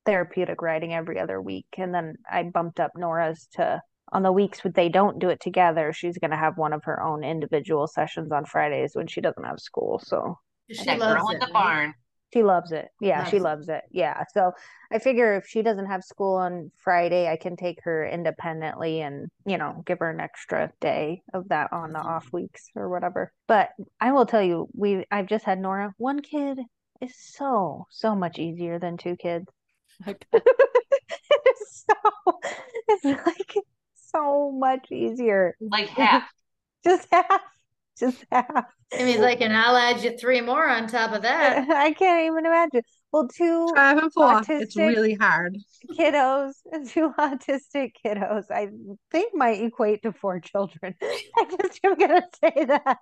therapeutic 0.06 0.62
writing 0.62 0.94
every 0.94 1.20
other 1.20 1.42
week. 1.42 1.68
And 1.78 1.94
then 1.94 2.16
I 2.30 2.44
bumped 2.44 2.80
up 2.80 2.92
Nora's 2.96 3.48
to 3.54 3.82
on 4.12 4.24
the 4.24 4.32
weeks 4.32 4.64
when 4.64 4.74
they 4.74 4.90
don't 4.90 5.20
do 5.20 5.30
it 5.30 5.40
together, 5.40 5.94
she's 5.94 6.18
going 6.18 6.32
to 6.32 6.38
have 6.38 6.58
one 6.58 6.74
of 6.74 6.84
her 6.86 7.02
own 7.02 7.24
individual 7.24 7.88
sessions 7.88 8.32
on 8.32 8.46
Fridays 8.46 8.92
when 8.96 9.08
she 9.08 9.22
doesn't 9.22 9.44
have 9.44 9.60
school. 9.60 10.00
So 10.04 10.38
She 10.70 10.84
that 10.86 11.00
loves 11.00 11.22
girl 11.22 11.30
in 11.30 11.38
it. 11.38 11.46
the 11.46 11.52
barn. 11.54 11.94
she 12.34 12.44
loves 12.44 12.72
it. 12.72 12.88
Yeah, 13.02 13.24
she 13.26 13.40
Loves 13.40 13.68
loves 13.68 13.70
it. 13.70 13.84
Yeah. 13.92 14.24
So 14.34 14.52
I 14.92 15.00
figure 15.00 15.36
if 15.36 15.46
she 15.48 15.62
doesn't 15.62 15.88
have 15.88 16.04
school 16.04 16.36
on 16.36 16.72
Friday, 16.78 17.28
I 17.28 17.38
can 17.38 17.56
take 17.56 17.80
her 17.84 18.06
independently 18.08 19.02
and, 19.02 19.28
you 19.46 19.58
know, 19.58 19.84
give 19.86 20.00
her 20.00 20.10
an 20.10 20.20
extra 20.20 20.72
day 20.80 21.22
of 21.34 21.50
that 21.50 21.72
on 21.74 21.92
the 21.94 22.00
off 22.00 22.28
weeks 22.32 22.66
or 22.76 22.90
whatever. 22.90 23.32
But 23.48 23.70
I 24.00 24.12
will 24.12 24.26
tell 24.26 24.44
you, 24.44 24.68
we 24.76 25.06
I've 25.12 25.28
just 25.28 25.46
had 25.46 25.60
Nora. 25.60 25.94
One 25.98 26.22
kid 26.22 26.60
is 27.02 27.16
so, 27.18 27.86
so 27.90 28.16
much 28.16 28.38
easier 28.40 28.78
than 28.80 28.98
two 28.98 29.16
kids. 29.16 29.46
It's 31.46 31.86
so 31.88 32.40
it's 32.88 33.04
like 33.06 33.56
so 34.14 34.52
much 34.52 34.92
easier. 34.92 35.56
Like 35.60 35.88
half. 35.90 36.24
Just 36.84 37.08
half. 37.12 37.42
Just 38.00 38.26
half. 38.32 38.66
Jimmy's 38.96 39.20
like, 39.20 39.42
and 39.42 39.56
I'll 39.56 39.76
add 39.76 40.04
you 40.04 40.18
three 40.18 40.42
more 40.42 40.68
on 40.68 40.88
top 40.88 41.12
of 41.12 41.22
that. 41.22 41.70
I 41.70 41.92
can't 41.92 42.26
even 42.26 42.46
imagine. 42.46 42.82
Well, 43.12 43.28
two 43.28 43.72
Five 43.76 43.98
and 43.98 44.14
four. 44.14 44.42
It's 44.48 44.76
really 44.76 45.14
hard. 45.16 45.58
kiddos, 45.98 46.54
two 46.92 47.12
autistic 47.20 47.92
kiddos, 48.04 48.46
I 48.50 48.70
think 49.12 49.36
might 49.36 49.62
equate 49.62 50.04
to 50.04 50.14
four 50.14 50.40
children. 50.40 50.96
I 51.02 51.56
just 51.62 51.80
am 51.84 51.96
gonna 51.96 52.24
say 52.44 52.66
that. 52.66 52.98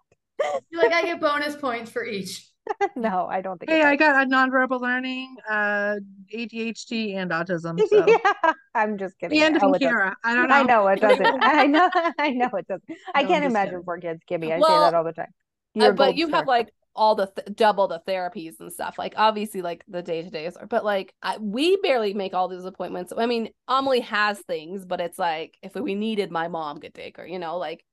You're 0.69 0.83
like, 0.83 0.93
I 0.93 1.03
get 1.03 1.21
bonus 1.21 1.55
points 1.55 1.91
for 1.91 2.05
each. 2.05 2.47
No, 2.95 3.27
I 3.29 3.41
don't 3.41 3.59
think 3.59 3.71
Hey, 3.71 3.81
it 3.81 3.83
I 3.83 3.95
got 3.95 4.23
a 4.23 4.29
nonverbal 4.29 4.79
learning, 4.81 5.35
uh, 5.49 5.95
ADHD, 6.33 7.15
and 7.15 7.31
autism. 7.31 7.79
So 7.87 8.05
Yeah, 8.43 8.53
I'm 8.75 8.97
just 8.97 9.17
kidding. 9.19 9.39
and 9.41 9.61
Oh, 9.61 9.73
in. 9.73 9.79
Kara. 9.81 10.15
I 10.23 10.35
don't 10.35 10.47
know. 10.49 10.55
I 10.55 10.63
know 10.63 10.87
it 10.87 10.99
doesn't. 11.01 11.35
I 11.41 11.67
know. 11.67 11.89
I 12.17 12.29
know 12.31 12.49
it 12.53 12.67
doesn't. 12.67 12.89
I 13.13 13.23
No, 13.23 13.27
I'm 13.31 13.33
can't 13.33 13.45
imagine 13.45 13.73
kidding. 13.73 13.83
four 13.83 13.99
kids, 13.99 14.21
Kimmy. 14.29 14.51
I 14.51 14.61
say 14.61 14.77
that 14.79 14.93
all 14.93 15.03
the 15.03 15.13
time. 15.13 15.33
Uh, 15.79 15.91
but 15.91 16.15
you 16.15 16.27
star. 16.27 16.39
have 16.39 16.47
like 16.47 16.73
all 16.95 17.13
the 17.15 17.27
th- 17.27 17.55
double 17.55 17.87
the 17.87 18.01
therapies 18.07 18.59
and 18.59 18.71
stuff. 18.71 18.97
Like 18.97 19.13
obviously, 19.17 19.61
like 19.61 19.83
the 19.87 20.01
day 20.01 20.21
to 20.23 20.29
days 20.29 20.55
are, 20.57 20.65
but 20.65 20.83
like 20.85 21.13
I, 21.21 21.37
we 21.37 21.77
barely 21.77 22.13
make 22.13 22.33
all 22.33 22.47
these 22.47 22.65
appointments. 22.65 23.13
I 23.15 23.25
mean, 23.25 23.49
Amelie 23.67 23.99
has 24.01 24.39
things, 24.41 24.85
but 24.85 25.01
it's 25.01 25.19
like 25.19 25.57
if 25.61 25.75
we 25.75 25.95
needed, 25.95 26.31
my 26.31 26.47
mom 26.47 26.79
could 26.79 26.93
take 26.93 27.17
her. 27.17 27.27
You 27.27 27.39
know, 27.39 27.57
like 27.57 27.83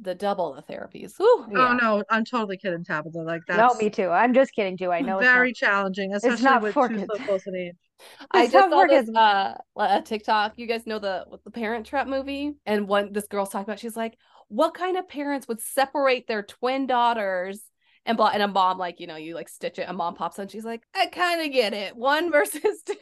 the 0.00 0.14
double 0.14 0.54
the 0.54 0.62
therapies. 0.62 1.14
Whew. 1.18 1.46
Yeah. 1.52 1.68
Oh 1.70 1.72
no, 1.74 2.04
I'm 2.10 2.24
totally 2.24 2.56
kidding, 2.56 2.84
Tabitha. 2.84 3.18
Like 3.18 3.42
that. 3.48 3.56
No, 3.56 3.74
me 3.74 3.90
too. 3.90 4.08
I'm 4.10 4.32
just 4.34 4.52
kidding 4.52 4.76
too. 4.76 4.90
I 4.92 5.00
know 5.00 5.18
it's 5.18 5.26
very 5.26 5.50
it's 5.50 5.58
challenging, 5.58 6.14
especially 6.14 6.44
not 6.44 6.62
with 6.62 6.74
for 6.74 6.88
two 6.88 6.96
kids. 6.96 7.10
so 7.16 7.24
close 7.24 7.46
in 7.46 7.56
age. 7.56 7.74
I 8.30 8.44
It's 8.44 8.52
just 8.52 8.70
not 8.70 8.70
saw 8.70 8.80
for 8.82 8.88
this 8.88 9.06
kids. 9.06 9.16
uh 9.16 9.54
a 9.76 10.02
TikTok. 10.02 10.52
You 10.56 10.66
guys 10.66 10.86
know 10.86 10.98
the 10.98 11.26
the 11.44 11.50
Parent 11.50 11.86
Trap 11.86 12.06
movie, 12.06 12.54
and 12.66 12.86
one 12.86 13.12
this 13.12 13.26
girl's 13.26 13.50
talking 13.50 13.64
about. 13.64 13.80
She's 13.80 13.96
like, 13.96 14.16
"What 14.48 14.74
kind 14.74 14.96
of 14.96 15.08
parents 15.08 15.48
would 15.48 15.60
separate 15.60 16.26
their 16.28 16.42
twin 16.44 16.86
daughters?" 16.86 17.60
And 18.06 18.16
blah, 18.16 18.30
and 18.32 18.42
a 18.42 18.48
mom 18.48 18.78
like 18.78 19.00
you 19.00 19.06
know 19.08 19.16
you 19.16 19.34
like 19.34 19.48
stitch 19.48 19.78
it. 19.80 19.88
A 19.88 19.92
mom 19.92 20.14
pops 20.14 20.38
on. 20.38 20.46
She's 20.48 20.64
like, 20.64 20.82
"I 20.94 21.06
kind 21.06 21.44
of 21.44 21.52
get 21.52 21.74
it. 21.74 21.96
One 21.96 22.30
versus 22.30 22.82
two. 22.86 22.94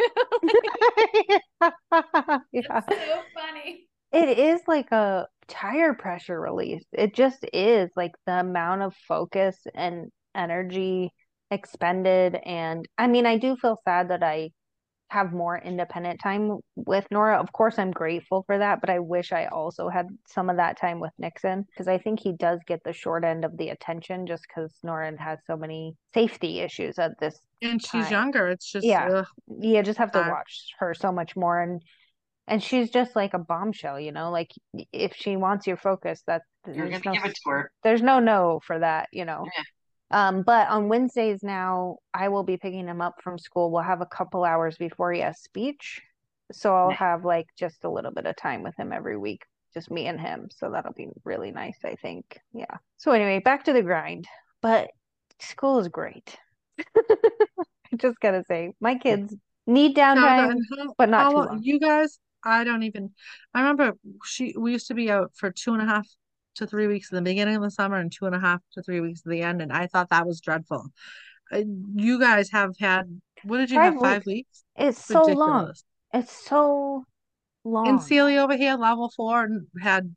not. 1.60 1.72
yeah. 2.52 2.80
So 2.80 2.96
funny. 3.34 3.86
It 4.16 4.38
is 4.38 4.62
like 4.66 4.92
a 4.92 5.26
tire 5.46 5.92
pressure 5.94 6.40
release. 6.40 6.84
It 6.92 7.14
just 7.14 7.44
is 7.52 7.90
like 7.96 8.12
the 8.26 8.40
amount 8.40 8.82
of 8.82 8.94
focus 9.06 9.58
and 9.74 10.10
energy 10.34 11.12
expended. 11.50 12.34
And 12.44 12.88
I 12.96 13.08
mean, 13.08 13.26
I 13.26 13.36
do 13.36 13.56
feel 13.56 13.78
sad 13.84 14.08
that 14.08 14.22
I 14.22 14.52
have 15.10 15.32
more 15.32 15.56
independent 15.56 16.20
time 16.20 16.58
with 16.74 17.06
Nora. 17.10 17.38
Of 17.38 17.52
course, 17.52 17.78
I'm 17.78 17.92
grateful 17.92 18.42
for 18.46 18.58
that, 18.58 18.80
but 18.80 18.90
I 18.90 18.98
wish 19.00 19.32
I 19.32 19.46
also 19.46 19.88
had 19.88 20.08
some 20.26 20.50
of 20.50 20.56
that 20.56 20.80
time 20.80 20.98
with 20.98 21.12
Nixon 21.18 21.64
because 21.70 21.86
I 21.86 21.98
think 21.98 22.18
he 22.18 22.32
does 22.32 22.58
get 22.66 22.82
the 22.84 22.92
short 22.92 23.22
end 23.22 23.44
of 23.44 23.56
the 23.56 23.68
attention 23.68 24.26
just 24.26 24.44
because 24.48 24.74
Nora 24.82 25.12
has 25.20 25.38
so 25.46 25.56
many 25.56 25.94
safety 26.14 26.60
issues 26.60 26.98
at 26.98 27.20
this. 27.20 27.38
And 27.62 27.80
she's 27.80 27.90
Time. 27.90 28.12
younger. 28.12 28.48
It's 28.48 28.72
just 28.72 28.86
Yeah. 28.86 29.08
ugh. 29.12 29.26
You 29.60 29.82
just 29.82 29.98
have 29.98 30.10
to 30.12 30.18
Hard. 30.18 30.32
watch 30.32 30.72
her 30.78 30.94
so 30.94 31.12
much 31.12 31.36
more 31.36 31.60
and 31.60 31.82
and 32.48 32.62
she's 32.62 32.90
just 32.90 33.16
like 33.16 33.34
a 33.34 33.38
bombshell, 33.38 33.98
you 34.00 34.12
know, 34.12 34.30
like 34.30 34.50
if 34.92 35.14
she 35.16 35.36
wants 35.36 35.66
your 35.66 35.76
focus, 35.76 36.22
that 36.26 36.42
You're 36.66 36.88
there's 36.88 37.02
gonna 37.02 37.16
no 37.16 37.22
give 37.22 37.30
it 37.30 37.36
to 37.44 37.50
her. 37.50 37.70
there's 37.82 38.02
no 38.02 38.20
no 38.20 38.60
for 38.64 38.78
that, 38.78 39.08
you 39.12 39.24
know. 39.24 39.46
Um, 40.12 40.42
but 40.42 40.68
on 40.68 40.88
Wednesdays 40.88 41.42
now, 41.42 41.96
I 42.14 42.28
will 42.28 42.44
be 42.44 42.56
picking 42.56 42.86
him 42.86 43.00
up 43.00 43.14
from 43.22 43.38
school. 43.38 43.72
We'll 43.72 43.82
have 43.82 44.00
a 44.02 44.06
couple 44.06 44.44
hours 44.44 44.76
before 44.76 45.12
he 45.12 45.20
has 45.20 45.40
speech. 45.40 46.00
So 46.52 46.74
I'll 46.76 46.90
Nice. 46.90 46.98
have 46.98 47.24
like 47.24 47.46
just 47.58 47.82
a 47.82 47.90
little 47.90 48.12
bit 48.12 48.24
of 48.26 48.36
time 48.36 48.62
with 48.62 48.76
him 48.78 48.92
every 48.92 49.16
week, 49.16 49.42
just 49.74 49.90
me 49.90 50.06
and 50.06 50.20
him. 50.20 50.48
So 50.56 50.70
that'll 50.70 50.92
be 50.92 51.08
really 51.24 51.50
nice, 51.50 51.78
I 51.84 51.96
think. 51.96 52.38
Yeah. 52.52 52.76
So 52.98 53.10
anyway, 53.10 53.40
back 53.40 53.64
to 53.64 53.72
the 53.72 53.82
grind. 53.82 54.28
But 54.62 54.90
school 55.40 55.80
is 55.80 55.88
great. 55.88 56.38
I 56.96 57.96
just 57.96 58.20
gotta 58.20 58.44
say, 58.46 58.72
my 58.80 58.94
kids 58.96 59.34
need 59.66 59.96
downtime, 59.96 60.50
and 60.52 60.60
how- 60.78 60.94
but 60.96 61.08
not 61.08 61.24
how 61.24 61.30
too 61.30 61.48
long. 61.48 61.60
You 61.64 61.80
guys, 61.80 62.18
I 62.46 62.64
don't 62.64 62.82
even. 62.82 63.10
I 63.54 63.60
remember 63.60 63.92
she. 64.24 64.54
We 64.56 64.72
used 64.72 64.88
to 64.88 64.94
be 64.94 65.10
out 65.10 65.32
for 65.34 65.50
two 65.50 65.72
and 65.74 65.82
a 65.82 65.86
half 65.86 66.06
to 66.56 66.66
three 66.66 66.86
weeks 66.86 67.10
in 67.10 67.16
the 67.16 67.22
beginning 67.22 67.56
of 67.56 67.62
the 67.62 67.70
summer 67.70 67.96
and 67.96 68.10
two 68.12 68.26
and 68.26 68.34
a 68.34 68.40
half 68.40 68.60
to 68.72 68.82
three 68.82 69.00
weeks 69.00 69.22
at 69.24 69.30
the 69.30 69.42
end, 69.42 69.60
and 69.60 69.72
I 69.72 69.86
thought 69.86 70.10
that 70.10 70.26
was 70.26 70.40
dreadful. 70.40 70.86
Uh, 71.52 71.62
You 71.94 72.18
guys 72.18 72.50
have 72.50 72.74
had. 72.78 73.20
What 73.44 73.58
did 73.58 73.70
you 73.70 73.76
Five 73.76 73.94
have? 73.94 74.02
Five 74.02 74.26
weeks? 74.26 74.64
It's 74.76 75.04
so 75.04 75.24
long. 75.24 75.72
It's 76.12 76.32
so 76.32 77.04
long. 77.64 77.88
And 77.88 78.02
Celia 78.02 78.40
over 78.40 78.56
here, 78.56 78.76
level 78.76 79.10
four, 79.14 79.44
and 79.44 79.66
had 79.80 80.14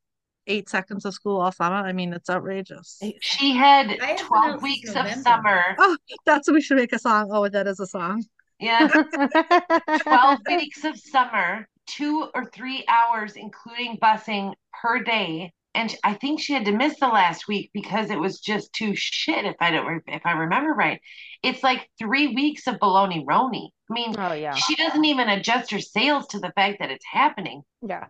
eight 0.48 0.70
seconds 0.70 1.06
of 1.06 1.14
school 1.14 1.40
all 1.40 1.52
summer. 1.52 1.76
I 1.76 1.94
mean, 1.94 2.14
it's 2.14 2.30
outrageous. 2.30 3.00
She 3.22 3.54
had 3.54 3.98
I 4.02 4.16
12 4.16 4.46
out 4.46 4.52
since 4.52 4.64
weeks 4.64 4.96
of 4.96 5.12
summer. 5.24 5.76
Oh, 5.78 5.98
that's 6.26 6.48
what 6.48 6.56
we 6.56 6.62
should 6.62 6.78
make 6.78 6.94
a 6.94 7.00
song. 7.00 7.30
Oh, 7.32 7.48
that 7.48 7.68
is 7.68 7.80
a 7.80 7.88
song. 7.88 8.24
Yeah. 8.60 8.88
12 10.02 10.40
weeks 10.48 10.84
of 10.84 10.98
summer, 10.98 11.68
two 11.90 12.30
or 12.34 12.46
three 12.46 12.86
hours, 12.88 13.34
including 13.36 13.98
busing 13.98 14.54
per 14.82 15.00
day. 15.04 15.52
And 15.76 15.96
I 16.04 16.16
think 16.16 16.42
she 16.42 16.54
had 16.54 16.66
to 16.66 16.72
miss 16.72 17.00
the 17.00 17.08
last 17.08 17.48
week 17.48 17.70
because 17.74 18.10
it 18.10 18.20
was 18.20 18.40
just 18.40 18.74
too 18.74 18.94
shit. 18.96 19.46
If 19.46 19.56
I 19.60 19.72
don't, 19.72 20.02
if 20.08 20.26
I 20.26 20.32
remember 20.32 20.74
right, 20.74 21.00
it's 21.44 21.64
like 21.64 21.90
three 22.00 22.28
weeks 22.34 22.68
of 22.68 22.76
baloney 22.76 23.24
roni. 23.26 23.70
I 23.90 23.94
mean, 23.94 24.16
Oh 24.18 24.34
yeah. 24.34 24.54
she 24.54 24.76
doesn't 24.76 25.06
even 25.06 25.30
adjust 25.30 25.72
her 25.72 25.80
sails 25.80 26.28
to 26.28 26.40
the 26.40 26.52
fact 26.56 26.80
that 26.80 26.92
it's 26.92 27.06
happening. 27.12 27.62
Yeah. 27.82 28.08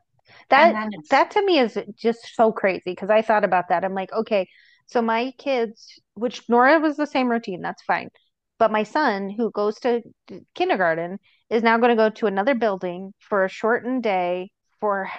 That 0.50 0.90
that 1.10 1.32
to 1.32 1.46
me 1.46 1.60
is 1.60 1.78
just 1.96 2.36
so 2.36 2.52
crazy 2.52 2.82
because 2.92 3.10
I 3.10 3.22
thought 3.22 3.44
about 3.44 3.70
that. 3.70 3.84
I'm 3.84 3.94
like, 3.94 4.12
okay, 4.12 4.48
so 4.88 5.02
my 5.02 5.32
kids, 5.38 6.00
which 6.16 6.48
Nora 6.50 6.80
was 6.80 6.98
the 6.98 7.06
same 7.08 7.30
routine, 7.30 7.62
that's 7.62 7.84
fine. 7.84 8.10
But 8.58 8.72
my 8.72 8.84
son, 8.84 9.30
who 9.30 9.52
goes 9.52 9.80
to 9.82 10.02
kindergarten, 10.56 11.20
is 11.50 11.64
now 11.64 11.78
going 11.78 11.90
to 11.90 11.96
go 11.96 12.10
to 12.10 12.28
another 12.28 12.56
building 12.56 13.14
for 13.20 13.46
a 13.46 13.50
shortened 13.50 14.04
day 14.04 14.52
for 14.80 15.10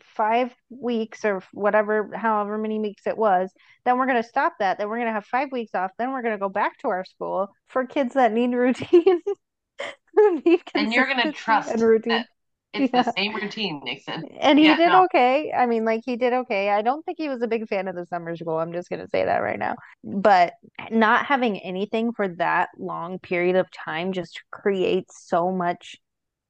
five 0.00 0.52
weeks 0.68 1.24
or 1.24 1.42
whatever, 1.52 2.10
however 2.14 2.58
many 2.58 2.78
weeks 2.78 3.06
it 3.06 3.16
was. 3.16 3.50
Then 3.84 3.98
we're 3.98 4.06
going 4.06 4.22
to 4.22 4.28
stop 4.28 4.54
that. 4.58 4.78
Then 4.78 4.88
we're 4.88 4.96
going 4.96 5.08
to 5.08 5.12
have 5.12 5.24
five 5.24 5.52
weeks 5.52 5.74
off. 5.74 5.92
Then 5.98 6.12
we're 6.12 6.22
going 6.22 6.34
to 6.34 6.40
go 6.40 6.48
back 6.48 6.78
to 6.78 6.88
our 6.88 7.04
school 7.04 7.48
for 7.68 7.86
kids 7.86 8.14
that 8.14 8.32
need 8.32 8.52
routine. 8.52 9.22
need 10.44 10.62
and 10.74 10.92
you're 10.92 11.06
going 11.06 11.22
to 11.22 11.32
trust 11.32 11.70
and 11.70 11.80
routine. 11.80 12.14
that 12.14 12.26
It's 12.72 12.90
Yeah. 12.92 12.92
the 12.92 13.04
same 13.04 13.34
routine, 13.34 13.80
Nixon. 13.84 14.24
And 14.40 14.58
he 14.58 14.64
Yeah, 14.64 14.74
did 14.74 14.92
no. 14.92 15.04
okay. 15.04 15.52
I 15.56 15.66
mean, 15.66 15.84
like 15.84 16.02
he 16.04 16.16
did 16.16 16.32
okay. 16.32 16.70
I 16.70 16.82
don't 16.82 17.04
think 17.04 17.18
he 17.18 17.28
was 17.28 17.40
a 17.42 17.46
big 17.46 17.68
fan 17.68 17.86
of 17.86 17.94
the 17.94 18.06
summer 18.06 18.34
school. 18.36 18.58
I'm 18.58 18.72
just 18.72 18.90
gonna 18.90 19.06
say 19.08 19.24
that 19.24 19.38
right 19.38 19.58
now. 19.58 19.76
But 20.02 20.54
not 20.90 21.26
having 21.26 21.58
anything 21.60 22.12
for 22.12 22.26
that 22.36 22.70
long 22.78 23.18
period 23.20 23.54
of 23.56 23.70
time 23.70 24.12
just 24.12 24.42
creates 24.50 25.28
so 25.28 25.52
much 25.52 25.96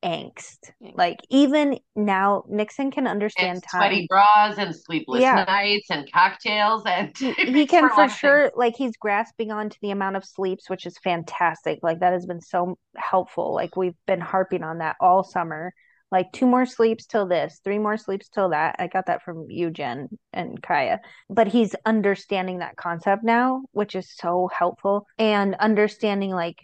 angst. 0.05 0.73
Like 0.95 1.19
even 1.31 1.79
now, 1.97 2.45
Nixon 2.49 2.91
can 2.91 3.07
understand 3.07 3.62
And 3.62 3.62
time. 3.64 4.03
sweaty 4.03 4.07
bras 4.09 4.59
and 4.59 4.75
sleepless 4.75 5.31
Yeah. 5.31 5.47
nights 5.47 5.91
and 5.91 6.11
cocktails 6.12 6.85
and 6.87 7.14
he, 7.19 7.37
it 7.39 7.49
he 7.53 7.66
makes 7.66 7.66
can 7.66 7.89
for 7.89 8.09
things. 8.09 8.09
sure 8.09 8.51
like 8.57 8.77
he's 8.77 8.97
grasping 8.97 9.51
onto 9.51 9.77
the 9.83 9.91
amount 9.91 10.16
of 10.16 10.25
sleeps 10.25 10.69
which 10.71 10.87
is 10.87 10.97
fantastic 10.99 11.79
like 11.83 12.01
that 12.01 12.12
has 12.12 12.27
been 12.27 12.41
so 12.41 12.79
helpful 12.97 13.55
like 13.55 13.77
we've 13.77 13.97
been 14.07 14.21
harping 14.21 14.62
on 14.62 14.79
that 14.79 14.97
all 15.01 15.23
summer 15.25 15.73
like 16.11 16.33
two 16.33 16.47
more 16.47 16.67
sleeps 16.67 17.07
till 17.07 17.27
this 17.27 17.61
three 17.65 17.79
more 17.79 17.97
sleeps 17.97 18.29
till 18.29 18.51
that. 18.51 18.77
I 18.79 18.87
got 18.87 19.07
that 19.07 19.23
from 19.23 19.47
you 19.49 19.71
Jenn 19.71 20.09
and 20.33 20.61
Kya. 20.63 20.99
But 21.29 21.49
he's 21.49 21.75
understanding 21.85 22.59
that 22.59 22.77
concept 22.77 23.25
now 23.25 23.63
which 23.73 23.95
is 23.95 24.15
so 24.15 24.49
helpful. 24.57 25.07
And 25.19 25.55
understanding 25.57 26.31
like 26.31 26.57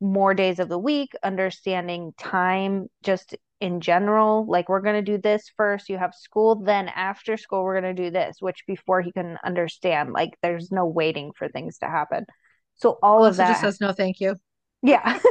more 0.00 0.34
days 0.34 0.58
of 0.58 0.68
the 0.68 0.78
week 0.78 1.12
understanding 1.22 2.12
time 2.18 2.86
just 3.02 3.34
in 3.60 3.80
general. 3.80 4.46
Like 4.46 4.68
we're 4.68 4.80
going 4.80 5.02
to 5.04 5.12
do 5.12 5.18
this 5.18 5.50
first 5.56 5.88
you 5.88 5.98
have 5.98 6.14
school 6.14 6.62
then 6.62 6.88
after 6.88 7.36
school 7.36 7.64
we're 7.64 7.80
going 7.80 7.96
to 7.96 8.02
do 8.02 8.10
this 8.10 8.36
which 8.40 8.64
before 8.66 9.02
he 9.02 9.12
can 9.12 9.38
understand. 9.44 10.12
Like 10.12 10.30
there's 10.42 10.70
no 10.70 10.86
waiting 10.86 11.32
for 11.36 11.48
things 11.48 11.78
to 11.78 11.86
happen. 11.86 12.26
So 12.76 12.98
all 13.02 13.24
of 13.24 13.36
that 13.36 13.48
just 13.48 13.60
says 13.60 13.80
no, 13.80 13.92
thank 13.92 14.20
you. 14.20 14.36
yeah 14.82 15.18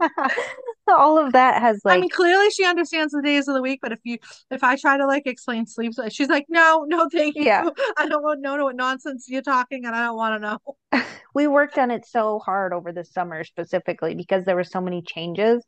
all 0.94 1.18
of 1.18 1.32
that 1.32 1.60
has 1.60 1.80
like 1.84 1.98
I 1.98 2.00
mean, 2.00 2.10
clearly 2.10 2.50
she 2.50 2.64
understands 2.64 3.12
the 3.12 3.22
days 3.22 3.48
of 3.48 3.54
the 3.54 3.62
week, 3.62 3.80
but 3.82 3.92
if 3.92 4.00
you 4.04 4.18
if 4.50 4.62
I 4.62 4.76
try 4.76 4.96
to 4.96 5.06
like 5.06 5.26
explain 5.26 5.66
sleep, 5.66 5.92
she's 6.10 6.28
like, 6.28 6.46
no, 6.48 6.84
no, 6.88 7.08
thank 7.10 7.36
you. 7.36 7.44
Yeah. 7.44 7.68
I 7.96 8.08
don't 8.08 8.22
want 8.22 8.38
to 8.38 8.42
know 8.42 8.64
what 8.64 8.76
nonsense 8.76 9.26
you're 9.28 9.42
talking, 9.42 9.84
and 9.84 9.94
I 9.94 10.04
don't 10.04 10.16
want 10.16 10.42
to 10.42 10.48
know. 10.48 10.76
we 11.34 11.46
worked 11.46 11.78
on 11.78 11.90
it 11.90 12.06
so 12.06 12.38
hard 12.38 12.72
over 12.72 12.92
the 12.92 13.04
summer 13.04 13.44
specifically 13.44 14.14
because 14.14 14.44
there 14.44 14.56
were 14.56 14.64
so 14.64 14.80
many 14.80 15.02
changes 15.02 15.64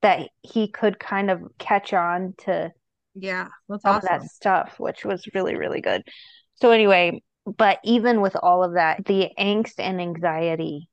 that 0.00 0.28
he 0.42 0.68
could 0.68 0.98
kind 0.98 1.30
of 1.30 1.40
catch 1.58 1.92
on 1.92 2.34
to 2.38 2.70
Yeah, 3.14 3.48
that's 3.68 3.84
of 3.84 3.96
awesome. 3.96 4.08
that 4.08 4.22
stuff, 4.22 4.74
which 4.78 5.04
was 5.04 5.26
really, 5.34 5.56
really 5.56 5.80
good. 5.80 6.02
So 6.56 6.70
anyway, 6.70 7.22
but 7.44 7.78
even 7.84 8.20
with 8.20 8.36
all 8.40 8.64
of 8.64 8.74
that, 8.74 9.04
the 9.04 9.30
angst 9.38 9.74
and 9.78 10.00
anxiety, 10.00 10.88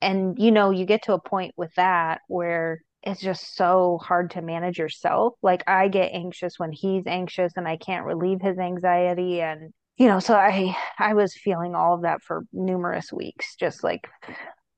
and 0.00 0.38
you 0.38 0.50
know, 0.50 0.70
you 0.70 0.86
get 0.86 1.02
to 1.04 1.14
a 1.14 1.20
point 1.20 1.54
with 1.56 1.74
that 1.76 2.20
where 2.28 2.80
it's 3.02 3.20
just 3.20 3.54
so 3.56 3.98
hard 4.02 4.32
to 4.32 4.42
manage 4.42 4.78
yourself. 4.78 5.34
Like 5.42 5.62
I 5.66 5.88
get 5.88 6.12
anxious 6.12 6.58
when 6.58 6.72
he's 6.72 7.06
anxious 7.06 7.52
and 7.56 7.66
I 7.68 7.76
can't 7.76 8.04
relieve 8.04 8.40
his 8.40 8.58
anxiety 8.58 9.40
and 9.40 9.72
you 9.96 10.06
know, 10.06 10.20
so 10.20 10.34
I 10.34 10.76
I 10.98 11.14
was 11.14 11.34
feeling 11.34 11.74
all 11.74 11.94
of 11.94 12.02
that 12.02 12.22
for 12.22 12.44
numerous 12.52 13.12
weeks, 13.12 13.56
just 13.56 13.82
like 13.82 14.06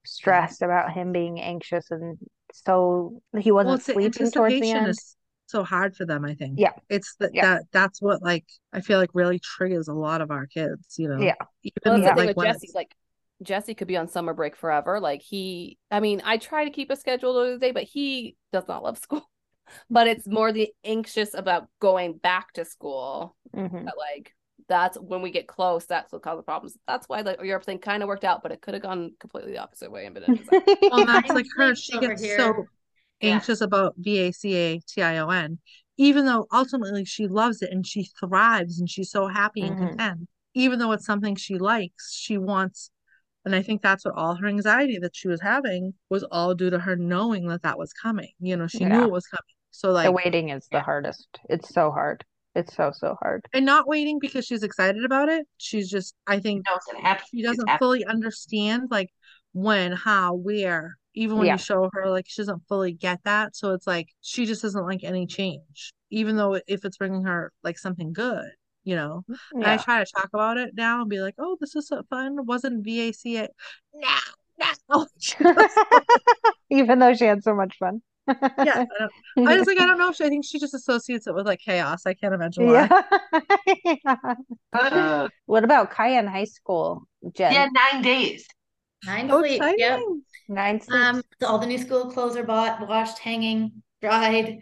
stressed 0.07 0.63
about 0.63 0.93
him 0.93 1.13
being 1.13 1.41
anxious 1.41 1.91
and 1.91 2.19
so 2.53 3.21
he 3.39 3.53
wasn't 3.53 3.77
it's 3.77 3.87
the 3.87 3.93
sleeping 3.93 4.31
towards 4.31 4.55
the 4.61 4.71
end. 4.71 4.89
is 4.89 5.17
so 5.47 5.63
hard 5.65 5.97
for 5.97 6.07
them, 6.07 6.25
I 6.25 6.35
think. 6.35 6.59
Yeah. 6.59 6.73
It's 6.89 7.17
that 7.17 7.35
Yeah. 7.35 7.43
that 7.57 7.65
that's 7.73 8.01
what 8.01 8.23
like 8.23 8.47
I 8.73 8.81
feel 8.81 8.99
like 8.99 9.11
really 9.15 9.39
triggers 9.41 9.89
a 9.89 9.95
lot 9.95 10.21
of 10.21 10.31
our 10.31 10.47
kids, 10.47 10.97
you 10.99 11.09
know. 11.09 11.21
Yeah. 11.21 11.35
Well, 11.85 11.99
Even 11.99 12.01
that's 12.01 12.03
the 12.03 12.09
thing 12.09 12.17
like 12.17 12.29
with 12.29 12.37
when 12.37 12.47
Jesse. 12.53 12.71
Like 12.75 12.95
Jesse 13.43 13.75
could 13.75 13.89
be 13.89 13.97
on 13.97 14.09
summer 14.09 14.35
break 14.35 14.57
forever. 14.57 15.01
Like 15.01 15.23
he, 15.23 15.79
I 15.91 16.01
mean, 16.01 16.23
I 16.25 16.37
try 16.37 16.65
to 16.65 16.71
keep 16.71 16.91
a 16.91 16.97
schedule 16.97 17.39
of 17.39 17.49
the 17.61 17.67
day, 17.67 17.73
but 17.73 17.85
he 17.85 18.37
does 18.53 18.69
not 18.69 18.83
love 18.83 18.99
school. 19.03 19.29
But 19.89 20.09
it's 20.09 20.27
more 20.27 20.53
the 20.53 20.71
anxious 20.85 21.33
about 21.35 21.69
going 21.81 22.15
back 22.19 22.53
to 22.55 22.65
school. 22.65 23.37
Mhm. 23.55 23.85
That 23.85 23.95
like 23.97 24.35
that's 24.69 24.99
when 24.99 25.23
we 25.23 25.31
get 25.31 25.47
close. 25.49 25.87
That's 25.87 26.13
what 26.13 26.23
causes 26.23 26.45
problems. 26.45 26.77
That's 26.87 27.09
why 27.09 27.23
the 27.23 27.37
Europe 27.43 27.65
thing 27.65 27.79
kind 27.79 28.03
of 28.03 28.09
worked 28.09 28.25
out, 28.25 28.43
but 28.43 28.53
it 28.53 28.61
could 28.63 28.75
have 28.75 28.83
gone 28.83 29.13
completely 29.19 29.53
the 29.53 29.59
opposite 29.59 29.91
way 29.91 30.07
and 30.07 30.15
been 30.15 30.25
a 30.25 30.91
well, 30.91 31.07
that's 31.07 31.31
like 31.31 31.47
her. 31.57 31.75
She 31.75 31.99
gets 31.99 32.23
here. 32.23 32.37
so 32.37 32.69
Yeah. 33.21 33.35
anxious 33.35 33.61
about 33.61 33.95
V-A-C-A-T-I-O-N, 33.99 35.59
even 35.99 36.27
though 36.27 36.47
ultimately 36.53 37.05
she 37.05 37.27
loves 37.27 37.63
it 37.63 37.71
and 37.71 37.87
she 37.87 38.09
thrives 38.19 38.81
and 38.81 38.89
she's 38.89 39.11
so 39.11 39.29
happy 39.29 39.63
and 39.67 39.77
Mhm. 39.77 39.91
content. 39.97 40.29
Even 40.55 40.79
though 40.79 40.93
it's 40.93 41.07
something 41.07 41.37
she 41.37 41.59
likes, 41.59 42.13
she 42.13 42.39
wants, 42.39 42.91
and 43.53 43.57
I 43.57 43.63
think 43.63 43.83
that's 43.83 44.05
what 44.05 44.15
all 44.15 44.37
her 44.37 44.47
anxiety 44.47 44.99
that 45.01 45.17
she 45.17 45.27
was 45.27 45.41
having 45.41 45.95
was 46.09 46.23
all 46.31 46.55
due 46.55 46.71
to 46.71 46.79
her 46.79 46.95
knowing 46.95 47.49
that 47.49 47.63
that 47.63 47.77
was 47.79 47.93
coming. 47.93 48.31
You 48.39 48.57
know, 48.57 48.69
she 48.69 48.79
Yeah. 48.81 48.89
knew 48.89 49.05
it 49.07 49.11
was 49.11 49.27
coming. 49.27 49.43
So 49.73 49.89
The 49.89 49.95
like, 49.95 50.13
waiting 50.15 50.51
is 50.51 50.69
the 50.71 50.77
yeah. 50.79 50.83
hardest. 50.85 51.27
It's 51.49 51.69
so 51.69 51.91
hard. 51.91 52.25
It's 52.55 52.75
so, 52.75 52.93
so 52.93 53.17
hard. 53.21 53.47
and 53.53 53.67
not 53.67 53.89
waiting 53.89 54.19
because 54.21 54.45
she's 54.47 54.63
excited 54.63 55.05
about 55.05 55.29
it. 55.29 55.47
She's 55.57 55.89
just, 55.91 56.15
I 56.29 56.39
think, 56.39 56.65
knows 56.69 56.79
it 56.97 57.01
happens. 57.01 57.29
she 57.33 57.43
doesn't 57.43 57.69
happening. 57.69 57.79
fully 57.79 58.05
understand 58.05 58.89
like 58.91 59.11
when, 59.53 59.93
how, 59.93 60.35
where. 60.35 60.97
Even 61.15 61.39
when 61.39 61.47
Yeah. 61.47 61.55
you 61.55 61.59
show 61.59 61.91
her, 61.93 62.09
like 62.09 62.27
she 62.29 62.41
doesn't 62.43 62.63
fully 62.69 62.93
get 62.93 63.19
that. 63.25 63.57
So 63.57 63.75
it's 63.75 63.87
like 63.87 64.09
she 64.21 64.47
just 64.47 64.63
doesn't 64.63 64.85
like 64.87 65.03
any 65.03 65.27
change, 65.27 65.93
even 66.11 66.37
though 66.37 66.61
if 66.69 66.85
it's 66.85 66.97
bringing 66.99 67.25
her 67.25 67.53
like 67.65 67.79
something 67.79 68.13
good, 68.13 68.49
you 68.85 68.97
know. 68.97 69.25
And 69.53 69.65
I 69.67 69.77
try 69.77 70.03
to 70.03 70.11
talk 70.11 70.29
about 70.33 70.57
it 70.59 70.71
now 70.75 71.01
and 71.01 71.11
be 71.11 71.21
like, 71.21 71.35
"Oh, 71.39 71.57
this 71.61 71.77
is 71.77 71.89
so 71.89 72.03
fun. 72.11 72.39
It 72.39 72.45
wasn't 72.45 72.85
VACA." 72.85 73.49
No, 73.95 74.17
no. 74.91 75.07
Even 76.71 76.99
though 76.99 77.15
she 77.15 77.25
had 77.25 77.43
so 77.43 77.55
much 77.55 77.77
fun. 77.79 78.03
yeah, 78.29 78.37
I, 78.59 78.87
don't, 78.99 79.49
I 79.49 79.57
just 79.57 79.67
like 79.67 79.79
I 79.79 79.87
don't 79.87 79.99
know 79.99 80.11
if 80.11 80.17
she, 80.17 80.25
I 80.25 80.29
think 80.29 80.45
she 80.45 80.59
just 80.61 80.75
associates 80.75 81.27
it 81.27 81.35
with 81.35 81.47
like 81.47 81.61
chaos. 81.61 82.07
I 82.07 82.15
can't 82.15 82.35
imagine 82.35 82.67
why. 82.67 82.89
Yeah. 84.05 84.35
Uh, 84.73 85.29
What 85.47 85.65
about 85.65 85.91
Kya 85.93 86.19
in 86.21 86.27
high 86.27 86.45
school, 86.45 87.03
Jenn? 87.35 87.53
yeah, 87.53 87.69
nine 87.73 88.03
days. 88.03 88.47
Nine 89.05 89.29
So 89.29 89.41
sleep. 89.41 89.63
Yep. 89.77 90.01
Nine 90.49 90.81
sleeps. 90.81 90.95
Um, 90.95 91.23
so 91.41 91.47
all 91.49 91.59
the 91.59 91.67
new 91.67 91.79
school 91.79 92.11
clothes 92.11 92.37
are 92.37 92.45
bought, 92.45 92.87
washed, 92.87 93.19
hanging, 93.19 93.83
dried. 94.01 94.61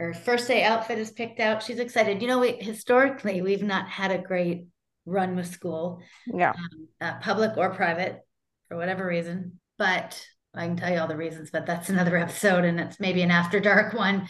Her 0.00 0.14
first 0.14 0.48
day 0.48 0.64
outfit 0.64 0.98
is 0.98 1.10
picked 1.10 1.40
out. 1.40 1.62
She's 1.62 1.78
excited. 1.78 2.22
You 2.22 2.28
know, 2.28 2.38
we 2.38 2.52
historically 2.52 3.42
we've 3.42 3.62
not 3.62 3.86
had 3.86 4.10
a 4.10 4.16
great 4.16 4.64
run 5.04 5.36
with 5.36 5.46
school, 5.46 6.00
yeah. 6.26 6.52
um, 6.52 6.88
uh, 7.02 7.18
public 7.20 7.58
or 7.58 7.74
private, 7.74 8.20
for 8.68 8.78
whatever 8.78 9.06
reason. 9.06 9.60
But 9.76 10.24
I 10.54 10.66
can 10.66 10.76
tell 10.76 10.90
you 10.90 10.98
all 10.98 11.06
the 11.06 11.18
reasons, 11.18 11.50
but 11.50 11.66
that's 11.66 11.90
another 11.90 12.16
episode, 12.24 12.64
and 12.64 12.80
it's 12.80 12.98
maybe 12.98 13.20
an 13.20 13.30
after 13.30 13.60
dark 13.60 13.92
one. 13.92 14.26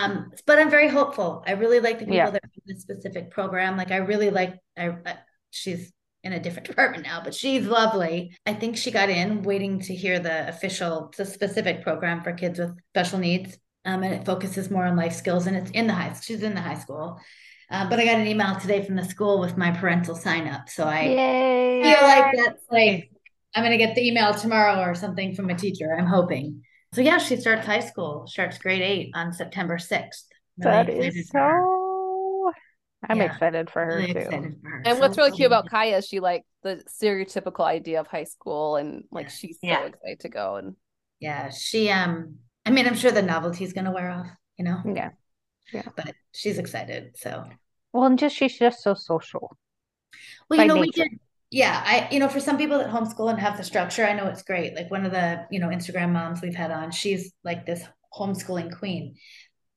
Um, 0.00 0.30
but 0.46 0.60
I'm 0.60 0.70
very 0.70 0.86
hopeful. 0.88 1.42
I 1.44 1.52
really 1.52 1.80
like 1.80 1.98
the 1.98 2.04
people 2.04 2.16
Yeah. 2.16 2.30
that 2.30 2.44
are 2.44 2.50
in 2.54 2.74
this 2.74 2.82
specific 2.82 3.32
program. 3.32 3.76
Like 3.76 3.90
I 3.90 3.96
really 3.96 4.30
like. 4.30 4.60
I, 4.78 4.90
I 4.90 5.16
she's 5.50 5.92
in 6.22 6.34
a 6.34 6.38
different 6.38 6.68
department 6.68 7.02
now, 7.02 7.20
but 7.24 7.34
she's 7.34 7.66
lovely. 7.66 8.36
I 8.46 8.54
think 8.54 8.76
she 8.76 8.92
got 8.92 9.10
in 9.10 9.42
waiting 9.42 9.80
to 9.80 9.92
hear 9.92 10.20
the 10.20 10.48
official, 10.48 11.12
the 11.16 11.26
specific 11.26 11.82
program 11.82 12.22
for 12.22 12.32
kids 12.32 12.60
with 12.60 12.78
special 12.92 13.18
needs. 13.18 13.58
Um, 13.84 14.02
and 14.02 14.12
it 14.14 14.26
focuses 14.26 14.70
more 14.70 14.84
on 14.84 14.96
life 14.96 15.14
skills 15.14 15.46
and 15.46 15.56
it's 15.56 15.70
in 15.70 15.86
the 15.86 15.94
high, 15.94 16.14
she's 16.20 16.42
in 16.42 16.54
the 16.54 16.60
high 16.60 16.78
school. 16.78 17.18
Uh, 17.70 17.88
but 17.88 17.98
I 18.00 18.04
got 18.04 18.18
an 18.18 18.26
email 18.26 18.56
today 18.60 18.84
from 18.84 18.96
the 18.96 19.04
school 19.04 19.40
with 19.40 19.56
my 19.56 19.70
parental 19.70 20.14
sign 20.14 20.48
up. 20.48 20.68
So 20.68 20.84
I 20.84 21.16
Yay. 21.16 21.82
feel 21.82 22.02
like 22.02 22.26
that's 22.36 22.64
like, 22.70 23.10
I'm 23.54 23.64
going 23.64 23.76
to 23.78 23.84
get 23.84 23.94
the 23.94 24.06
email 24.06 24.34
tomorrow 24.34 24.80
or 24.82 24.94
something 24.94 25.34
from 25.34 25.50
a 25.50 25.54
teacher. 25.54 25.94
I'm 25.96 26.06
hoping. 26.06 26.62
So 26.94 27.00
yeah, 27.00 27.18
she 27.18 27.36
starts 27.36 27.66
high 27.66 27.80
school, 27.80 28.26
starts 28.26 28.58
grade 28.58 28.82
eight 28.82 29.10
on 29.14 29.32
September 29.32 29.78
6th. 29.78 30.26
Really 30.58 30.82
That 30.82 30.88
excited 30.88 31.14
is 31.16 31.30
for 31.30 31.38
her. 31.38 31.60
so. 31.62 32.52
I'm 33.08 33.18
Yeah. 33.18 33.32
excited 33.32 33.70
for 33.70 33.84
her 33.84 34.02
Really 34.02 34.12
too. 34.12 34.28
for 34.28 34.68
her. 34.68 34.82
And 34.84 34.96
So 34.96 35.00
what's 35.00 35.16
really 35.16 35.30
cute 35.32 35.46
about 35.46 35.68
Kya 35.70 35.98
is 35.98 36.06
she 36.06 36.20
like 36.20 36.44
the 36.62 36.82
stereotypical 36.88 37.64
idea 37.64 38.00
of 38.00 38.06
high 38.06 38.24
school 38.24 38.76
and 38.76 39.04
like 39.10 39.26
Yeah. 39.26 39.30
she's 39.30 39.58
Yeah. 39.62 39.78
so 39.78 39.86
excited 39.86 40.20
to 40.20 40.28
go 40.28 40.56
and 40.56 40.76
Yeah, 41.20 41.50
she 41.50 41.90
um 41.90 42.38
I 42.70 42.72
mean 42.72 42.86
I'm 42.86 42.94
sure 42.94 43.10
the 43.10 43.22
novelty's 43.22 43.72
gonna 43.72 43.90
wear 43.92 44.10
off, 44.10 44.28
you 44.56 44.64
know, 44.64 44.78
Yeah. 44.84 45.10
Yeah. 45.72 45.82
But 45.96 46.14
she's 46.32 46.58
excited. 46.58 47.16
So 47.16 47.44
Well, 47.92 48.04
and 48.04 48.18
just 48.18 48.36
she's 48.36 48.56
just 48.58 48.82
so 48.82 48.94
social. 48.94 49.56
well, 50.48 50.60
you 50.60 50.66
know, 50.66 50.78
we 50.78 50.90
did 50.90 51.08
yeah, 51.52 51.82
I 51.84 52.08
you 52.12 52.20
know, 52.20 52.28
for 52.28 52.38
some 52.38 52.56
people 52.56 52.78
that 52.78 52.90
homeschool 52.90 53.28
and 53.28 53.40
have 53.40 53.56
the 53.56 53.64
structure, 53.64 54.04
I 54.06 54.12
know 54.12 54.28
it's 54.28 54.42
great. 54.42 54.76
Like 54.76 54.88
one 54.88 55.04
of 55.04 55.10
the, 55.10 55.46
you 55.50 55.58
know, 55.58 55.66
Instagram 55.68 56.12
moms 56.12 56.40
we've 56.42 56.54
had 56.54 56.70
on, 56.70 56.92
she's 56.92 57.32
like 57.42 57.66
this 57.66 57.82
homeschooling 58.16 58.78
queen. 58.78 59.16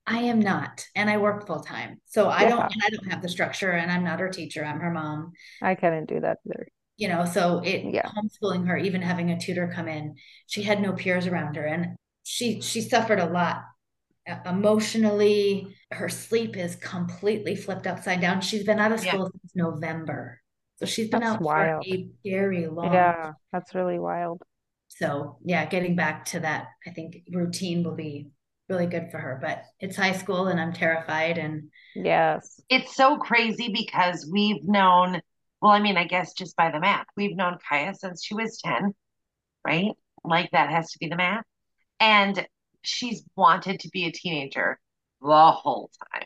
I 0.06 0.20
am 0.20 0.40
not, 0.40 0.86
and 0.96 1.10
I 1.10 1.18
work 1.18 1.48
full 1.48 1.62
time. 1.62 2.00
So 2.06 2.30
I 2.30 2.48
don't 2.48 2.62
I 2.62 2.90
don't 2.90 3.10
have 3.12 3.22
the 3.24 3.30
structure 3.30 3.72
and 3.72 3.92
I'm 3.92 4.04
not 4.04 4.20
her 4.20 4.30
teacher, 4.30 4.64
I'm 4.64 4.80
her 4.82 4.92
mom. 4.92 5.32
I 5.64 5.74
couldn't 5.76 6.06
do 6.10 6.20
that 6.20 6.38
either. 6.46 6.68
you 6.98 7.08
know 7.08 7.26
so 7.26 7.60
it 7.72 7.80
Yeah. 7.98 8.08
homeschooling 8.16 8.68
her 8.68 8.78
even 8.78 9.02
having 9.02 9.32
a 9.32 9.40
tutor 9.40 9.68
come 9.76 9.88
in 9.88 10.14
she 10.46 10.62
had 10.62 10.80
no 10.80 10.94
peers 10.94 11.26
around 11.26 11.56
her 11.56 11.66
and 11.66 11.96
she 12.24 12.62
she 12.62 12.82
suffered 12.82 13.20
a 13.20 13.26
lot 13.30 13.64
uh, 14.30 14.38
emotionally 14.46 15.76
her 15.92 16.10
sleep 16.10 16.56
is 16.58 16.76
completely 16.78 17.56
flipped 17.56 17.88
upside 17.88 18.22
down 18.22 18.42
she's 18.42 18.64
been 18.64 18.80
out 18.80 18.92
of 18.92 19.04
Yeah. 19.04 19.12
school 19.14 19.30
since 19.32 19.56
november 19.56 20.40
so 20.78 20.86
she's 20.86 21.10
been 21.10 21.22
That's 21.22 21.36
out 21.36 21.42
wild. 21.42 21.86
for 21.86 21.94
a 21.94 22.10
very 22.26 22.68
long 22.68 22.94
Yeah, 22.94 23.34
that's 23.52 23.76
really 23.76 24.00
wild. 24.00 24.42
so 24.88 25.38
yeah 25.44 25.66
getting 25.66 25.96
back 25.96 26.26
to 26.26 26.40
that 26.42 26.68
i 26.88 26.92
think 26.92 27.18
routine 27.32 27.84
will 27.84 27.96
be 27.96 28.30
really 28.70 28.88
good 28.88 29.12
for 29.12 29.18
her. 29.20 29.38
But 29.42 29.66
it's 29.82 29.98
high 29.98 30.14
school 30.14 30.48
and 30.48 30.60
I'm 30.60 30.72
terrified 30.72 31.38
and 31.38 31.70
Yes. 31.96 32.62
It's 32.70 32.96
so 32.96 33.18
crazy 33.18 33.70
because 33.72 34.28
we've 34.32 34.64
known, 34.64 35.22
well, 35.62 35.72
I 35.74 35.80
mean, 35.80 35.98
I 35.98 36.06
guess 36.06 36.34
just 36.34 36.56
by 36.56 36.72
the 36.72 36.80
math, 36.80 37.06
we've 37.18 37.36
known 37.36 37.58
Kya 37.70 37.94
since 37.96 38.24
she 38.24 38.34
was 38.36 38.60
10, 38.64 38.94
right? 39.68 39.92
Like 40.24 40.50
that 40.52 40.70
has 40.72 40.92
to 40.92 40.98
be 41.00 41.10
the 41.10 41.18
math. 41.18 41.44
And 42.04 42.46
she's 42.82 43.24
wanted 43.38 43.80
to 43.80 43.90
be 43.90 44.06
a 44.06 44.12
teenager 44.12 44.78
the 45.22 45.52
whole 45.52 45.90
time, 46.12 46.26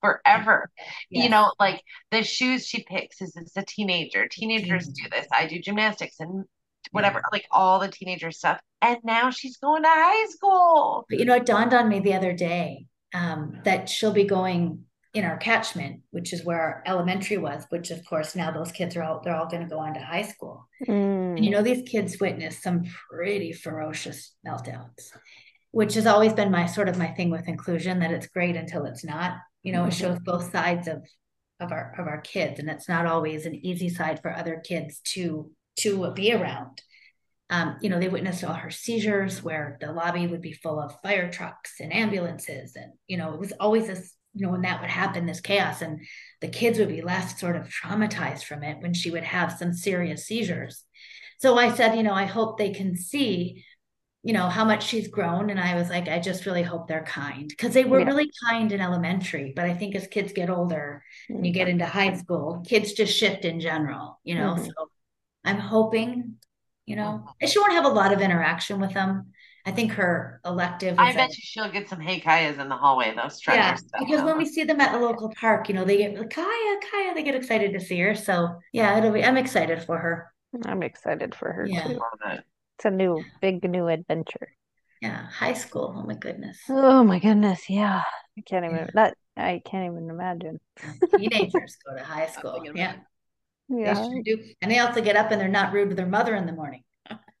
forever. 0.00 0.70
You 1.10 1.28
know, 1.28 1.52
like 1.60 1.82
the 2.10 2.22
shoes 2.22 2.66
she 2.66 2.82
picks 2.82 3.20
is 3.20 3.36
it's 3.36 3.54
a 3.54 3.62
teenager. 3.62 4.26
Teenagers 4.26 4.88
do 4.88 5.02
this. 5.10 5.26
I 5.30 5.46
do 5.46 5.60
gymnastics 5.60 6.18
and 6.18 6.46
whatever, 6.92 7.20
like 7.30 7.44
all 7.50 7.78
the 7.78 7.88
teenager 7.88 8.30
stuff. 8.30 8.58
And 8.80 8.96
now 9.04 9.28
she's 9.28 9.58
going 9.58 9.82
to 9.82 9.88
high 9.90 10.26
school. 10.30 11.04
But 11.10 11.18
you 11.18 11.26
know, 11.26 11.34
it 11.34 11.44
dawned 11.44 11.74
on 11.74 11.90
me 11.90 12.00
the 12.00 12.14
other 12.14 12.32
day 12.32 12.86
um, 13.12 13.60
that 13.64 13.90
she'll 13.90 14.12
be 14.12 14.24
going 14.24 14.84
in 15.14 15.24
our 15.24 15.36
catchment, 15.38 16.02
which 16.10 16.32
is 16.32 16.44
where 16.44 16.60
our 16.60 16.82
elementary 16.86 17.38
was, 17.38 17.64
which 17.70 17.90
of 17.90 18.04
course 18.04 18.36
now 18.36 18.50
those 18.50 18.72
kids 18.72 18.96
are 18.96 19.02
all 19.02 19.20
they're 19.22 19.34
all 19.34 19.48
going 19.48 19.62
to 19.62 19.68
go 19.68 19.78
on 19.80 19.94
to 19.94 20.00
high 20.00 20.22
school. 20.22 20.68
And 21.36 21.44
you 21.44 21.50
Mm. 21.50 21.54
know, 21.54 21.62
these 21.62 21.88
kids 21.88 22.20
witness 22.20 22.62
some 22.62 22.84
pretty 23.10 23.52
ferocious 23.52 24.34
meltdowns, 24.46 25.12
which 25.70 25.94
has 25.94 26.06
always 26.06 26.32
been 26.32 26.50
my 26.50 26.66
sort 26.66 26.88
of 26.88 26.98
my 26.98 27.08
thing 27.08 27.30
with 27.30 27.48
inclusion, 27.48 28.00
that 28.00 28.10
it's 28.10 28.26
great 28.28 28.56
until 28.56 28.84
it's 28.86 29.04
not. 29.04 29.38
You 29.62 29.72
know, 29.72 29.84
it 29.84 29.92
Mhm. 29.92 30.00
shows 30.00 30.18
both 30.20 30.50
sides 30.50 30.88
of 30.88 31.06
of 31.60 31.72
our 31.72 31.94
of 31.98 32.06
our 32.06 32.20
kids, 32.20 32.60
and 32.60 32.70
it's 32.70 32.88
not 32.88 33.06
always 33.06 33.44
an 33.46 33.54
easy 33.54 33.88
side 33.88 34.20
for 34.22 34.32
other 34.32 34.60
kids 34.64 35.00
to 35.14 35.50
to 35.78 36.12
be 36.12 36.32
around. 36.32 36.82
Um, 37.50 37.78
you 37.80 37.88
know, 37.88 37.98
they 37.98 38.08
witnessed 38.08 38.44
all 38.44 38.52
her 38.54 38.70
seizures 38.70 39.42
where 39.42 39.78
the 39.80 39.90
lobby 39.92 40.26
would 40.26 40.42
be 40.42 40.52
full 40.52 40.78
of 40.78 41.00
fire 41.00 41.30
trucks 41.30 41.80
and 41.80 41.94
ambulances. 41.94 42.76
And, 42.76 42.92
you 43.06 43.16
know, 43.16 43.32
it 43.32 43.40
was 43.40 43.52
always 43.58 43.86
this, 43.86 44.14
you 44.38 44.46
know, 44.46 44.52
when 44.52 44.62
that 44.62 44.80
would 44.80 44.90
happen, 44.90 45.26
this 45.26 45.40
chaos, 45.40 45.82
and 45.82 46.00
the 46.40 46.48
kids 46.48 46.78
would 46.78 46.88
be 46.88 47.02
left 47.02 47.38
sort 47.38 47.56
of 47.56 47.68
traumatized 47.68 48.44
from 48.44 48.62
it 48.62 48.80
when 48.80 48.94
she 48.94 49.10
would 49.10 49.24
have 49.24 49.52
some 49.58 49.72
serious 49.72 50.26
seizures. 50.26 50.84
So 51.38 51.58
I 51.58 51.74
said, 51.74 51.96
you 51.96 52.02
know, 52.02 52.14
I 52.14 52.24
hope 52.24 52.58
they 52.58 52.70
can 52.72 52.96
see, 52.96 53.64
you 54.22 54.32
know, 54.32 54.48
how 54.48 54.64
much 54.64 54.86
she's 54.86 55.08
grown. 55.08 55.50
And 55.50 55.60
I 55.60 55.74
was 55.76 55.90
like, 55.90 56.08
I 56.08 56.18
just 56.18 56.46
really 56.46 56.62
hope 56.62 56.88
they're 56.88 57.04
kind 57.04 57.48
because 57.48 57.74
they 57.74 57.84
were 57.84 58.00
Yeah. 58.00 58.04
really 58.04 58.30
kind 58.48 58.72
in 58.72 58.80
elementary. 58.80 59.52
But 59.54 59.66
I 59.66 59.74
think 59.74 59.94
as 59.94 60.06
kids 60.08 60.32
get 60.32 60.50
older 60.50 61.04
and 61.36 61.46
you 61.46 61.52
Mhm. 61.52 61.54
get 61.54 61.68
into 61.68 61.86
high 61.86 62.14
school, 62.16 62.64
kids 62.66 62.92
just 62.92 63.16
shift 63.16 63.44
in 63.44 63.60
general, 63.60 64.20
you 64.24 64.34
know. 64.34 64.56
Mhm. 64.56 64.68
So 64.76 64.90
I'm 65.44 65.58
hoping, 65.58 66.36
you 66.86 66.96
know, 66.96 67.24
and 67.40 67.50
she 67.50 67.58
won't 67.58 67.72
have 67.72 67.84
a 67.84 67.88
lot 67.88 68.12
of 68.12 68.20
interaction 68.20 68.80
with 68.80 68.94
them. 68.94 69.32
I 69.68 69.70
think 69.70 69.92
her 69.92 70.40
elective 70.46 70.98
I 70.98 71.12
bet 71.12 71.28
a- 71.30 71.34
you 71.34 71.42
she'll 71.42 71.70
get 71.70 71.88
some 71.88 72.00
hey 72.00 72.20
Kyas 72.20 72.58
in 72.58 72.68
the 72.70 72.76
hallway, 72.76 73.14
though. 73.14 73.28
Stretcher 73.28 73.60
yeah, 73.60 73.74
stuff. 73.74 74.00
because 74.00 74.22
when 74.22 74.38
we 74.38 74.46
see 74.46 74.64
them 74.64 74.80
at 74.80 74.92
the 74.92 74.98
local 74.98 75.30
park, 75.38 75.68
you 75.68 75.74
know, 75.74 75.84
they 75.84 75.98
get 75.98 76.14
Kya, 76.14 76.26
Kya, 76.30 77.14
they 77.14 77.22
get 77.22 77.34
excited 77.34 77.74
to 77.74 77.80
see 77.80 77.98
her. 78.00 78.14
So 78.14 78.58
yeah, 78.72 78.96
it'll 78.96 79.12
be. 79.12 79.22
I'm 79.22 79.36
excited 79.36 79.82
for 79.82 79.98
her. 79.98 80.32
I'm 80.64 80.82
excited 80.82 81.34
for 81.34 81.52
her 81.52 81.68
Yeah. 81.68 81.86
too. 81.86 82.00
It's 82.78 82.84
a 82.86 82.90
new, 82.90 83.24
big, 83.42 83.68
new 83.68 83.88
adventure. 83.88 84.48
Yeah, 85.02 85.26
high 85.30 85.52
school. 85.52 85.94
Oh 85.96 86.02
my 86.06 86.14
goodness, 86.14 86.58
Oh 86.68 87.04
my 87.04 87.18
goodness, 87.18 87.68
yeah. 87.68 88.02
I 88.36 88.40
can't 88.42 88.64
even 88.64 88.78
Yeah. 88.78 88.86
that 88.94 89.14
I 89.36 89.60
can't 89.64 89.92
even 89.92 90.08
imagine. 90.10 90.60
teenagers 91.16 91.76
go 91.86 91.96
to 91.96 92.02
high 92.02 92.26
school. 92.26 92.52
thinking 92.54 92.70
about 92.80 92.94
Yeah, 93.68 93.84
they 93.84 93.88
Yeah. 93.90 93.94
sure 93.94 94.22
do, 94.24 94.44
and 94.62 94.70
they 94.70 94.78
also 94.78 95.00
get 95.02 95.16
up 95.16 95.30
and 95.30 95.40
they're 95.40 95.48
not 95.48 95.72
rude 95.72 95.90
to 95.90 95.94
their 95.94 96.06
mother 96.06 96.34
in 96.34 96.46
the 96.46 96.52
morning. 96.52 96.82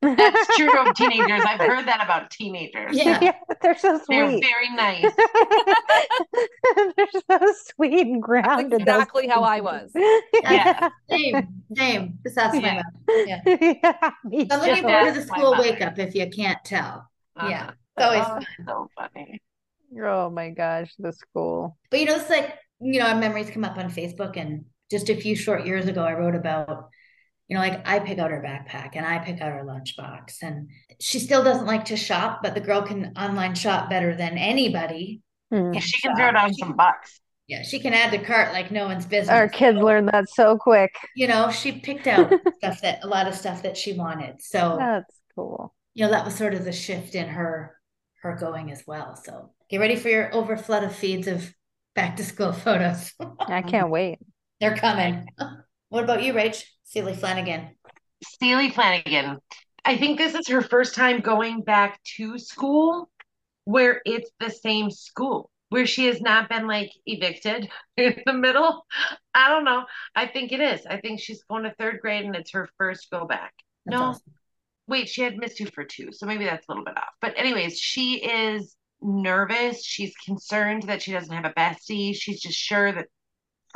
That's 0.00 0.56
true 0.56 0.78
of 0.78 0.94
teenagers. 0.96 1.42
I've 1.44 1.58
heard 1.60 1.86
that 1.88 2.02
about 2.04 2.30
teenagers. 2.30 2.96
Yeah. 2.96 3.18
Yeah, 3.20 3.32
they're 3.62 3.76
so 3.78 3.98
sweet. 4.04 4.40
They're 4.40 4.40
very 4.40 4.70
nice. 4.74 5.12
They're 6.96 7.06
so 7.30 7.52
sweet 7.74 8.06
and 8.06 8.22
grounded. 8.22 8.86
those 8.86 9.02
exactly 9.02 9.26
how 9.28 9.42
I 9.42 9.60
was. 9.60 9.90
Yeah. 10.42 10.88
Same, 11.10 11.62
same. 11.76 12.18
Just 12.24 12.38
ask 12.38 12.54
my 12.54 12.60
Yeah. 12.60 12.74
mom. 12.74 13.26
Yeah. 13.26 13.40
Yeah, 13.60 14.10
me 14.24 14.46
I'm 14.50 14.60
looking 14.60 14.76
too. 14.76 14.82
forward 14.82 15.14
to 15.14 15.20
the 15.20 15.26
school 15.26 15.52
wake 15.58 15.80
up 15.80 15.98
if 15.98 16.14
you 16.14 16.28
can't 16.30 16.58
tell. 16.64 17.08
Yeah, 17.36 17.70
Uh-huh. 17.70 17.72
it's 17.96 18.04
always 18.04 18.24
Oh, 18.24 18.34
fun. 18.34 18.46
so 18.66 18.90
funny. 18.96 19.40
Oh 20.00 20.30
my 20.30 20.50
gosh, 20.50 20.94
the 20.98 21.12
school. 21.12 21.76
But 21.90 22.00
you 22.00 22.06
know, 22.06 22.16
it's 22.16 22.30
like, 22.30 22.54
you 22.80 23.00
know, 23.00 23.06
our 23.08 23.14
memories 23.16 23.50
come 23.50 23.64
up 23.64 23.78
on 23.78 23.90
Facebook. 23.90 24.36
And 24.36 24.66
just 24.90 25.08
a 25.08 25.16
few 25.16 25.34
short 25.34 25.66
years 25.66 25.88
ago, 25.88 26.02
I 26.04 26.12
wrote 26.14 26.34
about, 26.34 26.90
you 27.48 27.54
know, 27.56 27.60
like 27.60 27.86
I 27.88 27.98
pick 27.98 28.18
out 28.18 28.30
her 28.30 28.42
backpack 28.42 28.90
and 28.94 29.06
I 29.06 29.18
pick 29.18 29.40
out 29.40 29.52
her 29.52 29.64
lunchbox. 29.64 30.42
And 30.42 30.68
she 31.00 31.18
still 31.18 31.42
doesn't 31.42 31.66
like 31.66 31.86
to 31.86 31.96
shop, 31.96 32.40
but 32.42 32.54
the 32.54 32.60
girl 32.60 32.82
can 32.82 33.12
online 33.16 33.54
shop 33.54 33.88
better 33.90 34.14
than 34.14 34.36
anybody. 34.38 35.22
Hmm. 35.50 35.72
can 35.72 35.80
She 35.80 36.00
can 36.02 36.10
shop. 36.12 36.18
throw 36.18 36.32
down 36.32 36.50
She- 36.50 36.60
some 36.60 36.76
bucks. 36.76 37.20
Yeah, 37.46 37.62
she 37.62 37.80
can 37.80 37.94
add 37.94 38.10
to 38.10 38.18
cart 38.18 38.52
like 38.52 38.70
no 38.70 38.84
one's 38.84 39.06
business. 39.06 39.30
Our 39.30 39.48
kids 39.48 39.78
learn 39.78 40.04
that 40.12 40.28
so 40.28 40.58
quick. 40.58 40.94
You 41.16 41.28
know, 41.28 41.50
she 41.50 41.72
picked 41.72 42.06
out 42.06 42.30
stuff 42.58 42.82
that 42.82 43.02
a 43.02 43.06
lot 43.06 43.26
of 43.26 43.34
stuff 43.34 43.62
that 43.62 43.74
she 43.78 43.94
wanted. 43.94 44.42
So, 44.42 44.76
That's 44.78 45.18
cool. 45.34 45.74
you 45.94 46.04
know, 46.04 46.10
that 46.10 46.26
was 46.26 46.34
sort 46.34 46.52
of 46.52 46.66
the 46.66 46.72
shift 46.72 47.14
in 47.14 47.26
her 47.28 47.74
her 48.22 48.36
going 48.38 48.70
as 48.70 48.82
well. 48.86 49.16
So 49.16 49.52
get 49.70 49.78
ready 49.78 49.96
for 49.96 50.10
your 50.10 50.28
overflood 50.32 50.84
of 50.84 50.94
feeds 50.94 51.26
of 51.26 51.54
back 51.94 52.16
to 52.16 52.22
school 52.24 52.52
photos. 52.64 53.14
I 53.40 53.62
can't 53.62 53.88
wait. 53.88 54.18
They're 54.60 54.76
coming. 54.76 55.26
What 55.90 56.04
about 56.04 56.22
you, 56.22 56.34
Rach? 56.34 56.62
Celie 56.88 57.14
Flanagan. 57.14 57.68
Steely 58.24 58.70
Flanagan. 58.70 59.38
I 59.84 59.98
think 59.98 60.16
this 60.16 60.34
is 60.34 60.48
her 60.48 60.62
first 60.62 60.94
time 60.94 61.20
going 61.20 61.60
back 61.60 62.02
to 62.16 62.38
school 62.38 63.10
where 63.64 64.00
it's 64.06 64.30
the 64.40 64.48
same 64.48 64.90
school, 64.90 65.50
where 65.68 65.84
she 65.84 66.06
has 66.06 66.22
not 66.22 66.48
been 66.48 66.66
like 66.66 66.90
evicted 67.04 67.68
in 67.98 68.22
the 68.24 68.32
middle. 68.32 68.86
I 69.34 69.50
don't 69.50 69.64
know. 69.64 69.84
I 70.16 70.28
think 70.28 70.50
it 70.50 70.60
is. 70.60 70.86
I 70.86 70.96
think 70.96 71.20
she's 71.20 71.44
going 71.44 71.64
to 71.64 71.74
third 71.78 72.00
grade 72.00 72.24
and 72.24 72.34
it's 72.34 72.52
her 72.52 72.70
first 72.78 73.10
go 73.10 73.26
back. 73.26 73.52
That's 73.84 73.98
no, 73.98 74.04
awesome. 74.06 74.32
wait, 74.86 75.10
she 75.10 75.20
had 75.20 75.36
missed 75.36 75.60
you 75.60 75.66
for 75.66 75.84
two, 75.84 76.10
so 76.12 76.24
maybe 76.24 76.46
that's 76.46 76.66
a 76.66 76.70
little 76.70 76.86
bit 76.86 76.96
off. 76.96 77.12
But 77.20 77.34
anyways, 77.36 77.78
she 77.78 78.14
is 78.14 78.74
nervous. 79.02 79.84
She's 79.84 80.14
concerned 80.24 80.84
that 80.84 81.02
she 81.02 81.12
doesn't 81.12 81.34
have 81.34 81.44
a 81.44 81.52
bestie. 81.52 82.16
She's 82.16 82.40
just 82.40 82.58
sure 82.58 82.90
that 82.92 83.08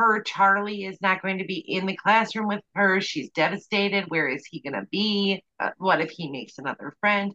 her 0.03 0.21
Charlie 0.23 0.85
is 0.85 1.01
not 1.01 1.23
going 1.23 1.39
to 1.39 1.45
be 1.45 1.59
in 1.59 1.87
the 1.87 1.97
classroom 1.97 2.49
with 2.49 2.63
her. 2.75 3.01
She's 3.01 3.31
devastated. 3.31 4.11
Where 4.11 4.29
is 4.29 4.45
he 4.45 4.61
going 4.61 4.75
to 4.75 4.87
be? 4.91 5.45
Uh, 5.61 5.71
what 5.79 6.01
if 6.01 6.11
he 6.11 6.29
makes 6.29 6.59
another 6.59 6.97
friend? 7.01 7.33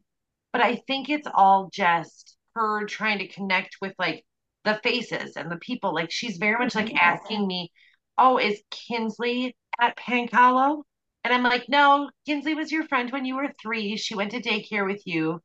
But 0.52 0.62
I 0.62 0.76
think 0.88 1.10
it's 1.10 1.28
all 1.34 1.70
just 1.72 2.36
her 2.56 2.86
trying 2.86 3.20
to 3.20 3.28
connect 3.28 3.78
with 3.82 3.94
like 3.98 4.26
the 4.66 4.80
faces 4.84 5.38
and 5.38 5.50
the 5.50 5.58
people. 5.58 5.94
Like 5.94 6.12
she's 6.12 6.38
very 6.38 6.58
much 6.58 6.76
like 6.76 6.94
asking 6.96 7.48
me, 7.48 7.72
"Oh, 8.18 8.38
is 8.38 8.62
Kinsley 8.70 9.56
at 9.80 9.98
Pancalo?" 9.98 10.84
And 11.24 11.34
I'm 11.34 11.44
like, 11.44 11.70
"No, 11.70 12.10
Kinsley 12.26 12.54
was 12.54 12.72
your 12.72 12.88
friend 12.88 13.12
when 13.12 13.24
you 13.24 13.36
were 13.36 13.54
three. 13.62 13.96
She 13.96 14.16
went 14.16 14.32
to 14.32 14.42
daycare 14.42 14.86
with 14.86 15.04
you. 15.06 15.42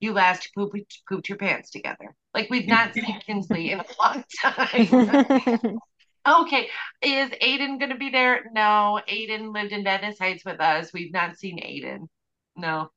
You 0.00 0.12
last 0.12 0.48
pooped, 0.54 1.02
pooped 1.08 1.28
your 1.28 1.38
pants 1.38 1.70
together. 1.70 2.14
Like 2.32 2.48
we've 2.48 2.68
not 2.68 2.94
seen 2.94 3.20
Kinsley 3.26 3.72
in 3.72 3.80
a 3.80 3.86
long 4.00 4.24
time." 4.42 5.80
Okay, 6.26 6.70
is 7.02 7.30
Aiden 7.42 7.78
going 7.78 7.90
to 7.90 7.98
be 7.98 8.08
there? 8.08 8.50
No, 8.52 8.98
Aiden 9.08 9.52
lived 9.52 9.72
in 9.72 9.84
Venice 9.84 10.18
Heights 10.18 10.44
with 10.44 10.58
us. 10.58 10.90
We've 10.92 11.12
not 11.12 11.36
seen 11.36 11.58
Aiden. 11.58 12.08
No. 12.56 12.90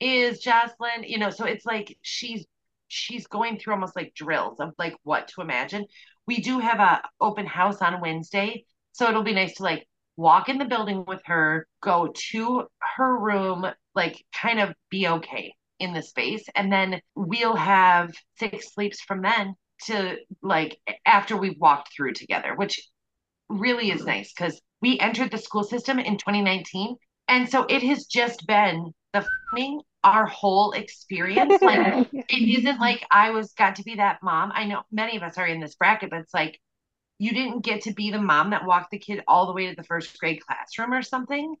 Is 0.00 0.38
Jocelyn, 0.40 1.02
you 1.04 1.18
know, 1.18 1.30
so 1.30 1.44
it's 1.44 1.66
like 1.66 1.98
she's 2.02 2.46
she's 2.86 3.26
going 3.26 3.58
through 3.58 3.74
almost 3.74 3.96
like 3.96 4.14
drills 4.14 4.60
of 4.60 4.74
like 4.78 4.96
what 5.02 5.28
to 5.28 5.40
imagine. 5.40 5.86
We 6.26 6.40
do 6.40 6.60
have 6.60 6.78
a 6.78 7.02
open 7.20 7.46
house 7.46 7.82
on 7.82 8.00
Wednesday, 8.00 8.64
so 8.92 9.08
it'll 9.08 9.24
be 9.24 9.34
nice 9.34 9.54
to 9.56 9.64
like 9.64 9.88
walk 10.16 10.48
in 10.48 10.58
the 10.58 10.64
building 10.64 11.04
with 11.06 11.20
her, 11.26 11.66
go 11.80 12.12
to 12.30 12.68
her 12.96 13.18
room, 13.18 13.66
like 13.94 14.24
kind 14.32 14.60
of 14.60 14.72
be 14.88 15.08
okay 15.08 15.54
in 15.80 15.92
the 15.94 16.02
space, 16.02 16.44
and 16.54 16.72
then 16.72 17.00
we'll 17.16 17.56
have 17.56 18.14
six 18.38 18.72
sleeps 18.72 19.00
from 19.00 19.22
then 19.22 19.56
to 19.86 20.16
like 20.42 20.78
after 21.06 21.36
we've 21.36 21.58
walked 21.58 21.92
through 21.94 22.12
together, 22.12 22.54
which 22.54 22.80
really 23.48 23.90
is 23.90 24.00
mm-hmm. 24.00 24.10
nice 24.10 24.32
because 24.32 24.60
we 24.80 24.98
entered 24.98 25.30
the 25.30 25.38
school 25.38 25.64
system 25.64 25.98
in 25.98 26.16
2019. 26.16 26.96
And 27.28 27.48
so 27.48 27.66
it 27.68 27.82
has 27.82 28.06
just 28.06 28.46
been 28.46 28.92
the 29.12 29.20
f***ing 29.20 29.80
our 30.04 30.26
whole 30.26 30.72
experience. 30.72 31.58
Like 31.62 32.08
it 32.12 32.58
isn't 32.58 32.80
like 32.80 33.04
I 33.10 33.30
was 33.30 33.52
got 33.52 33.76
to 33.76 33.82
be 33.82 33.96
that 33.96 34.22
mom. 34.22 34.52
I 34.54 34.64
know 34.64 34.82
many 34.90 35.16
of 35.16 35.22
us 35.22 35.36
are 35.38 35.46
in 35.46 35.60
this 35.60 35.74
bracket, 35.74 36.10
but 36.10 36.20
it's 36.20 36.34
like 36.34 36.58
you 37.18 37.32
didn't 37.32 37.64
get 37.64 37.82
to 37.82 37.92
be 37.92 38.10
the 38.10 38.20
mom 38.20 38.50
that 38.50 38.64
walked 38.64 38.90
the 38.90 38.98
kid 38.98 39.22
all 39.26 39.46
the 39.46 39.52
way 39.52 39.68
to 39.68 39.74
the 39.74 39.82
first 39.82 40.18
grade 40.18 40.40
classroom 40.46 40.92
or 40.92 41.02
something. 41.02 41.56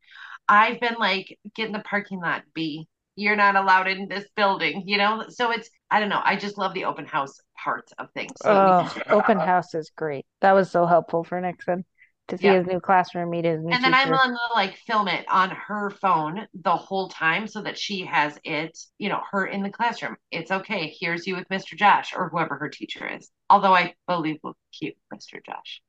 I've 0.48 0.80
been 0.80 0.94
like, 0.98 1.36
get 1.54 1.66
in 1.66 1.72
the 1.72 1.80
parking 1.80 2.20
lot, 2.20 2.42
B. 2.54 2.88
You're 3.18 3.36
not 3.36 3.56
allowed 3.56 3.88
in 3.88 4.06
this 4.08 4.24
building, 4.36 4.84
you 4.86 4.96
know? 4.96 5.24
So 5.28 5.50
it's, 5.50 5.68
I 5.90 5.98
don't 5.98 6.08
know. 6.08 6.20
I 6.24 6.36
just 6.36 6.56
love 6.56 6.72
the 6.72 6.84
open 6.84 7.04
house 7.04 7.40
part 7.62 7.90
of 7.98 8.10
things. 8.12 8.30
So 8.42 8.50
Oh, 8.50 8.82
just- 8.94 9.10
open 9.10 9.38
house 9.40 9.74
is 9.74 9.90
great. 9.96 10.24
That 10.40 10.52
was 10.52 10.70
so 10.70 10.86
helpful 10.86 11.24
for 11.24 11.40
Nixon. 11.40 11.84
to 12.28 12.36
see 12.36 12.44
Yeah. 12.44 12.58
his 12.58 12.66
new 12.66 12.78
classroom, 12.78 13.30
meet 13.30 13.46
his 13.46 13.58
new 13.62 13.72
And 13.72 13.82
then 13.82 13.94
I'm 13.94 14.10
gonna 14.10 14.36
like 14.54 14.76
film 14.86 15.08
it 15.08 15.24
on 15.30 15.48
her 15.48 15.88
phone 15.88 16.46
the 16.52 16.76
whole 16.76 17.08
time 17.08 17.46
so 17.48 17.62
that 17.62 17.78
she 17.78 18.04
has 18.04 18.38
it, 18.44 18.78
you 18.98 19.08
know, 19.08 19.22
her 19.30 19.46
in 19.46 19.62
the 19.62 19.70
classroom. 19.70 20.14
It's 20.30 20.50
okay. 20.50 20.94
Here's 21.00 21.26
you 21.26 21.36
with 21.36 21.48
Mr. 21.48 21.74
Josh 21.74 22.12
or 22.14 22.28
whoever 22.28 22.56
her 22.58 22.68
teacher 22.68 23.08
is. 23.08 23.30
Although 23.48 23.74
I 23.74 23.94
believe 24.06 24.40
we'll 24.42 24.58
keep 24.72 24.98
Mr. 25.10 25.42
Josh. 25.44 25.80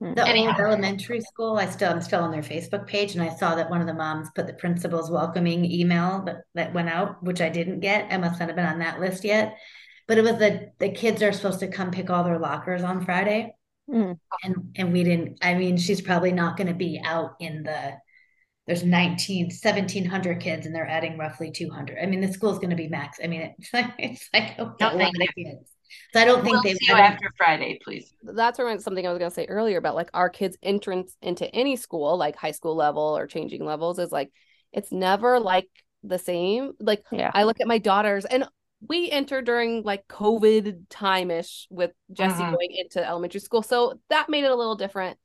The 0.00 0.26
Anyhow. 0.26 0.56
old 0.56 0.58
elementary 0.58 1.20
school, 1.20 1.58
I 1.58 1.66
still 1.66 1.90
I'm 1.92 2.00
still 2.00 2.22
on 2.22 2.30
their 2.30 2.42
Facebook 2.42 2.86
page, 2.86 3.14
and 3.14 3.22
I 3.22 3.34
saw 3.36 3.54
that 3.54 3.68
one 3.68 3.82
of 3.82 3.86
the 3.86 3.92
moms 3.94 4.30
put 4.34 4.46
the 4.46 4.54
principal's 4.54 5.10
welcoming 5.10 5.64
email 5.64 6.22
that, 6.24 6.38
that 6.54 6.72
went 6.72 6.88
out, 6.88 7.22
which 7.22 7.40
I 7.42 7.50
didn't 7.50 7.80
get. 7.80 8.10
I 8.10 8.16
must 8.16 8.40
not 8.40 8.48
have 8.48 8.56
been 8.56 8.64
on 8.64 8.78
that 8.78 8.98
list 9.00 9.24
yet. 9.24 9.58
But 10.08 10.16
it 10.18 10.22
was 10.24 10.38
the 10.38 10.72
the 10.78 10.90
kids 10.90 11.22
are 11.22 11.32
supposed 11.32 11.60
to 11.60 11.68
come 11.68 11.90
pick 11.90 12.08
all 12.10 12.24
their 12.24 12.38
lockers 12.38 12.82
on 12.82 13.04
Friday. 13.04 13.54
Mm. 13.88 14.18
And 14.44 14.72
and 14.76 14.92
we 14.92 15.04
didn't, 15.04 15.38
I 15.42 15.54
mean, 15.54 15.76
she's 15.78 16.00
probably 16.02 16.32
not 16.32 16.56
gonna 16.56 16.74
be 16.74 17.00
out 17.04 17.36
in 17.40 17.62
the 17.64 17.94
there's 18.66 18.84
19, 18.84 19.50
1700 19.50 20.40
kids 20.40 20.66
and 20.66 20.74
they're 20.74 20.88
adding 20.88 21.18
roughly 21.18 21.50
200. 21.52 21.98
I 22.02 22.06
mean, 22.06 22.20
the 22.22 22.32
school's 22.32 22.58
gonna 22.60 22.76
be 22.76 22.88
max. 22.88 23.18
I 23.22 23.28
mean, 23.28 23.42
it's 23.58 23.72
like 23.74 23.92
it's 23.98 24.28
like 24.34 24.58
a 24.58 24.64
No, 24.80 24.96
lot 24.96 25.10
of 25.20 25.34
kids. 25.36 25.70
So 26.12 26.20
I 26.20 26.24
don't 26.24 26.42
think 26.42 26.54
We'll 26.54 26.62
they 26.62 26.74
see 26.74 26.86
you 26.86 26.94
after 26.94 27.30
Friday, 27.36 27.78
please. 27.84 28.12
That's 28.22 28.58
reminds 28.58 28.84
something 28.84 29.06
I 29.06 29.10
was 29.10 29.18
gonna 29.18 29.30
say 29.30 29.46
earlier 29.46 29.78
about 29.78 29.94
like 29.94 30.10
our 30.14 30.28
kids' 30.28 30.58
entrance 30.62 31.16
into 31.22 31.52
any 31.54 31.76
school, 31.76 32.16
like 32.16 32.36
high 32.36 32.50
school 32.50 32.74
level 32.76 33.16
or 33.16 33.26
changing 33.26 33.64
levels, 33.64 33.98
is 33.98 34.12
like 34.12 34.30
it's 34.72 34.92
never 34.92 35.40
like 35.40 35.68
the 36.02 36.18
same. 36.18 36.72
Like 36.80 37.02
Yeah. 37.10 37.30
I 37.34 37.44
look 37.44 37.60
at 37.60 37.66
my 37.66 37.78
daughters 37.78 38.24
and 38.24 38.46
we 38.86 39.10
enter 39.10 39.42
during 39.42 39.82
like 39.82 40.06
COVID 40.08 40.86
time 40.88 41.30
ish 41.30 41.66
with 41.70 41.92
Jesse 42.12 42.42
Mhm. 42.42 42.52
going 42.52 42.70
into 42.72 43.06
elementary 43.06 43.40
school. 43.40 43.62
So 43.62 44.00
that 44.08 44.28
made 44.28 44.44
it 44.44 44.50
a 44.50 44.54
little 44.56 44.76
different 44.76 45.18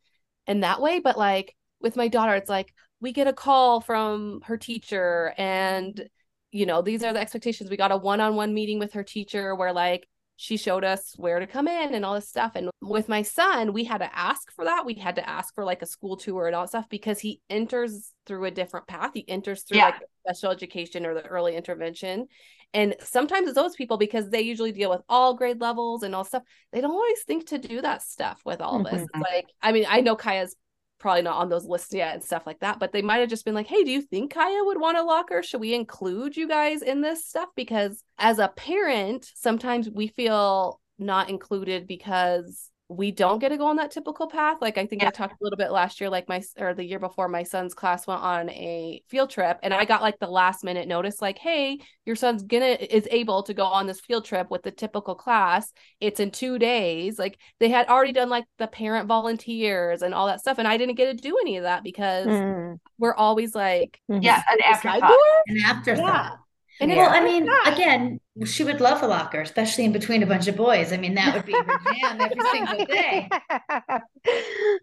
in 0.48 0.62
that 0.62 0.82
way. 0.82 1.00
But 1.00 1.18
like 1.18 1.56
with 1.82 1.96
my 1.96 2.08
daughter, 2.08 2.36
it's 2.36 2.50
like 2.50 2.74
we 3.00 3.12
get 3.12 3.28
a 3.28 3.34
call 3.34 3.82
from 3.82 4.42
her 4.46 4.58
teacher 4.58 5.34
and 5.38 6.10
you 6.52 6.66
know, 6.66 6.82
these 6.82 7.04
are 7.04 7.12
the 7.12 7.20
expectations. 7.20 7.70
We 7.70 7.76
got 7.76 7.92
a 7.92 7.98
one 7.98 8.22
on 8.22 8.36
one 8.36 8.54
meeting 8.54 8.80
with 8.80 8.94
her 8.94 9.04
teacher 9.04 9.54
where 9.56 9.74
like 9.74 10.08
she 10.38 10.58
showed 10.58 10.84
us 10.84 11.14
where 11.18 11.40
to 11.40 11.48
come 11.48 11.68
in 11.68 11.94
and 11.96 12.04
all 12.04 12.16
this 12.16 12.28
stuff. 12.28 12.54
And 12.56 12.70
with 12.82 13.08
my 13.08 13.22
son, 13.22 13.72
we 13.72 13.86
had 13.86 14.00
to 14.00 14.18
ask 14.18 14.52
for 14.52 14.66
that. 14.66 14.86
We 14.86 14.94
had 14.96 15.16
to 15.16 15.28
ask 15.28 15.54
for 15.56 15.64
like 15.64 15.82
a 15.82 15.86
school 15.86 16.18
tour 16.18 16.48
and 16.48 16.56
all 16.56 16.64
that 16.64 16.70
stuff 16.70 16.90
because 16.90 17.20
he 17.20 17.40
enters 17.50 18.12
through 18.26 18.46
a 18.46 18.52
different 18.52 18.88
path. 18.88 19.12
He 19.14 19.28
enters 19.30 19.64
through 19.64 19.78
Yeah. 19.78 19.86
like 19.86 20.02
special 20.28 20.52
education 20.52 21.06
or 21.06 21.14
the 21.14 21.26
early 21.26 21.56
intervention. 21.56 22.28
And 22.74 22.96
sometimes 23.00 23.48
it's 23.48 23.56
those 23.56 23.76
people 23.76 23.98
because 23.98 24.30
they 24.30 24.42
usually 24.42 24.74
deal 24.74 24.90
with 24.90 25.02
all 25.08 25.36
grade 25.36 25.62
levels 25.62 26.04
and 26.04 26.14
all 26.14 26.26
stuff. 26.26 26.44
They 26.74 26.82
don't 26.82 26.92
always 26.92 27.24
think 27.24 27.48
to 27.48 27.58
do 27.58 27.82
that 27.82 28.02
stuff 28.02 28.42
with 28.44 28.60
all 28.60 28.84
this. 28.84 28.94
Mhm. 28.94 29.04
It's 29.04 29.32
like, 29.32 29.46
I 29.62 29.72
mean, 29.72 29.86
I 29.88 30.02
know 30.02 30.18
Kya's 30.18 30.56
probably 31.00 31.22
not 31.22 31.38
on 31.38 31.50
those 31.50 31.66
lists 31.66 31.94
yet 31.94 32.14
and 32.14 32.24
stuff 32.24 32.44
like 32.46 32.60
that, 32.60 32.80
but 32.80 32.92
they 32.92 33.02
might 33.02 33.18
have 33.18 33.30
just 33.30 33.46
been 33.46 33.54
like, 33.54 33.68
hey, 33.68 33.84
do 33.84 33.92
you 33.92 34.02
think 34.02 34.34
Kya 34.34 34.66
would 34.66 34.80
want 34.80 34.98
a 34.98 35.04
locker? 35.04 35.44
Should 35.44 35.62
we 35.62 35.74
include 35.74 36.38
you 36.38 36.48
guys 36.48 36.82
in 36.82 37.02
this 37.02 37.26
stuff? 37.26 37.50
Because 37.56 38.04
as 38.18 38.40
a 38.40 38.48
parent, 38.48 39.30
sometimes 39.36 39.90
we 39.90 40.08
feel 40.08 40.80
not 40.98 41.30
included 41.30 41.88
because 41.88 42.70
we 42.88 43.12
don't 43.12 43.40
get 43.40 43.50
to 43.50 43.58
go 43.58 43.66
on 43.66 43.78
that 43.78 43.90
typical 43.90 44.28
path. 44.28 44.58
Like 44.62 44.78
I 44.78 44.86
think 44.86 45.04
I 45.04 45.10
talked 45.10 45.34
a 45.34 45.38
little 45.44 45.58
bit 45.58 45.72
last 45.72 46.00
year, 46.00 46.08
like 46.10 46.30
my 46.30 46.44
or 46.60 46.74
the 46.76 46.84
year 46.84 47.00
before, 47.00 47.28
my 47.28 47.42
son's 47.42 47.74
class 47.74 48.06
went 48.06 48.22
on 48.22 48.50
a 48.52 49.02
field 49.10 49.32
trip, 49.32 49.58
and 49.64 49.74
I 49.74 49.86
got 49.86 50.04
like 50.04 50.20
the 50.20 50.28
last 50.28 50.64
minute 50.64 50.88
notice, 50.88 51.20
like, 51.22 51.40
"Hey, 51.40 51.80
your 52.06 52.16
son's 52.16 52.44
gonna 52.44 52.78
is 52.80 53.08
able 53.10 53.42
to 53.44 53.56
go 53.56 53.66
on 53.66 53.88
this 53.88 54.02
field 54.02 54.24
trip 54.26 54.52
with 54.52 54.62
the 54.62 54.70
typical 54.72 55.16
class. 55.16 55.74
It's 56.00 56.20
in 56.20 56.30
two 56.30 56.60
days." 56.60 57.18
Like 57.18 57.40
they 57.60 57.70
had 57.70 57.88
already 57.88 58.14
done 58.14 58.30
like 58.30 58.46
the 58.60 58.68
parent 58.68 59.08
volunteers 59.08 60.04
and 60.04 60.14
all 60.14 60.28
that 60.28 60.40
stuff, 60.42 60.60
and 60.60 60.68
I 60.68 60.78
didn't 60.78 60.96
get 60.96 61.06
to 61.08 61.14
do 61.16 61.38
any 61.40 61.58
of 61.58 61.64
that 61.64 61.84
because 61.84 62.28
Mm. 62.28 62.80
we're 63.00 63.16
always 63.16 63.56
like, 63.56 64.00
Mhm. 64.12 64.22
Yeah, 64.24 64.44
an 64.50 64.58
"The 64.58 64.64
side 64.78 65.02
afterthought. 65.02 65.18
an 65.48 65.58
afterthought. 65.66 66.06
Yeah. 66.06 66.36
And 66.82 66.92
Yeah. 66.92 66.98
Well, 66.98 67.10
I 67.12 67.22
mean, 67.24 67.48
again, 67.66 68.20
she 68.46 68.64
would 68.66 68.82
love 68.82 69.02
a 69.02 69.08
locker, 69.08 69.40
especially 69.42 69.86
in 69.86 69.92
between 69.94 70.24
a 70.24 70.26
bunch 70.26 70.48
of 70.48 70.56
boys. 70.58 70.92
I 70.92 70.98
mean, 70.98 71.16
that 71.16 71.34
would 71.34 71.46
be 71.46 71.54
her 71.54 71.64
jam 72.02 72.20
every 72.22 72.40
single 72.52 72.86
day, 72.86 73.30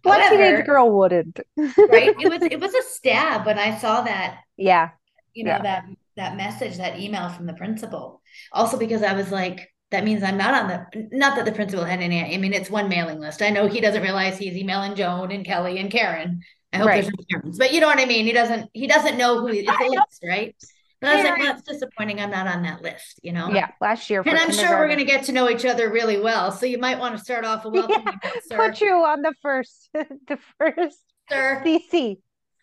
what 0.03 0.21
However- 0.21 0.37
teenage 0.37 0.67
girl 0.67 0.91
wouldn't? 0.97 1.41
right? 1.57 2.15
It 2.19 2.29
was 2.31 2.43
it 2.43 2.61
was 2.65 2.75
a 2.75 2.83
stab 2.83 3.47
when 3.47 3.59
I 3.59 3.77
saw 3.79 4.03
that, 4.03 4.39
Yeah. 4.57 4.91
you 5.35 5.45
know, 5.45 5.53
Yeah. 5.53 5.63
that 5.63 5.85
that 6.17 6.37
message, 6.37 6.77
that 6.77 6.99
email 7.01 7.29
from 7.31 7.47
the 7.47 7.55
principal. 7.55 8.21
Also 8.53 8.79
because 8.79 9.03
I 9.03 9.15
was 9.15 9.31
like, 9.33 9.69
that 9.91 10.05
means 10.05 10.23
I'm 10.23 10.37
not 10.39 10.55
on 10.55 10.69
the 10.69 11.09
not 11.13 11.37
that 11.37 11.45
the 11.45 11.53
principal 11.53 11.85
had 11.85 12.01
any. 12.01 12.35
I 12.35 12.39
mean, 12.39 12.53
it's 12.55 12.71
one 12.71 12.89
mailing 12.89 13.19
list. 13.21 13.43
I 13.43 13.51
know 13.51 13.67
he 13.67 13.81
doesn't 13.81 14.03
realize 14.03 14.39
he's 14.39 14.57
emailing 14.57 14.95
Joan 14.95 15.31
and 15.31 15.45
Kelly 15.45 15.79
and 15.79 15.91
Karen. 15.91 16.41
I 16.73 16.79
hope 16.79 16.87
Right. 16.89 17.03
there's 17.03 17.13
no 17.15 17.25
Karens, 17.31 17.59
but 17.59 17.73
you 17.75 17.81
know 17.81 17.87
what 17.87 17.99
I 17.99 18.07
mean. 18.07 18.25
He 18.25 18.33
doesn't. 18.33 18.71
He 18.73 18.87
doesn't 18.87 19.19
know 19.19 19.41
who. 19.41 19.49
It's 19.49 19.69
a 19.69 19.85
list, 19.89 20.25
right? 20.27 20.55
But 21.03 21.11
I 21.11 21.17
was 21.17 21.25
like, 21.25 21.39
well, 21.39 21.47
that's 21.49 21.63
disappointing. 21.63 22.21
I'm 22.21 22.31
not 22.31 22.47
on 22.47 22.63
that 22.63 22.81
list, 22.81 23.19
you 23.25 23.33
know. 23.33 23.51
Yeah. 23.53 23.71
Last 23.81 24.09
year. 24.09 24.23
And 24.25 24.39
I'm 24.39 24.53
sure 24.53 24.79
we're 24.79 24.87
going 24.87 25.01
to 25.01 25.05
get 25.05 25.25
to 25.25 25.33
know 25.33 25.51
each 25.51 25.65
other 25.65 25.91
really 25.91 26.21
well. 26.21 26.53
So 26.53 26.65
you 26.65 26.79
might 26.79 27.01
want 27.01 27.19
to 27.19 27.23
start 27.23 27.45
off 27.45 27.65
a 27.65 27.69
welcome 27.69 28.05
Yeah, 28.25 28.31
sir. 28.47 28.57
Put 28.57 28.81
you 28.81 28.93
on 28.95 29.23
the 29.23 29.35
first, 29.43 29.91
the 29.95 30.39
first 30.59 30.99
sir. 31.29 31.61
CC. 31.67 32.19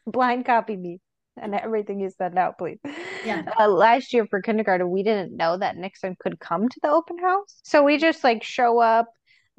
Blind 0.08 0.46
copy 0.46 0.78
me 0.78 1.02
and 1.36 1.54
everything 1.54 2.00
you 2.00 2.10
send 2.10 2.38
out, 2.38 2.58
please. 2.58 2.80
Yeah. 3.26 3.44
Uh, 3.60 3.68
last 3.68 4.14
year 4.14 4.26
for 4.26 4.42
kindergarten, 4.42 4.90
we 4.90 5.04
didn't 5.04 5.36
know 5.36 5.58
that 5.58 5.76
Nixon 5.76 6.16
could 6.18 6.40
come 6.40 6.70
to 6.70 6.80
the 6.82 6.90
open 6.90 7.18
house. 7.20 7.60
So 7.64 7.84
we 7.84 7.98
just 7.98 8.24
like 8.24 8.42
show 8.44 8.80
up, 8.80 9.08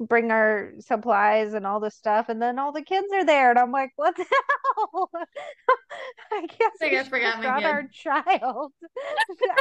bring 0.01 0.31
our 0.31 0.73
supplies 0.79 1.53
and 1.53 1.65
all 1.67 1.79
the 1.79 1.91
stuff, 1.91 2.29
and 2.29 2.41
then 2.41 2.59
all 2.59 2.71
the 2.71 2.81
kids 2.83 3.07
are 3.13 3.25
there. 3.25 3.51
And 3.51 3.59
I'm 3.59 3.71
like, 3.71 3.91
what 3.95 4.15
the 4.15 4.25
hell? 4.25 5.09
I 6.31 6.47
guess 6.47 6.71
I 6.81 6.89
we 6.89 6.89
guess 6.89 7.07
forgot 7.07 7.39
my 7.39 7.51
kid. 7.51 7.65
our 7.65 7.87
child. 7.93 8.73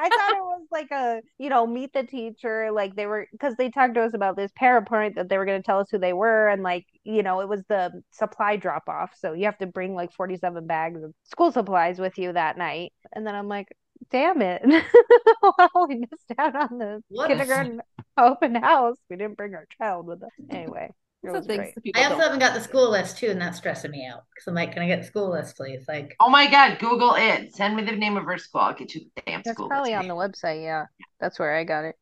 I 0.01 0.11
thought 0.11 0.37
it 0.37 0.43
was 0.43 0.67
like 0.71 0.91
a, 0.91 1.21
you 1.39 1.51
know, 1.51 1.67
meet 1.67 1.93
the 1.93 2.05
teacher. 2.05 2.71
Like 2.73 2.97
they 2.97 3.07
were, 3.07 3.27
because 3.33 3.55
they 3.57 3.71
talked 3.71 3.95
to 3.95 4.03
us 4.03 4.15
about 4.15 4.37
this 4.37 4.53
powerpoint 4.61 5.17
that 5.17 5.29
they 5.29 5.39
were 5.39 5.47
going 5.47 5.61
to 5.61 5.67
tell 5.67 5.81
us 5.81 5.89
who 5.91 5.99
they 5.99 6.13
were. 6.13 6.49
And 6.49 6.63
like, 6.63 6.87
you 7.05 7.23
know, 7.23 7.41
it 7.41 7.49
was 7.49 7.63
the 7.69 8.03
supply 8.11 8.57
drop 8.57 8.89
off. 8.89 9.13
So 9.19 9.33
you 9.33 9.45
have 9.47 9.59
to 9.59 9.67
bring 9.67 9.95
like 9.95 10.13
47 10.13 10.67
bags 10.67 11.03
of 11.03 11.13
school 11.25 11.53
supplies 11.53 11.99
with 11.99 12.19
you 12.19 12.33
that 12.33 12.57
night. 12.59 12.93
And 13.13 13.27
then 13.27 13.35
I'm 13.35 13.49
like, 13.49 13.69
damn 14.11 14.43
it. 14.43 14.63
well, 15.43 15.87
we 15.89 15.97
missed 15.97 16.33
out 16.39 16.57
on 16.57 16.79
the 16.79 17.03
Whoops. 17.11 17.29
kindergarten 17.29 17.81
open 18.33 18.55
house. 18.55 18.97
We 19.09 19.17
didn't 19.17 19.37
bring 19.37 19.55
our 19.55 19.67
child 19.79 20.07
with 20.07 20.23
us. 20.23 20.31
Anyway, 20.51 20.91
it 21.23 21.27
So 21.27 21.33
was 21.33 21.47
things 21.47 21.59
great. 21.59 21.75
that 21.75 21.85
people 21.85 22.01
I 22.03 22.05
also 22.07 22.19
haven't 22.23 22.39
got 22.39 22.55
the 22.55 22.61
school 22.61 22.91
list 22.91 23.19
too, 23.19 23.29
and 23.29 23.41
that's 23.41 23.59
stressing 23.59 23.91
me 23.91 24.07
out. 24.07 24.23
Because 24.35 24.47
I'm 24.49 24.55
like, 24.55 24.73
can 24.73 24.83
I 24.83 24.87
get 24.87 25.01
the 25.01 25.07
school 25.07 25.31
list, 25.31 25.57
please? 25.57 25.85
Like, 25.89 26.15
Oh 26.21 26.29
my 26.31 26.51
God, 26.51 26.79
Google 26.79 27.15
it. 27.17 27.55
Send 27.55 27.77
me 27.77 27.83
the 27.85 27.93
name 27.93 28.17
of 28.17 28.25
her 28.25 28.39
school. 28.39 28.61
I'll 28.63 28.75
get 28.75 28.95
you 28.95 29.03
the 29.17 29.23
damn 29.27 29.43
That's 29.45 29.57
school. 29.57 29.69
probably 29.69 29.93
list. 29.93 30.03
on 30.03 30.09
the 30.09 30.15
website. 30.15 30.63
Yeah, 30.63 30.87
that's 31.21 31.39
where 31.39 31.55
I 31.55 31.65
got 31.65 31.85
it. 31.85 31.97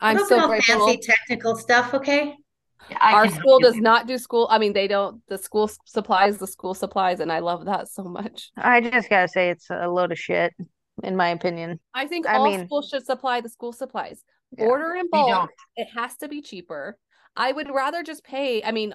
I'm 0.00 0.16
look 0.16 0.24
at 0.24 0.28
so 0.28 0.40
all 0.40 0.48
grateful. 0.48 0.86
fancy 0.86 1.00
technical 1.02 1.56
stuff, 1.56 1.94
okay? 1.94 2.34
Yeah, 2.90 2.98
Our 3.00 3.28
school 3.30 3.60
does 3.60 3.74
with 3.76 3.82
not 3.82 4.06
do 4.06 4.18
school. 4.18 4.46
I 4.50 4.58
mean, 4.58 4.74
they 4.74 4.86
don't. 4.88 5.22
The 5.28 5.38
school 5.38 5.70
supplies 5.86 6.36
the 6.36 6.46
school 6.46 6.74
supplies, 6.74 7.20
and 7.20 7.32
I 7.32 7.38
love 7.38 7.64
that 7.64 7.88
so 7.88 8.02
much. 8.04 8.50
I 8.58 8.82
just 8.82 9.08
gotta 9.08 9.28
say 9.28 9.48
it's 9.48 9.70
a 9.70 9.88
load 9.88 10.12
of 10.12 10.18
shit, 10.18 10.52
in 11.02 11.16
my 11.16 11.28
opinion. 11.30 11.80
I 11.94 12.06
think 12.06 12.26
I 12.26 12.36
all 12.36 12.44
mean- 12.50 12.66
schools 12.66 12.88
should 12.90 13.06
supply 13.06 13.40
the 13.40 13.48
school 13.48 13.72
supplies. 13.72 14.22
Yeah. 14.58 14.66
Order 14.66 14.94
in 14.94 15.08
bulk. 15.10 15.50
It 15.76 15.88
has 15.94 16.16
to 16.18 16.28
be 16.28 16.42
cheaper. 16.42 16.98
I 17.36 17.50
would 17.52 17.68
rather 17.72 18.02
just 18.02 18.24
pay. 18.24 18.62
I 18.62 18.70
mean, 18.70 18.94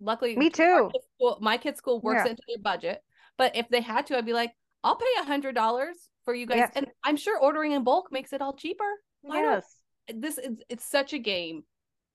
luckily, 0.00 0.36
Me 0.36 0.50
too. 0.50 0.90
kid's 0.92 1.04
school, 1.16 1.38
my 1.40 1.56
kid's 1.56 1.78
school 1.78 2.00
works 2.00 2.22
Yeah. 2.24 2.30
into 2.30 2.42
their 2.48 2.62
budget. 2.62 3.02
But 3.38 3.56
if 3.56 3.68
they 3.68 3.80
had 3.80 4.06
to, 4.06 4.16
I'd 4.18 4.26
be 4.26 4.32
like, 4.34 4.52
I'll 4.84 4.96
pay 4.96 5.06
a 5.20 5.24
hundred 5.24 5.54
dollars 5.54 6.08
for 6.24 6.34
you 6.34 6.46
guys, 6.46 6.58
Yes. 6.58 6.72
and 6.76 6.86
I'm 7.04 7.16
sure 7.16 7.38
ordering 7.38 7.72
in 7.72 7.82
bulk 7.84 8.12
makes 8.12 8.32
it 8.32 8.40
all 8.42 8.54
cheaper. 8.54 8.90
Why 9.22 9.40
not? 9.40 9.50
Yes. 9.54 9.76
This 10.14 10.38
is 10.38 10.62
it's 10.68 10.84
such 10.84 11.12
a 11.12 11.18
game. 11.18 11.64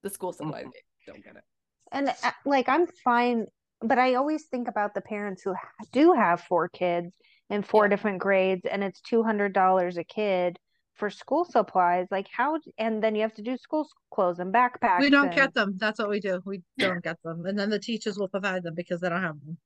The 0.03 0.09
school 0.09 0.31
supplies 0.33 0.65
Mhm. 0.65 0.71
Don't 1.07 1.23
get 1.23 1.35
it. 1.37 1.43
And 1.91 2.09
uh, 2.09 2.31
like 2.45 2.67
I'm 2.69 2.85
fine, 3.03 3.47
but 3.81 3.97
I 3.97 4.15
always 4.15 4.45
think 4.47 4.67
about 4.67 4.93
the 4.93 5.01
parents 5.01 5.41
who 5.41 5.55
do 5.91 6.11
have 6.13 6.41
four 6.41 6.67
kids 6.69 7.15
in 7.49 7.63
four 7.63 7.85
Yeah. 7.85 7.89
different 7.89 8.19
grades 8.19 8.65
and 8.65 8.83
it's 8.83 8.99
$200 9.01 9.97
a 9.97 10.03
kid 10.03 10.59
for 10.97 11.09
school 11.09 11.45
supplies. 11.45 12.07
Like 12.11 12.27
how 12.29 12.59
and 12.77 13.03
then 13.03 13.15
you 13.15 13.21
have 13.21 13.33
to 13.35 13.41
do 13.41 13.57
school 13.57 13.87
clothes 14.11 14.39
and 14.39 14.53
backpacks. 14.53 15.03
We 15.03 15.09
don't 15.09 15.25
and 15.25 15.35
get 15.35 15.53
them. 15.53 15.75
That's 15.77 15.99
what 15.99 16.09
we 16.09 16.19
do. 16.19 16.41
We 16.45 16.61
don't 16.79 17.03
get 17.03 17.21
them. 17.23 17.45
And 17.45 17.57
then 17.57 17.69
the 17.69 17.79
teachers 17.79 18.17
will 18.17 18.27
provide 18.27 18.63
them 18.63 18.75
because 18.75 19.01
they 19.01 19.09
don't 19.09 19.21
have 19.21 19.39
them. 19.45 19.57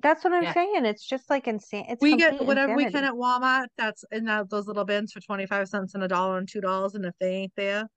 That's 0.00 0.24
what 0.24 0.32
I'm 0.32 0.44
Yeah. 0.44 0.52
saying. 0.52 0.84
It's 0.84 1.04
just 1.06 1.30
like 1.30 1.48
insane. 1.48 1.86
It's 1.88 2.02
we 2.02 2.16
get 2.16 2.30
complete 2.30 2.46
whatever 2.46 2.76
we 2.76 2.86
can 2.86 3.04
at 3.04 3.14
Walmart. 3.14 3.66
That's 3.76 4.04
in 4.12 4.24
that, 4.26 4.50
those 4.50 4.66
little 4.66 4.84
bins 4.84 5.12
for 5.12 5.20
25 5.20 5.68
cents 5.68 5.94
and 5.94 6.04
a 6.04 6.08
dollar 6.08 6.38
and 6.38 6.48
two 6.48 6.60
dollars. 6.60 6.94
And 6.94 7.04
if 7.04 7.14
they 7.18 7.34
ain't 7.34 7.52
there, 7.56 7.88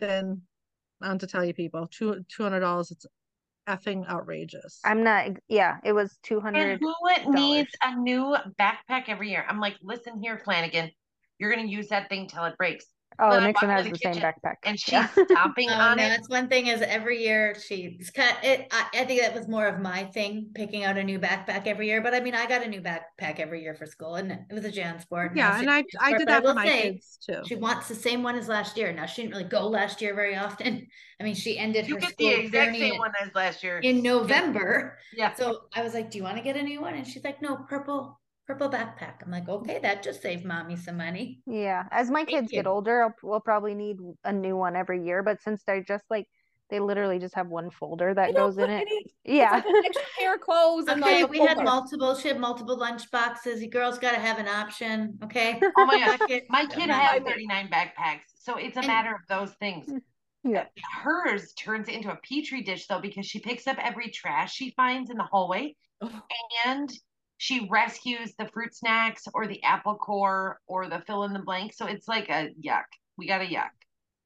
then 0.00 0.42
I'm 1.02 1.18
to 1.18 1.26
tell 1.26 1.44
you 1.44 1.54
people, 1.54 1.86
two 1.86 2.24
$200, 2.28 2.90
it's 2.90 3.06
effing 3.68 4.06
outrageous. 4.08 4.80
I'm 4.84 5.02
not 5.02 5.28
yeah, 5.48 5.78
it 5.84 5.92
was 5.92 6.18
And 6.22 6.22
200 6.22 6.80
who 6.80 7.32
needs 7.32 7.70
a 7.82 7.96
new 7.96 8.36
backpack 8.58 9.08
every 9.08 9.30
year? 9.30 9.44
I'm 9.48 9.60
like, 9.60 9.76
listen 9.82 10.22
here, 10.22 10.40
Flanagan. 10.44 10.90
You're 11.38 11.54
gonna 11.54 11.66
use 11.68 11.88
that 11.88 12.08
thing 12.08 12.26
till 12.28 12.44
it 12.44 12.56
breaks. 12.56 12.86
Oh, 13.16 13.30
When 13.30 13.44
I 13.44 13.46
Nixon 13.46 13.68
has 13.68 13.84
the 13.84 13.90
the 13.90 13.96
same 13.96 14.16
backpack. 14.16 14.56
and 14.64 14.78
she's 14.78 14.92
Yeah. 14.92 15.06
stomping 15.30 15.70
Oh, 15.70 15.74
on 15.74 15.96
no, 15.98 16.02
it. 16.04 16.08
that's 16.08 16.28
one 16.28 16.48
thing 16.48 16.66
is 16.66 16.82
every 16.82 17.22
year 17.22 17.54
she's 17.64 18.10
kind 18.10 18.36
it 18.42 18.66
I, 18.72 18.86
I 18.92 19.04
think 19.04 19.20
that 19.20 19.34
was 19.34 19.46
more 19.46 19.68
of 19.68 19.80
my 19.80 20.04
thing, 20.06 20.50
picking 20.52 20.82
out 20.82 20.96
a 20.98 21.04
new 21.04 21.20
backpack 21.20 21.68
every 21.68 21.86
year. 21.86 22.00
But 22.00 22.12
I 22.14 22.18
mean 22.20 22.34
I 22.34 22.46
got 22.46 22.62
a 22.64 22.68
new 22.68 22.80
backpack 22.80 23.38
every 23.38 23.62
year 23.62 23.76
for 23.76 23.86
school 23.86 24.16
and 24.16 24.32
it 24.32 24.52
was 24.52 24.64
a 24.64 24.70
Jansport. 24.72 25.36
Yeah, 25.36 25.52
and 25.58 25.60
same 25.60 25.68
I 25.68 25.84
I 26.00 26.10
did 26.18 26.26
but 26.26 26.28
I 26.34 26.40
that 26.40 26.44
for 26.44 26.54
my 26.54 26.66
say, 26.66 26.82
kids 26.82 27.18
too. 27.24 27.40
She 27.46 27.54
wants 27.54 27.86
the 27.86 27.94
same 27.94 28.24
one 28.24 28.34
as 28.36 28.48
last 28.48 28.76
year. 28.76 28.92
Now 28.92 29.06
she 29.06 29.22
didn't 29.22 29.34
really 29.36 29.48
go 29.48 29.68
last 29.68 30.02
year 30.02 30.14
very 30.16 30.34
often. 30.36 30.86
I 31.20 31.22
mean 31.22 31.36
she 31.36 31.56
ended 31.56 31.86
You 31.86 31.94
her 31.94 32.00
get 32.00 32.10
school 32.14 32.26
the 32.30 32.34
exact 32.46 32.76
same 32.76 32.94
in- 32.94 32.98
one 32.98 33.12
as 33.22 33.30
last 33.36 33.62
year. 33.62 33.78
in 33.78 34.02
November. 34.02 34.98
Yeah. 35.12 35.34
So 35.34 35.60
I 35.72 35.82
was 35.82 35.94
like, 35.94 36.10
"Do 36.10 36.18
you 36.18 36.24
want 36.24 36.36
to 36.38 36.42
get 36.42 36.56
a 36.56 36.62
new 36.62 36.80
one?" 36.80 36.94
And 36.94 37.06
she's 37.06 37.22
like, 37.22 37.40
"No, 37.40 37.56
purple, 37.68 38.18
purple 38.46 38.68
backpack." 38.68 39.22
I'm 39.24 39.30
like, 39.30 39.48
"Okay, 39.48 39.78
that 39.80 40.02
just 40.02 40.22
saved 40.22 40.44
mommy 40.44 40.76
some 40.76 40.96
money." 40.96 41.40
Yeah, 41.46 41.84
as 41.90 42.10
my 42.10 42.24
kids 42.24 42.50
get 42.50 42.66
older, 42.66 43.02
I'll, 43.04 43.14
we'll 43.22 43.40
probably 43.40 43.74
need 43.74 43.96
a 44.24 44.32
new 44.32 44.56
one 44.56 44.76
every 44.76 45.04
year. 45.04 45.22
But 45.22 45.42
since 45.42 45.62
they're 45.66 45.82
just 45.82 46.04
like, 46.10 46.26
they 46.70 46.80
literally 46.80 47.18
just 47.18 47.34
have 47.34 47.48
one 47.48 47.70
folder 47.70 48.14
that 48.14 48.28
They 48.28 48.32
goes 48.32 48.56
in 48.56 48.64
put 48.64 48.70
it. 48.70 48.80
any- 48.82 49.06
Yeah. 49.24 49.58
It's 49.58 49.66
like 49.66 49.84
extra 49.86 50.04
pair 50.18 50.34
of 50.34 50.40
clothes 50.40 50.86
and 50.88 51.02
Okay, 51.02 51.16
like 51.22 51.24
a 51.24 51.26
we 51.26 51.38
had 51.38 51.62
multiple. 51.62 52.14
She 52.14 52.28
had 52.28 52.40
multiple 52.40 52.76
lunch 52.76 53.10
boxes. 53.10 53.62
You 53.62 53.68
girls 53.70 53.98
got 53.98 54.12
to 54.12 54.20
have 54.20 54.38
an 54.38 54.48
option. 54.48 55.18
Okay. 55.24 55.60
Oh 55.76 55.84
my 55.86 55.98
gosh. 55.98 56.40
My 56.48 56.64
kid 56.66 56.88
has 56.90 57.22
39 57.22 57.68
backpacks. 57.68 58.20
So 58.38 58.56
it's 58.56 58.76
a 58.76 58.80
And- 58.80 58.88
matter 58.88 59.10
of 59.14 59.20
those 59.28 59.54
things. 59.56 59.90
Yeah. 60.46 60.66
Hers 61.02 61.54
turns 61.54 61.88
into 61.88 62.10
a 62.12 62.16
petri 62.16 62.60
dish 62.62 62.86
though 62.86 63.00
because 63.00 63.24
she 63.24 63.38
picks 63.40 63.66
up 63.66 63.78
every 63.82 64.10
trash 64.10 64.52
she 64.54 64.72
finds 64.76 65.08
in 65.08 65.16
the 65.16 65.22
hallway 65.24 65.74
Oh. 66.02 66.20
and 66.66 66.90
she 67.36 67.68
rescues 67.70 68.34
the 68.38 68.48
fruit 68.48 68.74
snacks 68.74 69.24
or 69.34 69.46
the 69.46 69.62
apple 69.62 69.96
core 69.96 70.60
or 70.66 70.88
the 70.88 71.00
fill 71.06 71.24
in 71.24 71.32
the 71.32 71.40
blank. 71.40 71.72
So 71.74 71.86
it's 71.86 72.08
like 72.08 72.28
a 72.28 72.50
yuck. 72.60 72.84
We 73.16 73.26
got 73.26 73.40
a 73.40 73.44
yuck. 73.44 73.70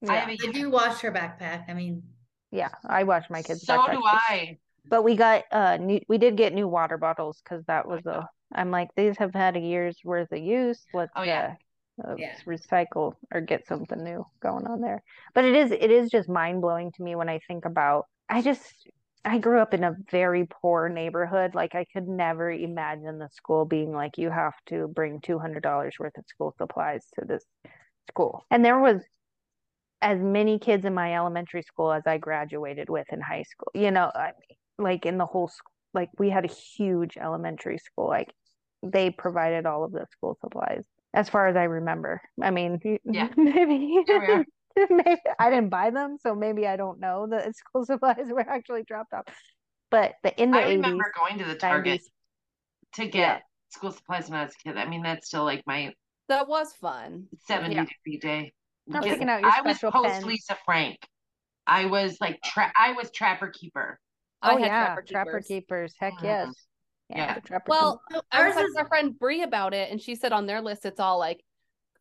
I 0.08 0.16
have 0.16 0.28
a 0.28 0.32
I 0.32 0.36
yuck. 0.36 0.52
do 0.52 0.70
wash 0.70 1.00
her 1.00 1.12
backpack. 1.12 1.64
I 1.68 1.74
mean, 1.74 2.02
Yeah. 2.50 2.70
I 2.84 3.04
wash 3.04 3.28
my 3.30 3.42
kids' 3.42 3.64
So 3.64 3.76
backpacks 3.76 3.92
do 3.92 4.00
too. 4.00 4.06
I. 4.06 4.58
But 4.90 5.02
we 5.02 5.16
got 5.16 5.44
uh 5.52 5.76
new 5.76 6.00
we 6.08 6.18
did 6.18 6.36
get 6.36 6.54
new 6.54 6.66
water 6.68 6.96
bottles 6.96 7.40
because 7.42 7.64
that 7.66 7.86
was 7.86 8.06
a 8.06 8.26
I'm 8.54 8.70
like 8.70 8.88
these 8.96 9.18
have 9.18 9.34
had 9.34 9.56
a 9.56 9.60
year's 9.60 9.98
worth 10.04 10.32
of 10.32 10.38
use. 10.38 10.86
Let's 10.94 11.12
Oh, 11.16 11.22
yeah. 11.24 11.54
uh, 12.02 12.08
uh, 12.08 12.16
Yeah. 12.16 12.36
recycle 12.46 13.14
or 13.32 13.40
get 13.42 13.66
something 13.66 14.02
new 14.02 14.24
going 14.40 14.66
on 14.66 14.80
there. 14.80 15.02
But 15.34 15.44
it 15.44 15.54
is 15.54 15.70
it 15.72 15.90
is 15.90 16.10
just 16.10 16.28
mind 16.28 16.62
blowing 16.62 16.92
to 16.92 17.02
me 17.02 17.16
when 17.16 17.28
I 17.28 17.40
think 17.46 17.64
about 17.66 18.06
I 18.30 18.40
just 18.40 18.62
I 19.28 19.38
grew 19.38 19.60
up 19.60 19.74
in 19.74 19.84
a 19.84 19.96
very 20.10 20.46
poor 20.46 20.88
neighborhood. 20.88 21.54
Like 21.54 21.74
I 21.74 21.84
could 21.92 22.08
never 22.08 22.50
imagine 22.50 23.18
the 23.18 23.28
school 23.30 23.64
being 23.64 23.92
like 23.92 24.18
you 24.18 24.30
have 24.30 24.54
to 24.66 24.88
bring 24.88 25.20
two 25.20 25.38
hundred 25.38 25.62
dollars 25.62 25.96
worth 25.98 26.16
of 26.18 26.24
school 26.26 26.54
supplies 26.58 27.04
to 27.18 27.26
this 27.26 27.44
school. 28.08 28.46
And 28.50 28.64
there 28.64 28.78
was 28.78 29.02
as 30.00 30.18
many 30.20 30.58
kids 30.58 30.84
in 30.84 30.94
my 30.94 31.14
elementary 31.16 31.62
school 31.62 31.92
as 31.92 32.02
I 32.06 32.18
graduated 32.18 32.88
with 32.88 33.06
in 33.12 33.20
high 33.20 33.42
school. 33.42 33.70
You 33.74 33.90
know, 33.90 34.10
I 34.14 34.32
like 34.78 35.06
in 35.06 35.18
the 35.18 35.26
whole 35.26 35.48
school, 35.48 35.72
like 35.92 36.10
we 36.18 36.30
had 36.30 36.44
a 36.44 36.52
huge 36.52 37.16
elementary 37.16 37.78
school. 37.78 38.06
Like 38.08 38.32
they 38.82 39.10
provided 39.10 39.66
all 39.66 39.84
of 39.84 39.92
the 39.92 40.06
school 40.12 40.38
supplies, 40.40 40.84
as 41.14 41.28
far 41.28 41.48
as 41.48 41.56
I 41.56 41.64
remember. 41.64 42.20
I 42.40 42.50
mean, 42.50 42.80
Yeah. 43.04 43.28
maybe, 43.36 44.04
Here 44.06 44.20
we 44.20 44.26
are. 44.26 44.44
maybe 44.90 45.20
I 45.38 45.50
didn't 45.50 45.70
buy 45.70 45.90
them, 45.90 46.16
so 46.20 46.34
maybe 46.34 46.66
I 46.66 46.76
don't 46.76 47.00
know 47.00 47.26
that 47.28 47.54
school 47.56 47.84
supplies 47.86 48.26
were 48.28 48.40
actually 48.48 48.82
dropped 48.84 49.12
off. 49.12 49.24
But 49.90 50.14
the 50.22 50.40
in 50.40 50.52
the 50.52 50.58
I 50.58 50.64
eighties, 50.66 50.76
remember 50.76 51.12
going 51.16 51.38
to 51.38 51.44
the 51.44 51.54
Target 51.54 52.00
nineties, 52.00 52.10
to 52.94 53.06
get 53.06 53.12
Yeah. 53.14 53.38
school 53.70 53.92
supplies 53.92 54.30
when 54.30 54.40
I 54.40 54.44
was 54.44 54.54
a 54.54 54.58
kid. 54.68 54.76
I 54.76 54.86
mean, 54.86 55.02
that's 55.02 55.26
still 55.28 55.44
like 55.44 55.62
my 55.66 55.94
That 56.28 56.48
was 56.48 56.72
fun. 56.74 57.28
70 57.46 57.74
Yeah. 57.74 57.84
degree 57.84 58.18
day. 58.18 58.52
Or 58.88 59.02
Because 59.02 59.20
out 59.20 59.42
your 59.42 59.52
I 59.52 59.60
was 59.62 59.78
special 59.78 59.92
post 59.92 60.14
pen. 60.14 60.24
Lisa 60.24 60.56
Frank. 60.64 60.98
I 61.66 61.86
was 61.86 62.18
like 62.20 62.40
tra- 62.42 62.72
I 62.76 62.92
was 62.92 63.10
trapper 63.10 63.48
keeper. 63.48 63.98
I 64.42 64.54
Oh 64.54 64.56
had 64.56 64.62
yeah, 64.64 64.76
Trapper 64.76 65.02
Trapper 65.10 65.40
Keepers. 65.40 65.48
Keepers. 65.48 65.94
Heck 65.98 66.14
Mhm. 66.14 66.24
yes. 66.24 66.66
Yeah, 67.10 67.38
Yeah. 67.50 67.58
Well, 67.66 68.02
I 68.32 68.42
was 68.42 68.54
ours 68.54 68.54
talking 68.54 68.68
is 68.70 68.74
to 68.76 68.82
my 68.82 68.88
friend 68.88 69.18
Brie 69.18 69.42
about 69.42 69.74
it, 69.74 69.90
and 69.90 70.00
she 70.00 70.14
said 70.14 70.32
on 70.32 70.46
their 70.46 70.60
list 70.60 70.86
it's 70.86 71.00
all 71.00 71.18
like 71.18 71.42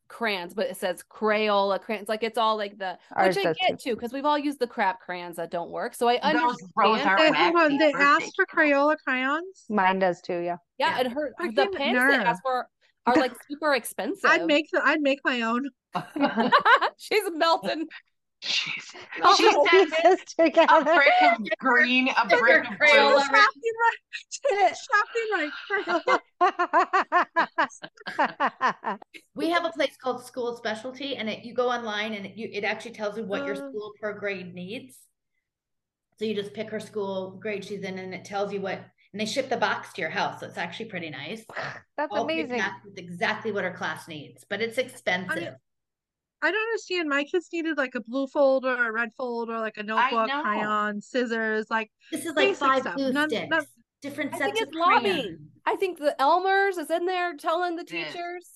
crayons, 0.08 0.53
but 0.53 0.68
it 0.68 0.78
says 0.78 1.03
Crayola 1.10 1.80
crayons. 1.82 2.08
Like 2.10 2.24
it's 2.24 2.38
all 2.38 2.58
like 2.58 2.78
the 2.78 2.97
Ours 3.16 3.36
which 3.36 3.45
I 3.45 3.53
get 3.68 3.80
too, 3.80 3.95
because 3.95 4.12
we've 4.14 4.26
all 4.26 4.38
used 4.38 4.60
the 4.60 4.68
crap 4.68 5.01
crayons 5.01 5.36
that 5.38 5.51
don't 5.51 5.70
work. 5.72 5.93
So 5.95 6.08
I 6.08 6.34
Those 6.34 6.55
rose 6.76 6.99
understand. 7.01 7.10
art 7.10 7.20
They, 7.20 7.32
wax 7.32 7.39
hold 7.43 7.55
on, 7.72 7.78
they 7.78 7.93
asked 7.93 8.34
for. 8.36 8.45
Crayola 8.45 8.95
crayons. 9.05 9.66
Mine 9.70 9.99
does 9.99 10.22
too, 10.22 10.39
yeah. 10.39 10.58
Yeah, 10.78 10.89
Yeah. 10.95 10.99
and 11.05 11.14
her 11.14 11.34
I 11.39 11.47
the 11.47 11.53
can't 11.53 11.76
pens 11.76 11.93
they 11.93 11.99
nerve. 12.18 12.26
asked 12.26 12.41
for 12.43 12.68
are 13.08 13.16
like 13.16 13.34
super 13.49 13.74
expensive. 13.74 14.30
I'd 14.30 14.45
make 14.45 14.68
the 14.72 14.82
I'd 14.84 15.01
make 15.01 15.20
my 15.24 15.41
own. 15.41 15.70
She's 16.97 17.24
melting. 17.32 17.88
Jeez. 18.44 18.96
Oh, 19.24 19.36
She 19.38 19.44
no. 19.52 19.66
says 19.72 19.90
Pieces 19.92 20.22
a 20.40 20.44
together. 20.44 20.84
brick 20.84 21.22
of 21.22 21.38
green, 21.60 22.10
a 22.10 22.28
brick 22.28 22.66
of 22.66 22.78
blue. 22.80 23.20
Shopping 23.20 23.74
right. 23.84 24.76
Shopping 24.76 25.30
right. 25.34 25.52
We 29.36 29.50
have 29.50 29.66
a 29.66 29.72
place 29.72 29.96
called 30.02 30.26
School 30.26 30.56
Specialty, 30.58 31.16
and 31.16 31.30
it 31.30 31.44
you 31.46 31.54
go 31.54 31.70
online 31.70 32.14
and 32.14 32.26
it, 32.28 32.36
you 32.38 32.50
it 32.52 32.64
actually 32.64 32.92
tells 32.92 33.18
you 33.18 33.24
what 33.24 33.46
your 33.46 33.56
Uh. 33.56 33.70
school 33.70 33.92
per 34.02 34.14
grade 34.14 34.54
needs. 34.54 34.98
So 36.20 36.26
you 36.26 36.34
just 36.36 36.54
pick 36.54 36.70
her 36.72 36.80
school 36.80 37.38
grade 37.42 37.64
she's 37.66 37.84
in, 37.84 38.00
and 38.00 38.14
it 38.14 38.26
tells 38.26 38.52
you 38.52 38.62
what, 38.62 38.80
and 39.14 39.22
they 39.22 39.26
ship 39.26 39.50
the 39.50 39.58
box 39.58 39.94
to 39.94 40.02
your 40.02 40.10
house. 40.10 40.40
So 40.40 40.48
it's 40.48 40.58
actually 40.58 40.88
pretty 40.90 41.10
nice. 41.12 41.44
That's 41.96 42.12
All 42.12 42.24
amazing. 42.24 42.50
pre-packed 42.50 42.88
exactly 42.98 43.52
what 43.52 43.64
her 43.64 43.74
class 43.74 44.08
needs, 44.08 44.44
but 44.50 44.62
it's 44.62 44.78
expensive. 44.78 45.54
I 45.54 45.56
don't 46.42 46.56
understand. 46.56 47.10
My 47.10 47.24
kids 47.24 47.50
needed 47.52 47.78
like 47.78 47.96
a 47.96 48.02
blue 48.02 48.28
folder, 48.28 48.74
a 48.88 48.92
red 48.92 49.10
folder, 49.18 49.60
like 49.60 49.78
a 49.78 49.84
notebook, 49.84 50.28
know. 50.28 50.42
crayon, 50.44 51.02
scissors, 51.02 51.66
like 51.70 51.92
This 52.12 52.22
is 52.26 52.36
like 52.36 52.50
basic 52.50 52.60
five 52.60 52.82
stuff. 52.82 52.96
glue 52.96 53.12
None- 53.12 53.30
sticks, 53.30 53.50
none- 53.50 53.66
different 54.02 54.34
I 54.36 54.38
sets 54.38 54.52
think 54.54 54.62
of 54.64 54.68
it's 54.70 54.78
lobbying. 54.78 55.14
crayons. 55.16 55.40
I 55.66 55.76
think 55.76 55.98
the 55.98 56.16
Elmers 56.20 56.78
is 56.78 56.90
in 56.92 57.06
there 57.06 57.34
telling 57.36 57.76
the 57.76 57.82
It 57.82 57.92
is. 57.94 58.14
teachers, 58.14 58.50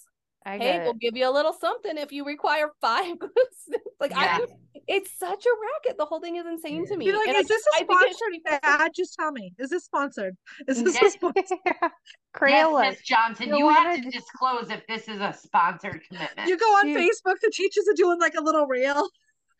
I 0.45 0.57
"Hey, 0.57 0.79
we'll 0.79 0.91
it. 0.91 0.99
give 0.99 1.15
you 1.15 1.29
a 1.29 1.31
little 1.31 1.53
something 1.53 1.97
if 1.97 2.11
you 2.11 2.25
require 2.25 2.69
five." 2.81 3.15
like 3.99 4.13
I, 4.15 4.25
Yeah. 4.25 4.37
just- 4.39 4.53
it's 4.87 5.11
such 5.17 5.45
a 5.45 5.49
racket. 5.85 5.97
The 5.97 6.05
whole 6.05 6.19
thing 6.19 6.37
is 6.37 6.45
insane 6.45 6.85
to 6.87 6.97
me. 6.97 7.05
Be 7.05 7.11
like, 7.13 7.27
And 7.27 7.37
I 7.37 7.41
is 7.41 7.47
this 7.47 7.63
just- 7.63 7.81
a 7.81 7.83
I 7.83 7.85
think 7.85 8.01
it- 8.01 8.15
sponsored 8.17 8.59
ad? 8.63 8.91
Just 8.95 9.13
tell 9.17 9.31
me. 9.31 9.53
Is 9.59 9.69
this 9.69 9.85
sponsored? 9.85 10.35
Is 10.67 10.83
this 10.83 10.95
a 10.97 10.99
Yes. 11.03 11.13
sponsor? 11.13 11.55
Yes, 11.65 11.91
Crayola. 12.35 12.89
Miss 12.89 13.01
Johnson, 13.01 13.49
You 13.49 13.57
you 13.57 13.69
have 13.69 13.85
wanna 13.85 14.01
to 14.01 14.09
disclose 14.09 14.69
if 14.71 14.85
this 14.87 15.07
is 15.07 15.19
a 15.21 15.33
sponsored 15.33 16.01
commitment. 16.07 16.47
You 16.49 16.57
go 16.57 16.65
on 16.65 16.87
Dude. 16.87 16.97
Facebook, 16.97 17.35
the 17.41 17.51
teachers 17.53 17.85
are 17.89 17.93
doing 17.95 18.19
like 18.19 18.33
a 18.35 18.41
little 18.41 18.65
reel. 18.67 19.07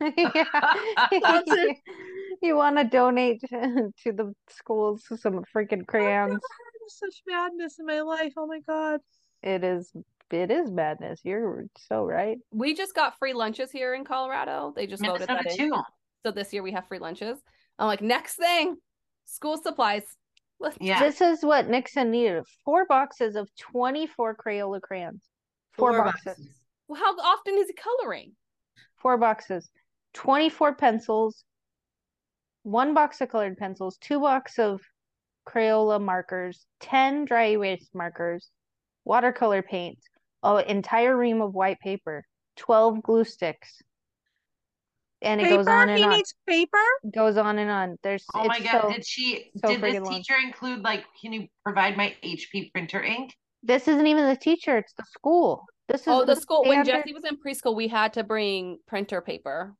Sponsored. 0.00 1.46
Yeah. 1.56 1.74
You 2.42 2.56
want 2.56 2.76
to 2.78 2.84
donate 2.84 3.40
to 3.42 3.92
the 4.12 4.34
schools 4.48 5.04
some 5.20 5.44
freaking 5.54 5.86
crayons. 5.86 6.40
There's 6.80 6.98
such 6.98 7.22
madness 7.28 7.78
in 7.78 7.86
my 7.86 8.00
life. 8.00 8.32
Oh 8.36 8.46
my 8.46 8.58
god. 8.66 9.00
It 9.42 9.62
is 9.62 9.92
it 10.32 10.50
is 10.50 10.70
madness. 10.70 11.20
You're 11.24 11.66
so 11.88 12.04
right. 12.04 12.38
we 12.50 12.74
just 12.74 12.94
got 12.94 13.18
free 13.18 13.32
lunches 13.32 13.70
here 13.70 13.94
in 13.94 14.04
Colorado. 14.04 14.72
They 14.74 14.86
just 14.86 15.04
voted 15.04 15.28
Minnesota 15.28 15.42
that 15.44 15.60
in. 15.60 15.70
too. 15.70 15.82
So 16.24 16.30
this 16.32 16.52
year 16.52 16.62
we 16.62 16.72
have 16.72 16.86
free 16.88 16.98
lunches. 16.98 17.38
I'm 17.78 17.86
like, 17.86 18.02
next 18.02 18.34
thing, 18.36 18.76
school 19.24 19.56
supplies. 19.56 20.02
Let's- 20.60 20.76
Yeah. 20.80 21.00
This 21.00 21.20
is 21.20 21.44
what 21.44 21.68
Nixon 21.68 22.10
needed. 22.10 22.44
Four 22.64 22.86
boxes 22.86 23.34
of 23.34 23.48
24 23.56 24.36
Crayola 24.36 24.80
crayons. 24.80 25.22
Four, 25.72 26.04
boxes. 26.04 26.48
Well, 26.86 27.00
how 27.00 27.16
often 27.18 27.54
is 27.56 27.66
he 27.68 27.74
coloring? 27.74 28.32
Four 28.96 29.16
boxes. 29.16 29.68
24 30.14 30.74
pencils. 30.76 31.44
One 32.62 32.94
box 32.94 33.20
of 33.20 33.30
colored 33.30 33.56
pencils, 33.56 33.96
two 33.96 34.20
box 34.20 34.58
of 34.58 34.80
Crayola 35.48 36.00
markers, 36.00 36.64
10 36.80 37.24
dry 37.24 37.46
erase 37.50 37.88
markers, 37.92 38.48
watercolor 39.04 39.62
paints, 39.62 40.06
an 40.42 40.66
entire 40.66 41.16
ream 41.16 41.40
of 41.40 41.54
white 41.54 41.80
paper, 41.80 42.24
12 42.56 43.02
glue 43.02 43.24
sticks. 43.24 43.80
And 45.20 45.40
it 45.40 45.44
paper? 45.44 45.56
goes 45.58 45.68
on 45.68 45.88
and 45.88 45.98
he 45.98 46.04
on. 46.04 46.10
needs 46.10 46.34
paper? 46.48 46.78
goes 47.14 47.36
on 47.36 47.58
and 47.58 47.70
on. 47.70 47.96
There's 48.02 48.24
Oh 48.34 48.44
my 48.44 48.58
god, 48.58 48.82
so 48.82 48.90
did 48.92 49.06
she 49.06 49.50
so 49.64 49.68
did 49.68 49.80
this 49.80 49.94
friggin' 49.94 50.04
long. 50.04 50.14
teacher 50.14 50.34
include 50.44 50.80
like 50.82 51.04
can 51.20 51.32
you 51.32 51.46
provide 51.64 51.96
my 51.96 52.14
HP 52.24 52.72
printer 52.72 53.02
ink? 53.02 53.32
this 53.62 53.86
isn't 53.86 54.06
even 54.08 54.26
the 54.26 54.34
teacher, 54.36 54.76
it's 54.78 54.92
the 54.94 55.04
school. 55.04 55.64
This 55.88 56.00
is 56.02 56.08
Oh, 56.08 56.24
the 56.24 56.34
school. 56.34 56.64
When 56.66 56.84
Jesse 56.84 57.12
was 57.12 57.24
in 57.24 57.36
preschool, 57.36 57.76
we 57.76 57.86
had 57.86 58.12
to 58.14 58.24
bring 58.24 58.78
printer 58.88 59.20
paper. 59.20 59.74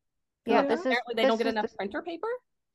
Yeah, 0.46 0.62
Yeah. 0.62 0.68
this 0.68 0.80
is 0.80 0.86
Apparently, 0.86 1.14
they 1.16 1.22
don't 1.26 1.38
get 1.38 1.46
enough 1.48 1.68
the, 1.70 1.76
printer 1.76 2.02
paper. 2.02 2.28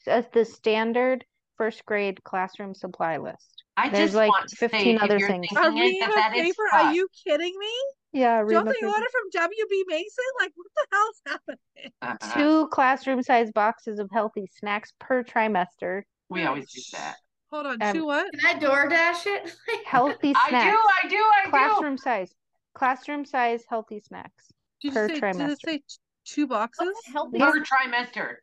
as 0.05 0.25
the 0.33 0.43
standard 0.43 1.23
first 1.55 1.85
grade 1.85 2.21
classroom 2.25 2.73
supply 2.75 3.15
list. 3.17 3.63
I 3.78 3.89
There's 3.89 4.07
just 4.09 4.15
like 4.15 4.30
want 4.30 4.47
to 4.49 4.55
15 4.55 4.97
say 4.99 5.03
other 5.03 5.19
things. 5.19 5.45
A 5.55 5.67
it, 5.67 5.69
ream 5.69 5.99
that 5.99 6.28
of 6.30 6.34
paper? 6.34 6.63
fucked. 6.71 6.84
Are 6.86 6.93
you 6.93 7.07
kidding 7.25 7.53
me? 7.59 7.71
Yeah, 8.13 8.43
Don't 8.43 8.65
they 8.65 8.73
paper. 8.73 8.88
order 8.88 9.05
from 9.11 9.43
WB 9.49 9.84
Mason? 9.88 10.23
Like, 10.39 10.51
what 10.55 10.67
the 10.75 10.88
hell's 10.91 11.21
happening? 11.28 11.91
Uh-uh. 12.01 12.34
two 12.34 12.67
classroom 12.69 13.21
sized 13.21 13.53
boxes 13.53 13.99
of 13.99 14.09
healthy 14.11 14.49
snacks 14.59 14.93
per 14.99 15.23
trimester. 15.23 16.01
We 16.30 16.43
always 16.45 16.71
do 16.71 16.82
that. 16.93 17.17
Hold 17.51 17.67
on, 17.67 17.82
Um, 17.82 17.93
two 17.93 18.05
what? 18.05 18.28
Can 18.39 18.57
I 18.57 18.59
DoorDash 18.59 19.25
it? 19.28 19.55
Healthy 19.86 20.34
snacks. 20.34 20.53
I 20.53 20.69
do, 20.71 20.78
I 20.78 21.07
do, 21.07 21.15
I 21.15 21.43
do. 21.45 21.49
classroom 21.51 21.97
size. 21.97 22.34
Classroom 22.75 23.23
size 23.25 23.63
healthy 23.69 24.01
snacks 24.05 24.49
Did 24.82 24.93
per 24.93 25.07
you 25.07 25.15
say, 25.15 25.32
did 25.32 25.49
it 25.51 25.59
say 25.65 25.82
two 26.25 26.45
boxes. 26.47 26.89
Healthy, 27.13 27.39
Per 27.39 27.61
trimester. 27.61 28.36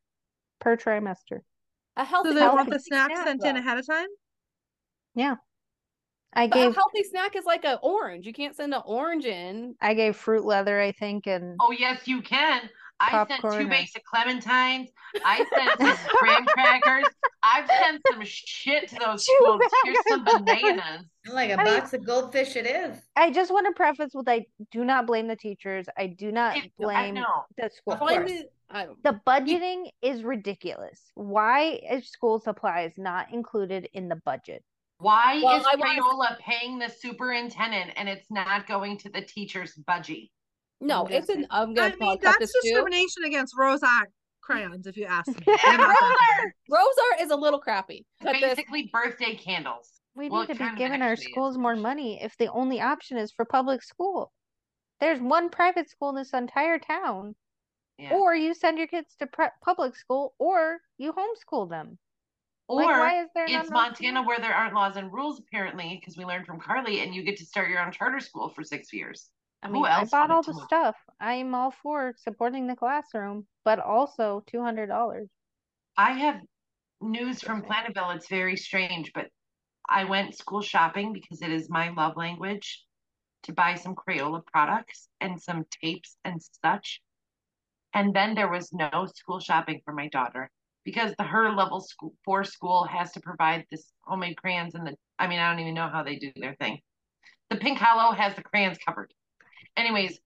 per 0.60 0.76
trimester. 0.76 1.40
a 1.96 2.04
healthy, 2.04 2.30
So 2.30 2.34
they 2.34 2.40
healthy 2.40 2.56
want 2.56 2.70
the 2.70 2.78
snacks 2.80 3.14
snack, 3.14 3.26
sent 3.26 3.44
in 3.44 3.56
ahead 3.56 3.78
of 3.78 3.86
time. 3.86 4.06
I 5.16 6.48
But 6.48 6.58
a 6.58 6.62
gave 6.66 6.74
healthy 6.74 7.04
snack 7.04 7.36
is 7.36 7.44
like 7.44 7.64
an 7.64 7.78
orange. 7.82 8.26
You 8.26 8.32
can't 8.32 8.56
send 8.56 8.74
an 8.74 8.82
orange 8.84 9.24
in. 9.24 9.76
I 9.80 9.94
gave 9.94 10.16
fruit 10.16 10.44
leather, 10.44 10.80
I 10.80 10.92
think, 10.92 11.26
and 11.26 11.56
Oh 11.60 11.70
yes, 11.70 12.08
you 12.08 12.22
can. 12.22 12.68
I 13.00 13.24
sent 13.26 13.40
two 13.40 13.46
or- 13.48 13.66
bags 13.66 13.92
of 13.96 14.02
clementines. 14.02 14.88
I 15.24 15.44
sent 15.54 15.80
some 15.80 16.06
graham 16.18 16.44
crackers. 16.46 17.04
I've 17.42 17.68
sent 17.68 18.02
some 18.10 18.22
shit 18.24 18.88
to 18.88 18.96
those 18.96 19.24
Two 19.24 19.36
schools. 19.36 19.60
Here's 19.84 19.96
some 20.08 20.24
bananas. 20.24 21.04
Like 21.32 21.50
a 21.50 21.54
I 21.60 21.64
mean- 21.64 21.78
box 21.80 21.92
of 21.94 22.04
goldfish 22.04 22.54
it 22.56 22.66
is. 22.66 22.98
I 23.16 23.30
just 23.30 23.50
want 23.52 23.66
to 23.66 23.72
preface 23.72 24.10
with 24.14 24.28
I 24.28 24.46
do 24.70 24.84
not 24.84 25.06
blame 25.06 25.26
the 25.28 25.36
teachers. 25.36 25.86
I 25.96 26.06
do 26.08 26.30
not 26.32 26.56
It- 26.56 26.72
blame 26.78 27.14
the 27.56 27.70
school. 27.70 27.94
Of 27.94 27.98
course. 28.00 28.30
the- 28.30 28.48
um, 28.70 28.96
The 29.04 29.20
budgeting 29.26 29.90
is 30.02 30.22
ridiculous. 30.24 31.00
Why 31.14 31.80
is 31.90 32.08
school 32.10 32.40
supplies 32.40 32.94
not 32.96 33.32
included 33.32 33.88
in 33.92 34.08
the 34.08 34.16
budget? 34.16 34.62
Why 35.04 35.38
Well, 35.44 35.58
is 35.60 35.66
I 35.66 35.76
wanna- 35.76 36.00
Crayola 36.00 36.38
paying 36.38 36.78
the 36.78 36.88
superintendent 36.88 37.92
and 37.96 38.08
it's 38.08 38.30
not 38.30 38.66
going 38.66 38.96
to 38.98 39.10
the 39.10 39.20
teacher's 39.20 39.74
budget? 39.74 40.30
No, 40.80 41.06
it's 41.06 41.28
an. 41.28 41.46
I'm 41.50 41.74
gonna 41.74 41.94
I 41.94 41.96
mean, 41.98 42.18
that's 42.22 42.38
this 42.38 42.52
too. 42.52 42.60
discrimination 42.62 43.24
against 43.24 43.54
Rose 43.54 43.82
Art 43.82 44.10
crayons, 44.40 44.86
if 44.86 44.96
you 44.96 45.04
ask 45.04 45.26
me. 45.28 45.34
Yeah, 45.46 45.56
They're 45.62 45.76
not 45.78 45.88
that 46.00 46.16
bad. 46.38 46.52
Rose 46.70 46.94
art 47.12 47.20
is 47.20 47.30
a 47.30 47.36
little 47.36 47.58
crappy. 47.60 48.06
But 48.22 48.32
this, 48.40 48.56
Basically, 48.56 48.88
birthday 48.94 49.34
candles. 49.34 50.00
We 50.14 50.30
Well, 50.30 50.40
need 50.46 50.46
to 50.56 50.64
it 50.64 50.70
be 50.70 50.76
giving 50.78 51.02
our 51.02 51.10
actually 51.12 51.26
is 51.26 51.30
schools 51.32 51.58
more 51.58 51.76
money 51.76 52.22
if 52.22 52.34
the 52.38 52.50
only 52.50 52.80
option 52.80 53.18
is 53.18 53.30
for 53.30 53.44
public 53.44 53.82
school. 53.82 54.32
There's 55.00 55.20
one 55.20 55.50
private 55.50 55.90
school 55.90 56.10
in 56.10 56.14
this 56.16 56.32
entire 56.32 56.78
town, 56.78 57.34
Yeah. 57.98 58.14
or 58.14 58.34
you 58.34 58.54
send 58.54 58.78
your 58.78 58.86
kids 58.86 59.14
to 59.16 59.26
pre- 59.26 59.48
public 59.62 59.96
school, 59.96 60.34
or 60.38 60.80
you 60.96 61.12
homeschool 61.12 61.68
them. 61.68 61.98
Or 62.68 62.76
like, 62.76 62.88
why 62.88 63.22
is 63.22 63.28
there 63.34 63.46
it's 63.46 63.70
Montana 63.70 64.22
where 64.22 64.38
there 64.38 64.54
aren't 64.54 64.74
laws 64.74 64.96
and 64.96 65.12
rules 65.12 65.38
apparently, 65.38 65.98
because 66.00 66.16
we 66.16 66.24
learned 66.24 66.46
from 66.46 66.60
Carly, 66.60 67.00
and 67.00 67.14
you 67.14 67.22
get 67.22 67.36
to 67.38 67.46
start 67.46 67.68
your 67.68 67.80
own 67.80 67.92
charter 67.92 68.20
school 68.20 68.48
for 68.48 68.64
six 68.64 68.92
years. 68.92 69.30
I 69.62 69.68
mean, 69.68 69.84
I 69.84 70.04
bought 70.04 70.30
all 70.30 70.42
the 70.42 70.54
stuff. 70.66 70.96
I 71.20 71.34
am 71.34 71.54
all 71.54 71.70
for 71.70 72.14
supporting 72.16 72.66
the 72.66 72.76
classroom, 72.76 73.46
but 73.64 73.78
also 73.80 74.42
two 74.46 74.62
hundred 74.62 74.88
dollars. 74.88 75.28
I 75.96 76.12
have 76.12 76.40
news 77.00 77.42
from 77.42 77.60
Okay. 77.60 77.68
FlanaVille. 77.68 78.16
It's 78.16 78.28
very 78.28 78.56
strange, 78.56 79.12
but 79.14 79.26
I 79.88 80.04
went 80.04 80.36
school 80.36 80.62
shopping 80.62 81.12
because 81.12 81.42
it 81.42 81.50
is 81.50 81.68
my 81.68 81.90
love 81.90 82.16
language 82.16 82.84
to 83.44 83.52
buy 83.52 83.74
some 83.74 83.94
Crayola 83.94 84.44
products 84.46 85.08
and 85.20 85.40
some 85.40 85.64
tapes 85.82 86.16
and 86.24 86.40
such. 86.64 87.02
And 87.92 88.14
then 88.14 88.34
there 88.34 88.50
was 88.50 88.72
no 88.72 89.06
school 89.14 89.38
shopping 89.40 89.82
for 89.84 89.92
my 89.92 90.08
daughter 90.08 90.50
because 90.84 91.12
the 91.18 91.24
her 91.24 91.50
level 91.52 91.80
school 91.80 92.14
four 92.24 92.44
school 92.44 92.84
has 92.84 93.12
to 93.12 93.20
provide 93.20 93.64
this 93.70 93.90
homemade 94.02 94.36
crayons 94.36 94.74
and 94.74 94.86
the 94.86 94.94
I 95.18 95.26
mean 95.26 95.38
I 95.38 95.50
don't 95.50 95.60
even 95.60 95.74
know 95.74 95.88
how 95.88 96.02
they 96.02 96.16
do 96.16 96.32
their 96.36 96.54
thing. 96.54 96.78
The 97.50 97.56
Pink 97.56 97.78
Hollow 97.78 98.12
has 98.14 98.34
the 98.34 98.42
crayons 98.42 98.78
covered. 98.86 99.12
Anyways, 99.76 100.18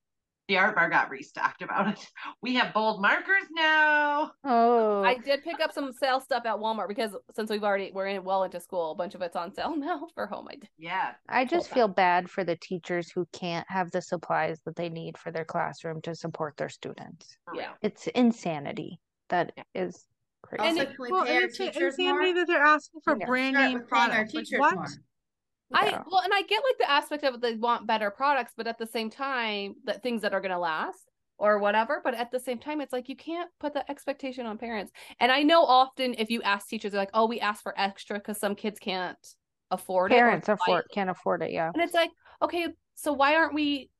the 0.46 0.56
art 0.56 0.74
bar 0.76 0.88
got 0.88 1.10
restocked 1.10 1.60
about 1.62 1.88
it. 1.88 2.06
We 2.40 2.54
have 2.54 2.72
bold 2.72 3.02
markers 3.02 3.44
now. 3.50 4.30
Oh, 4.44 5.02
I 5.02 5.16
did 5.18 5.42
pick 5.42 5.60
up 5.60 5.72
some 5.72 5.92
sale 5.92 6.20
stuff 6.20 6.46
at 6.46 6.56
Walmart 6.56 6.88
because 6.88 7.10
since 7.34 7.50
we've 7.50 7.64
already 7.64 7.90
we're 7.92 8.06
in 8.06 8.24
well 8.24 8.44
into 8.44 8.60
school, 8.60 8.92
a 8.92 8.94
bunch 8.94 9.14
of 9.14 9.22
it's 9.22 9.36
on 9.36 9.52
sale 9.52 9.76
now 9.76 10.06
for 10.14 10.26
home. 10.26 10.46
I 10.50 10.54
did. 10.54 10.68
Yeah. 10.78 11.12
I 11.28 11.44
just 11.44 11.68
that. 11.68 11.74
feel 11.74 11.88
bad 11.88 12.30
for 12.30 12.44
the 12.44 12.56
teachers 12.56 13.10
who 13.10 13.26
can't 13.32 13.66
have 13.68 13.90
the 13.90 14.00
supplies 14.00 14.60
that 14.64 14.76
they 14.76 14.88
need 14.88 15.18
for 15.18 15.30
their 15.32 15.44
classroom 15.44 16.00
to 16.02 16.14
support 16.14 16.56
their 16.56 16.68
students. 16.70 17.36
Yeah. 17.54 17.72
It's 17.82 18.06
insanity. 18.08 19.00
That 19.28 19.52
Yeah. 19.56 19.64
is 19.74 20.04
crazy. 20.48 20.80
Also, 20.80 20.90
it- 20.92 20.98
we 20.98 21.10
Well, 21.10 21.24
pay 21.24 21.30
and 21.30 21.38
our 21.38 21.44
it's 21.48 21.58
teachers 21.58 21.94
insanity 21.98 22.32
more? 22.32 22.34
that 22.34 22.46
they're 22.46 22.64
asking 22.64 23.00
for 23.02 23.16
Yeah. 23.18 23.26
brand 23.26 23.54
Start 23.54 23.68
name 23.68 23.78
with 23.78 23.90
paying 23.90 24.02
our 24.02 24.08
products. 24.26 24.34
Like, 24.52 24.60
what? 24.60 24.74
more. 24.74 24.86
I 25.74 25.86
Yeah. 25.90 26.02
well, 26.10 26.22
and 26.22 26.32
I 26.32 26.42
get 26.42 26.62
like 26.64 26.78
the 26.78 26.90
aspect 26.90 27.24
of 27.24 27.40
they 27.40 27.54
want 27.56 27.86
better 27.86 28.10
products, 28.10 28.54
but 28.56 28.66
at 28.66 28.78
the 28.78 28.86
same 28.86 29.10
time, 29.10 29.74
that 29.84 30.02
things 30.02 30.22
that 30.22 30.32
are 30.32 30.40
gonna 30.40 30.58
last 30.58 31.10
or 31.36 31.58
whatever. 31.58 32.00
But 32.02 32.14
at 32.14 32.30
the 32.30 32.40
same 32.40 32.58
time, 32.58 32.80
it's 32.80 32.92
like 32.92 33.08
you 33.08 33.16
can't 33.16 33.50
put 33.60 33.74
the 33.74 33.88
expectation 33.90 34.46
on 34.46 34.56
parents. 34.58 34.92
And 35.20 35.30
I 35.30 35.42
know 35.42 35.62
often 35.64 36.14
if 36.16 36.30
you 36.30 36.40
ask 36.42 36.68
teachers, 36.68 36.92
they're 36.92 37.00
like, 37.02 37.10
"Oh, 37.12 37.26
we 37.26 37.38
ask 37.40 37.62
for 37.62 37.78
extra 37.78 38.18
because 38.18 38.38
some 38.38 38.54
kids 38.54 38.78
can't 38.78 39.18
afford 39.70 40.10
it." 40.12 40.16
or 40.16 40.18
Parents 40.20 40.46
buy 40.48 40.54
afford 40.54 40.84
can't 40.90 41.10
afford 41.10 41.42
it. 41.42 41.50
Yeah. 41.52 41.70
And 41.74 41.82
it's 41.82 41.94
like, 41.94 42.10
okay, 42.40 42.68
so 42.94 43.12
why 43.12 43.34
aren't 43.36 43.52
we 43.54 43.90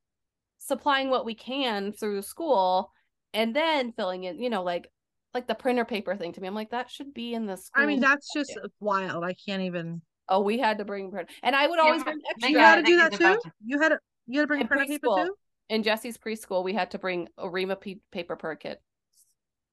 supplying 0.59 1.11
what 1.11 1.25
we 1.27 1.35
can 1.35 1.93
through 1.93 2.23
school 2.23 2.91
and 3.35 3.55
then 3.55 3.93
filling 3.93 4.25
in, 4.25 4.41
you 4.41 4.49
know, 4.51 4.63
like 4.63 4.91
like 5.35 5.47
the 5.47 5.55
printer 5.55 5.85
paper 5.85 6.17
thing 6.17 6.33
to 6.33 6.41
me. 6.41 6.49
I'm 6.49 6.55
like, 6.55 6.71
that 6.71 6.91
should 6.91 7.13
be 7.15 7.35
in 7.35 7.47
the 7.47 7.57
school. 7.57 7.83
I 7.83 7.87
mean, 7.87 8.01
that's 8.01 8.33
just 8.33 8.55
budget. 8.55 8.73
wild. 8.81 9.25
I 9.25 9.35
can't 9.35 9.63
even. 9.63 10.03
oh, 10.29 10.41
we 10.41 10.59
had 10.59 10.79
to 10.79 10.85
bring 10.85 11.11
print. 11.11 11.29
And 11.43 11.55
I 11.57 11.67
would 11.67 11.79
always 11.79 12.03
but 12.03 12.15
bring 12.15 12.19
they 12.41 12.49
You 12.49 12.59
extra. 12.59 12.61
got 12.61 12.75
to 12.77 12.83
do 12.83 12.97
that 12.97 13.13
too. 13.13 13.51
You 13.65 13.81
had 13.81 13.89
to. 13.91 13.99
You 14.27 14.41
had 14.41 14.45
to 14.45 14.47
bring 14.49 14.61
In 14.63 14.67
printer 14.69 14.87
paper 14.87 15.27
too. 15.27 15.35
in 15.71 15.83
Jesse's 15.83 16.19
preschool, 16.19 16.63
we 16.65 16.73
had 16.75 16.91
to 16.93 16.99
bring 16.99 17.29
a 17.39 17.49
ream 17.49 17.71
of 17.71 17.79
paper 18.11 18.37
per 18.37 18.55
kid. 18.57 18.79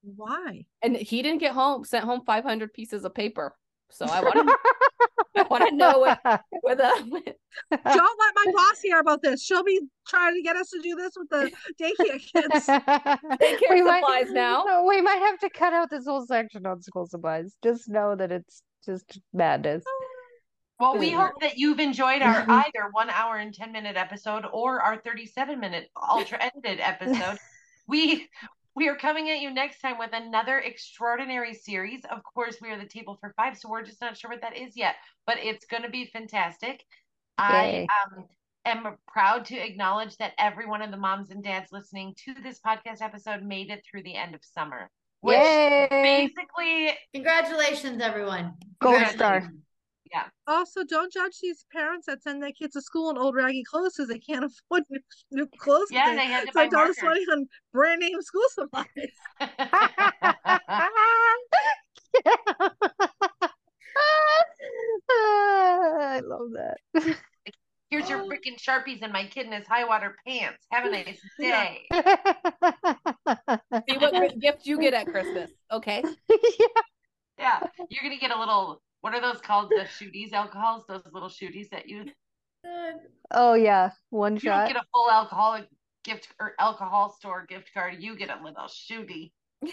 Why? 0.02 0.66
And 0.82 0.96
he 0.96 1.22
didn't 1.22 1.40
get 1.40 1.52
home, 1.52 1.84
sent 1.84 2.04
home 2.04 2.22
500 2.24 2.72
pieces 2.72 3.04
of 3.04 3.14
paper. 3.14 3.54
So 3.90 4.06
I 4.06 4.20
want 4.20 4.34
to 4.48 4.56
I 5.15 5.15
want 5.44 5.68
to 5.68 5.74
know 5.76 5.98
what, 6.00 6.20
with 6.62 6.78
a 6.80 6.90
Don't 7.70 7.84
let 7.84 8.34
my 8.46 8.52
boss 8.52 8.80
hear 8.82 8.98
about 9.00 9.22
this. 9.22 9.42
She'll 9.42 9.64
be 9.64 9.80
trying 10.08 10.34
to 10.34 10.42
get 10.42 10.56
us 10.56 10.70
to 10.70 10.80
do 10.80 10.94
this 10.94 11.12
with 11.16 11.28
the 11.30 11.50
daycare 11.80 12.20
kids. 12.52 12.66
Daycare 12.66 13.70
We 13.70 13.82
might- 13.82 14.00
supplies 14.02 14.32
now. 14.32 14.84
we 14.86 15.00
might 15.00 15.18
have 15.20 15.38
to 15.40 15.50
cut 15.50 15.72
out 15.72 15.90
this 15.90 16.06
whole 16.06 16.24
section 16.26 16.66
on 16.66 16.82
school 16.82 17.06
supplies. 17.06 17.54
Just 17.62 17.88
know 17.88 18.14
that 18.16 18.30
it's 18.32 18.62
just 18.84 19.18
madness. 19.32 19.84
Well, 20.78 20.98
we 20.98 21.10
Mhm. 21.12 21.16
hope 21.16 21.40
that 21.40 21.56
you've 21.56 21.80
enjoyed 21.80 22.20
our 22.20 22.44
either 22.48 22.88
one 22.92 23.08
hour 23.08 23.36
and 23.36 23.54
10 23.54 23.72
minute 23.72 23.96
episode 23.96 24.44
or 24.52 24.80
our 24.82 24.98
37 25.00 25.58
minute 25.58 25.88
ultra 26.10 26.38
edited 26.42 26.80
episode. 26.80 27.38
we 27.88 28.28
we 28.76 28.88
are 28.88 28.94
coming 28.94 29.30
at 29.30 29.40
you 29.40 29.50
next 29.50 29.80
time 29.80 29.98
with 29.98 30.10
another 30.12 30.58
extraordinary 30.58 31.54
series. 31.54 32.02
Of 32.10 32.22
course, 32.22 32.58
we 32.60 32.68
are 32.68 32.78
the 32.78 32.86
table 32.86 33.16
for 33.18 33.32
five, 33.34 33.56
so 33.56 33.70
we're 33.70 33.82
just 33.82 34.02
not 34.02 34.18
sure 34.18 34.30
what 34.30 34.42
that 34.42 34.56
is 34.56 34.76
yet, 34.76 34.96
but 35.26 35.38
it's 35.40 35.64
going 35.64 35.82
to 35.82 35.88
be 35.88 36.10
fantastic. 36.12 36.84
I 37.38 37.86
um, 38.04 38.26
am 38.66 38.96
proud 39.08 39.46
to 39.46 39.56
acknowledge 39.56 40.18
that 40.18 40.34
every 40.38 40.66
one 40.66 40.82
of 40.82 40.90
the 40.90 40.98
moms 40.98 41.30
and 41.30 41.42
dads 41.42 41.72
listening 41.72 42.14
to 42.26 42.34
this 42.42 42.60
podcast 42.60 43.00
episode 43.00 43.42
made 43.42 43.70
it 43.70 43.82
through 43.90 44.02
the 44.02 44.14
end 44.14 44.34
of 44.34 44.44
summer. 44.44 44.90
Which 45.22 45.38
Yay! 45.38 45.88
basically 45.90 46.90
Congratulations, 47.14 48.02
everyone. 48.02 48.52
Gold 48.80 48.96
Congratulations. 48.96 49.14
star. 49.16 49.52
Also, 50.48 50.84
don't 50.84 51.12
judge 51.12 51.38
these 51.42 51.66
parents 51.72 52.06
that 52.06 52.22
send 52.22 52.40
their 52.42 52.52
kids 52.52 52.74
to 52.74 52.80
school 52.80 53.10
in 53.10 53.18
old 53.18 53.34
raggy 53.34 53.64
clothes 53.64 53.94
because 53.96 54.08
they 54.08 54.18
can't 54.18 54.44
afford 54.44 54.84
new, 54.90 55.00
new 55.32 55.46
clothes. 55.58 55.88
Yeah, 55.90 56.04
today. 56.10 56.16
they 56.18 56.26
had 56.26 56.40
to 56.46 56.52
so 56.52 56.60
buy 56.60 56.66
don't 56.68 56.72
markers. 56.72 56.96
spend 56.96 57.26
on 57.32 57.48
brand 57.72 58.00
name 58.00 58.22
school 58.22 58.42
supplies. 58.50 58.86
I 65.10 66.20
love 66.24 66.50
that. 66.54 66.78
Here's 67.90 68.08
your 68.08 68.24
freaking 68.24 68.58
Sharpies 68.58 69.02
and 69.02 69.12
my 69.12 69.24
kid 69.26 69.46
in 69.46 69.52
his 69.52 69.66
high 69.66 69.84
water 69.84 70.16
pants. 70.26 70.66
Have 70.70 70.84
a 70.86 70.90
nice 70.90 71.20
Yeah. 71.38 71.64
day. 71.64 71.86
See 73.88 73.96
what 73.98 74.40
gift 74.40 74.66
you 74.66 74.78
get 74.78 74.94
at 74.94 75.06
Christmas. 75.06 75.50
Okay. 75.72 76.02
Yeah. 77.38 77.60
Yeah. 77.76 77.84
You're 77.90 78.02
gonna 78.02 78.18
get 78.18 78.30
a 78.30 78.38
little 78.38 78.80
what 79.06 79.14
are 79.14 79.20
those 79.20 79.40
called? 79.40 79.70
The 79.70 79.84
shooties 79.84 80.32
alcohols, 80.32 80.82
those 80.88 81.02
little 81.12 81.28
shooties 81.28 81.70
that 81.70 81.88
you. 81.88 82.06
Oh 83.30 83.54
yeah, 83.54 83.90
one 84.10 84.34
you 84.34 84.40
don't 84.40 84.66
get 84.66 84.74
a 84.74 84.82
full 84.92 85.08
alcoholic 85.08 85.68
gift 86.02 86.26
or 86.40 86.54
alcohol 86.58 87.14
store 87.16 87.46
gift 87.48 87.70
card, 87.72 87.94
you 88.00 88.16
get 88.16 88.30
a 88.30 88.42
little 88.42 88.66
shooty. 88.66 89.30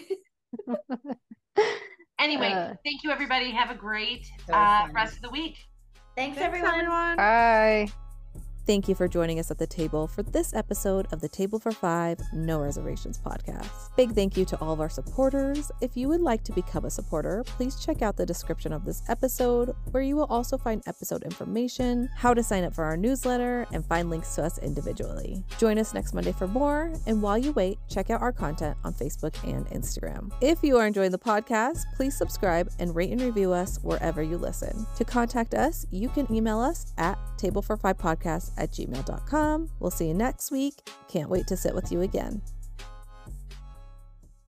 Anyway, 2.20 2.52
Uh. 2.52 2.74
thank 2.84 3.02
you 3.02 3.10
everybody. 3.10 3.50
Have 3.50 3.70
a 3.70 3.74
great 3.74 4.30
uh, 4.52 4.86
rest 4.94 5.16
of 5.16 5.22
the 5.22 5.30
week. 5.30 5.56
Thanks, 6.16 6.38
Thanks, 6.38 6.40
everyone. 6.40 6.74
everyone. 6.74 7.16
Bye. 7.16 7.88
Thank 8.66 8.88
you 8.88 8.94
for 8.94 9.08
joining 9.08 9.38
us 9.38 9.50
at 9.50 9.58
the 9.58 9.66
table 9.66 10.06
for 10.06 10.22
this 10.22 10.54
episode 10.54 11.06
of 11.12 11.20
the 11.20 11.28
Table 11.28 11.58
for 11.58 11.70
Five 11.70 12.18
No 12.32 12.60
Reservations 12.60 13.18
podcast. 13.18 13.94
Big 13.94 14.12
thank 14.12 14.38
you 14.38 14.46
to 14.46 14.58
all 14.58 14.72
of 14.72 14.80
our 14.80 14.88
supporters. 14.88 15.70
If 15.82 15.98
you 15.98 16.08
would 16.08 16.22
like 16.22 16.42
to 16.44 16.52
become 16.52 16.86
a 16.86 16.90
supporter, 16.90 17.44
please 17.44 17.76
check 17.84 18.00
out 18.00 18.16
the 18.16 18.24
description 18.24 18.72
of 18.72 18.86
this 18.86 19.02
episode, 19.06 19.76
where 19.90 20.02
you 20.02 20.16
will 20.16 20.24
also 20.30 20.56
find 20.56 20.82
episode 20.86 21.24
information, 21.24 22.08
how 22.16 22.32
to 22.32 22.42
sign 22.42 22.64
up 22.64 22.74
for 22.74 22.84
our 22.84 22.96
newsletter, 22.96 23.66
and 23.70 23.84
find 23.84 24.08
links 24.08 24.34
to 24.36 24.44
us 24.44 24.56
individually. 24.60 25.44
Join 25.58 25.78
us 25.78 25.92
next 25.92 26.14
Monday 26.14 26.32
for 26.32 26.48
more, 26.48 26.90
and 27.06 27.20
while 27.20 27.36
you 27.36 27.52
wait, 27.52 27.76
check 27.90 28.08
out 28.08 28.22
our 28.22 28.32
content 28.32 28.78
on 28.82 28.94
Facebook 28.94 29.36
and 29.46 29.66
Instagram. 29.66 30.32
If 30.40 30.62
you 30.62 30.78
are 30.78 30.86
enjoying 30.86 31.10
the 31.10 31.18
podcast, 31.18 31.82
please 31.94 32.16
subscribe 32.16 32.70
and 32.78 32.96
rate 32.96 33.10
and 33.10 33.20
review 33.20 33.52
us 33.52 33.78
wherever 33.82 34.22
you 34.22 34.38
listen. 34.38 34.86
To 34.96 35.04
contact 35.04 35.52
us, 35.52 35.86
you 35.90 36.08
can 36.08 36.32
email 36.32 36.60
us 36.60 36.94
at 36.96 37.18
table 37.36 37.60
for 37.60 37.76
five 37.76 37.98
podcast 37.98 38.52
at 38.56 38.72
gmail.com. 38.72 39.70
We'll 39.80 39.90
see 39.90 40.08
you 40.08 40.14
next 40.14 40.50
week. 40.50 40.88
Can't 41.08 41.30
wait 41.30 41.46
to 41.48 41.56
sit 41.56 41.74
with 41.74 41.90
you 41.92 42.02
again. 42.02 42.42